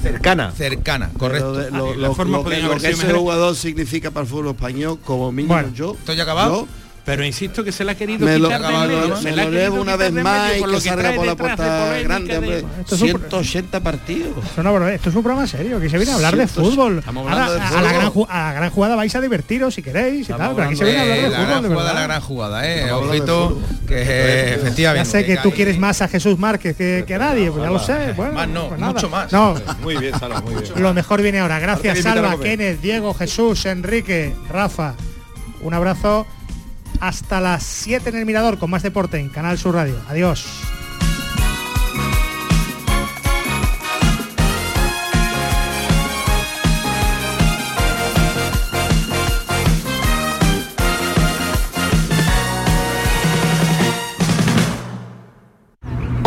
cercana. 0.03 0.53
Cercana, 0.53 1.11
correcto. 1.19 1.53
De- 1.55 1.71
lo, 1.71 1.95
la 1.95 2.09
lo- 2.09 2.15
forma 2.15 2.39
lo 2.39 2.45
que, 2.45 2.61
lo 2.61 2.77
que 2.77 2.91
ese 2.91 3.13
jugador 3.13 3.55
significa 3.57 4.11
para 4.11 4.25
el 4.25 4.31
fútbol 4.31 4.49
español, 4.49 4.99
como 5.05 5.31
mínimo 5.33 5.55
Bueno, 5.55 5.71
yo. 5.75 5.95
¿estoy 5.99 6.21
acabado? 6.21 6.63
yo 6.63 6.69
Pero 7.09 7.25
insisto 7.25 7.65
que 7.65 7.73
se 7.73 7.85
la 7.85 7.93
ha 7.93 7.95
querido 7.95 8.27
me 8.27 8.39
lo, 8.39 8.49
quitar 8.49 8.61
de 8.61 8.71
lo- 8.71 8.79
medio, 8.81 9.17
me 9.23 9.33
la 9.33 9.45
lo 9.45 9.51
llevo 9.51 9.81
una 9.81 9.97
vez 9.97 10.13
de 10.13 10.23
más 10.23 10.57
y 10.59 10.61
que 10.61 10.67
lo 10.67 10.79
salga 10.79 11.13
por 11.15 11.25
la 11.25 11.33
de 11.33 11.37
puerta 11.37 11.99
grande, 12.03 12.29
de- 12.33 12.39
hombre. 12.39 12.65
Esto 12.81 12.95
es 12.97 13.01
un- 13.01 13.09
180 13.09 13.81
partidos. 13.81 14.45
Esto, 14.45 14.63
no, 14.63 14.89
esto 14.89 15.09
es 15.09 15.17
un 15.17 15.23
programa 15.23 15.47
serio, 15.47 15.81
que 15.81 15.89
se 15.89 15.97
viene 15.97 16.13
a 16.13 16.17
hablar 16.17 16.37
de 16.37 16.43
Sí, 16.43 16.49
esto 16.51 16.61
es- 16.61 16.69
fútbol. 16.69 17.03
Ahora, 17.07 17.51
de 17.51 17.61
a, 17.61 17.63
la 17.63 17.67
fútbol. 18.11 18.27
gran, 18.29 18.37
a 18.39 18.45
la 18.49 18.53
gran 18.53 18.71
jugada 18.71 18.95
vais 18.97 19.15
a 19.15 19.21
divertiros 19.23 19.75
si 19.75 19.83
queréis 19.83 20.29
y 20.29 20.33
tal, 20.35 20.55
pero 20.55 20.67
aquí 20.69 20.77
se 20.77 20.85
viene 20.85 20.99
a 20.99 21.03
hablar 21.03 21.17
de 21.17 21.23
la 21.23 21.31
fútbol, 21.39 21.47
gran 21.49 21.63
de 21.63 21.69
jugada, 21.71 21.93
la 21.95 22.03
gran 22.03 22.21
jugada, 22.21 22.69
eh. 22.69 22.85
De 22.85 22.93
Ojito, 22.93 23.49
fútbol. 23.49 23.65
que 23.89 24.03
eh, 24.03 24.47
Ya 24.51 24.55
efectivamente. 24.57 25.11
sé 25.11 25.25
que 25.25 25.37
tú 25.39 25.51
quieres 25.51 25.79
más 25.79 26.03
a 26.03 26.09
Jesús 26.09 26.39
Márquez 26.39 26.77
que, 26.77 27.05
que 27.07 27.15
a 27.15 27.19
nadie, 27.19 27.51
pues 27.51 27.65
ya 27.65 27.71
lo 27.71 27.79
sé. 27.79 28.13
Bueno, 28.17 28.35
Más 28.35 28.49
no, 28.49 28.69
pues 28.69 28.81
nada. 28.81 28.93
mucho 28.93 29.09
más. 29.09 29.33
No, 29.33 29.55
Muy 29.83 29.97
bien, 29.97 30.19
Sala, 30.19 30.43
muy 30.43 30.55
bien. 30.57 30.83
lo 30.83 30.93
mejor 30.93 31.23
viene 31.23 31.41
ahora. 31.41 31.59
Gracias, 31.59 31.97
que 31.97 32.03
Salva. 32.03 32.39
Kenneth, 32.39 32.83
Diego, 32.83 33.15
Jesús, 33.15 33.65
Enrique, 33.65 34.35
Rafa. 34.51 34.93
Un 35.63 35.73
abrazo. 35.73 36.27
Hasta 37.01 37.41
las 37.41 37.63
7 37.63 38.11
en 38.11 38.17
el 38.17 38.27
Mirador 38.27 38.59
con 38.59 38.71
más 38.71 38.83
deporte 38.83 39.19
en 39.19 39.29
Canal 39.29 39.59
Sur 39.59 39.75
Radio. 39.75 39.97
Adiós. 40.09 40.78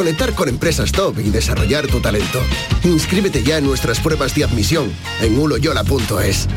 conectar 0.00 0.32
con 0.32 0.48
empresas 0.48 0.92
top 0.92 1.18
y 1.18 1.28
desarrollar 1.28 1.86
tu 1.86 2.00
talento. 2.00 2.40
Inscríbete 2.84 3.42
ya 3.42 3.58
en 3.58 3.66
nuestras 3.66 4.00
pruebas 4.00 4.34
de 4.34 4.44
admisión 4.44 4.90
en 5.20 5.38
uloyola.es. 5.38 6.48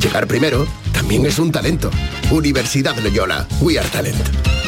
Llegar 0.00 0.28
primero 0.28 0.64
también 0.92 1.26
es 1.26 1.40
un 1.40 1.50
talento. 1.50 1.90
Universidad 2.30 2.96
Loyola, 2.98 3.48
We 3.60 3.80
Are 3.80 3.88
Talent. 3.88 4.67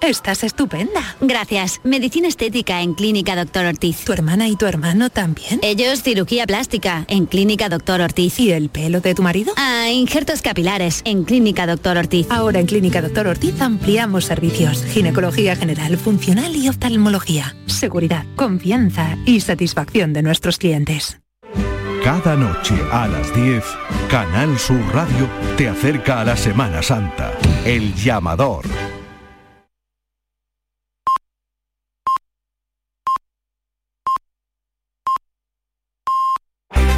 Estás 0.00 0.44
estupenda. 0.44 1.16
Gracias. 1.20 1.80
Medicina 1.82 2.28
estética 2.28 2.82
en 2.82 2.94
Clínica 2.94 3.34
Doctor 3.34 3.66
Ortiz. 3.66 4.04
¿Tu 4.04 4.12
hermana 4.12 4.48
y 4.48 4.54
tu 4.54 4.66
hermano 4.66 5.10
también? 5.10 5.58
Ellos 5.60 6.02
cirugía 6.02 6.46
plástica 6.46 7.04
en 7.08 7.26
Clínica 7.26 7.68
Doctor 7.68 8.00
Ortiz. 8.00 8.38
¿Y 8.38 8.52
el 8.52 8.68
pelo 8.68 9.00
de 9.00 9.16
tu 9.16 9.22
marido? 9.24 9.52
Ah, 9.56 9.90
injertos 9.90 10.40
capilares 10.40 11.02
en 11.04 11.24
Clínica 11.24 11.66
Doctor 11.66 11.96
Ortiz. 11.96 12.28
Ahora 12.30 12.60
en 12.60 12.66
Clínica 12.66 13.02
Doctor 13.02 13.26
Ortiz 13.26 13.60
ampliamos 13.60 14.24
servicios. 14.24 14.84
Ginecología 14.84 15.56
general, 15.56 15.96
funcional 15.96 16.54
y 16.54 16.68
oftalmología. 16.68 17.56
Seguridad, 17.66 18.24
confianza 18.36 19.18
y 19.26 19.40
satisfacción 19.40 20.12
de 20.12 20.22
nuestros 20.22 20.58
clientes. 20.58 21.18
Cada 22.04 22.36
noche 22.36 22.76
a 22.92 23.08
las 23.08 23.34
10, 23.34 23.64
Canal 24.08 24.56
Sur 24.60 24.80
Radio 24.94 25.28
te 25.56 25.68
acerca 25.68 26.20
a 26.20 26.24
la 26.24 26.36
Semana 26.36 26.82
Santa. 26.84 27.32
El 27.64 27.92
llamador 27.96 28.64